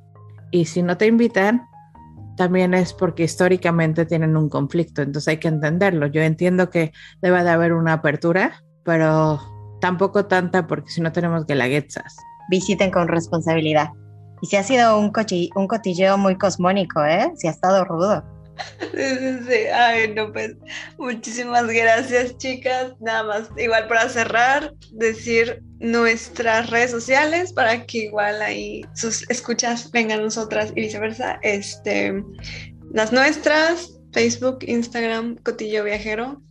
Y 0.52 0.66
si 0.66 0.82
no 0.82 0.98
te 0.98 1.06
invitan, 1.08 1.68
también 2.38 2.74
es 2.74 2.94
porque 2.94 3.24
históricamente 3.24 4.06
tienen 4.06 4.38
un 4.38 4.50
conflicto, 4.50 5.02
entonces 5.02 5.28
hay 5.28 5.38
que 5.38 5.50
entenderlo. 5.50 6.08
Yo 6.08 6.22
entiendo 6.22 6.70
que 6.70 6.94
debe 7.22 7.44
de 7.44 7.50
haber 7.50 7.74
una 7.74 7.94
apertura, 7.94 8.64
pero 8.86 9.42
tampoco 9.82 10.26
tanta 10.26 10.66
porque 10.68 10.90
si 10.90 11.02
no 11.02 11.12
tenemos 11.12 11.46
guelaguetzas. 11.46 12.16
Visiten 12.50 12.92
con 12.92 13.10
responsabilidad. 13.10 13.90
Y 14.42 14.48
si 14.48 14.56
ha 14.56 14.64
sido 14.64 14.98
un, 15.00 15.12
un 15.56 15.68
cotilleo 15.68 16.18
muy 16.18 16.38
cosmónico, 16.38 17.04
¿eh? 17.04 17.32
Si 17.36 17.48
ha 17.48 17.52
estado 17.52 17.84
rudo. 17.86 18.24
Sí, 18.80 18.88
sí, 19.20 19.40
sí. 19.48 19.68
Ay, 19.74 20.14
no, 20.14 20.32
pues 20.32 20.56
muchísimas 20.98 21.68
gracias, 21.68 22.38
chicas. 22.38 22.94
Nada 23.00 23.24
más, 23.24 23.50
igual 23.58 23.88
para 23.88 24.10
cerrar, 24.10 24.74
decir 24.94 25.64
nuestras 25.80 26.70
redes 26.70 26.92
sociales 26.92 27.54
para 27.54 27.86
que 27.86 28.00
igual 28.00 28.42
ahí 28.42 28.82
sus 28.94 29.30
escuchas 29.30 29.92
vengan 29.92 30.24
nosotras 30.24 30.72
y 30.76 30.82
viceversa. 30.82 31.40
Este, 31.42 32.24
las 32.92 33.12
nuestras, 33.14 34.00
Facebook, 34.12 34.60
Instagram, 34.62 35.38
Cotillo 35.44 35.84
Viajero. 35.84 36.42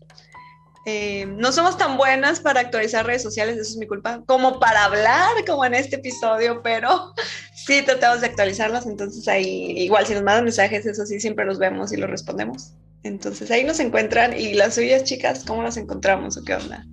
Eh, 0.90 1.26
no 1.26 1.52
somos 1.52 1.76
tan 1.76 1.98
buenas 1.98 2.40
para 2.40 2.60
actualizar 2.60 3.04
redes 3.04 3.22
sociales, 3.22 3.58
eso 3.58 3.72
es 3.72 3.76
mi 3.76 3.86
culpa, 3.86 4.22
como 4.24 4.58
para 4.58 4.86
hablar, 4.86 5.28
como 5.46 5.66
en 5.66 5.74
este 5.74 5.96
episodio, 5.96 6.62
pero 6.62 7.12
sí 7.54 7.82
tratamos 7.82 8.22
de 8.22 8.28
actualizarlas, 8.28 8.86
entonces 8.86 9.28
ahí 9.28 9.74
igual 9.76 10.06
si 10.06 10.14
nos 10.14 10.22
mandan 10.22 10.44
mensajes, 10.44 10.86
eso 10.86 11.04
sí, 11.04 11.20
siempre 11.20 11.44
los 11.44 11.58
vemos 11.58 11.92
y 11.92 11.98
los 11.98 12.08
respondemos. 12.08 12.72
Entonces 13.02 13.50
ahí 13.50 13.64
nos 13.64 13.80
encuentran 13.80 14.32
y 14.32 14.54
las 14.54 14.76
suyas 14.76 15.04
chicas, 15.04 15.44
¿cómo 15.46 15.62
las 15.62 15.76
encontramos 15.76 16.38
o 16.38 16.44
qué 16.44 16.54
onda? 16.54 16.86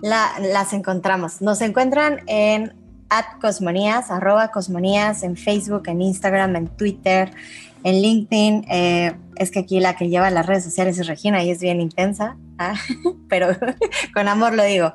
las 0.00 0.72
encontramos. 0.72 1.40
Nos 1.40 1.60
encuentran 1.60 2.22
en 2.26 2.74
at 3.08 3.38
cosmonías, 3.40 4.10
arroba 4.10 4.50
cosmonías, 4.50 5.22
en 5.22 5.36
Facebook, 5.36 5.84
en 5.86 6.02
Instagram, 6.02 6.56
en 6.56 6.66
Twitter, 6.76 7.30
en 7.84 8.02
LinkedIn. 8.02 8.66
Eh, 8.70 9.12
es 9.36 9.50
que 9.50 9.60
aquí 9.60 9.80
la 9.80 9.96
que 9.96 10.08
lleva 10.08 10.30
las 10.30 10.46
redes 10.46 10.64
sociales 10.64 10.98
es 10.98 11.06
Regina 11.06 11.42
y 11.42 11.50
es 11.50 11.60
bien 11.60 11.80
intensa, 11.80 12.36
¿ah? 12.58 12.74
pero 13.28 13.48
con 14.14 14.28
amor 14.28 14.54
lo 14.54 14.64
digo. 14.64 14.92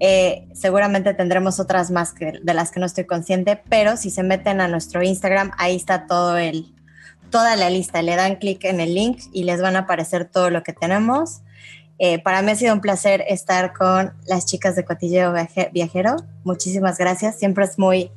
Eh, 0.00 0.46
seguramente 0.54 1.14
tendremos 1.14 1.58
otras 1.58 1.90
más 1.90 2.12
que, 2.12 2.34
de 2.42 2.54
las 2.54 2.70
que 2.70 2.80
no 2.80 2.86
estoy 2.86 3.04
consciente, 3.04 3.60
pero 3.68 3.96
si 3.96 4.10
se 4.10 4.22
meten 4.22 4.60
a 4.60 4.68
nuestro 4.68 5.02
Instagram, 5.02 5.52
ahí 5.58 5.76
está 5.76 6.06
todo 6.06 6.36
el, 6.36 6.74
toda 7.30 7.56
la 7.56 7.70
lista. 7.70 8.02
Le 8.02 8.16
dan 8.16 8.36
clic 8.36 8.64
en 8.64 8.80
el 8.80 8.94
link 8.94 9.20
y 9.32 9.44
les 9.44 9.60
van 9.60 9.76
a 9.76 9.80
aparecer 9.80 10.26
todo 10.26 10.50
lo 10.50 10.62
que 10.62 10.72
tenemos. 10.72 11.42
Eh, 11.98 12.20
para 12.20 12.42
mí 12.42 12.52
ha 12.52 12.56
sido 12.56 12.74
un 12.74 12.80
placer 12.80 13.24
estar 13.26 13.72
con 13.72 14.12
las 14.26 14.46
chicas 14.46 14.76
de 14.76 14.84
Cotilleo 14.84 15.34
Viajero. 15.72 16.16
Muchísimas 16.44 16.96
gracias. 16.98 17.38
Siempre 17.38 17.64
es 17.64 17.78
muy 17.78 18.12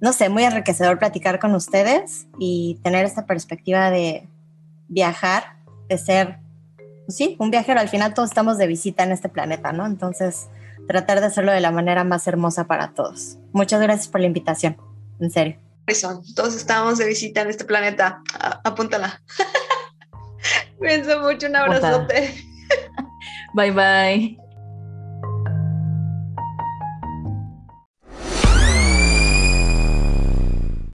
no 0.00 0.12
sé, 0.12 0.28
muy 0.28 0.44
enriquecedor 0.44 0.98
platicar 0.98 1.38
con 1.38 1.54
ustedes 1.54 2.26
y 2.38 2.78
tener 2.82 3.04
esta 3.04 3.26
perspectiva 3.26 3.90
de 3.90 4.28
viajar, 4.88 5.56
de 5.88 5.98
ser, 5.98 6.38
pues 7.06 7.16
sí, 7.16 7.36
un 7.38 7.50
viajero. 7.50 7.80
Al 7.80 7.88
final 7.88 8.14
todos 8.14 8.30
estamos 8.30 8.58
de 8.58 8.66
visita 8.66 9.04
en 9.04 9.12
este 9.12 9.28
planeta, 9.28 9.72
¿no? 9.72 9.86
Entonces, 9.86 10.48
tratar 10.88 11.20
de 11.20 11.26
hacerlo 11.26 11.52
de 11.52 11.60
la 11.60 11.70
manera 11.70 12.04
más 12.04 12.26
hermosa 12.26 12.66
para 12.66 12.94
todos. 12.94 13.38
Muchas 13.52 13.80
gracias 13.80 14.08
por 14.08 14.20
la 14.20 14.26
invitación, 14.26 14.76
en 15.20 15.30
serio. 15.30 15.58
Todos 16.34 16.54
estamos 16.54 16.98
de 16.98 17.06
visita 17.06 17.42
en 17.42 17.50
este 17.50 17.64
planeta. 17.64 18.22
apúntala. 18.64 19.20
Cuídense 20.78 21.16
mucho, 21.18 21.46
un 21.46 21.56
abrazote. 21.56 22.34
Bye 23.54 23.72
bye. 23.72 24.49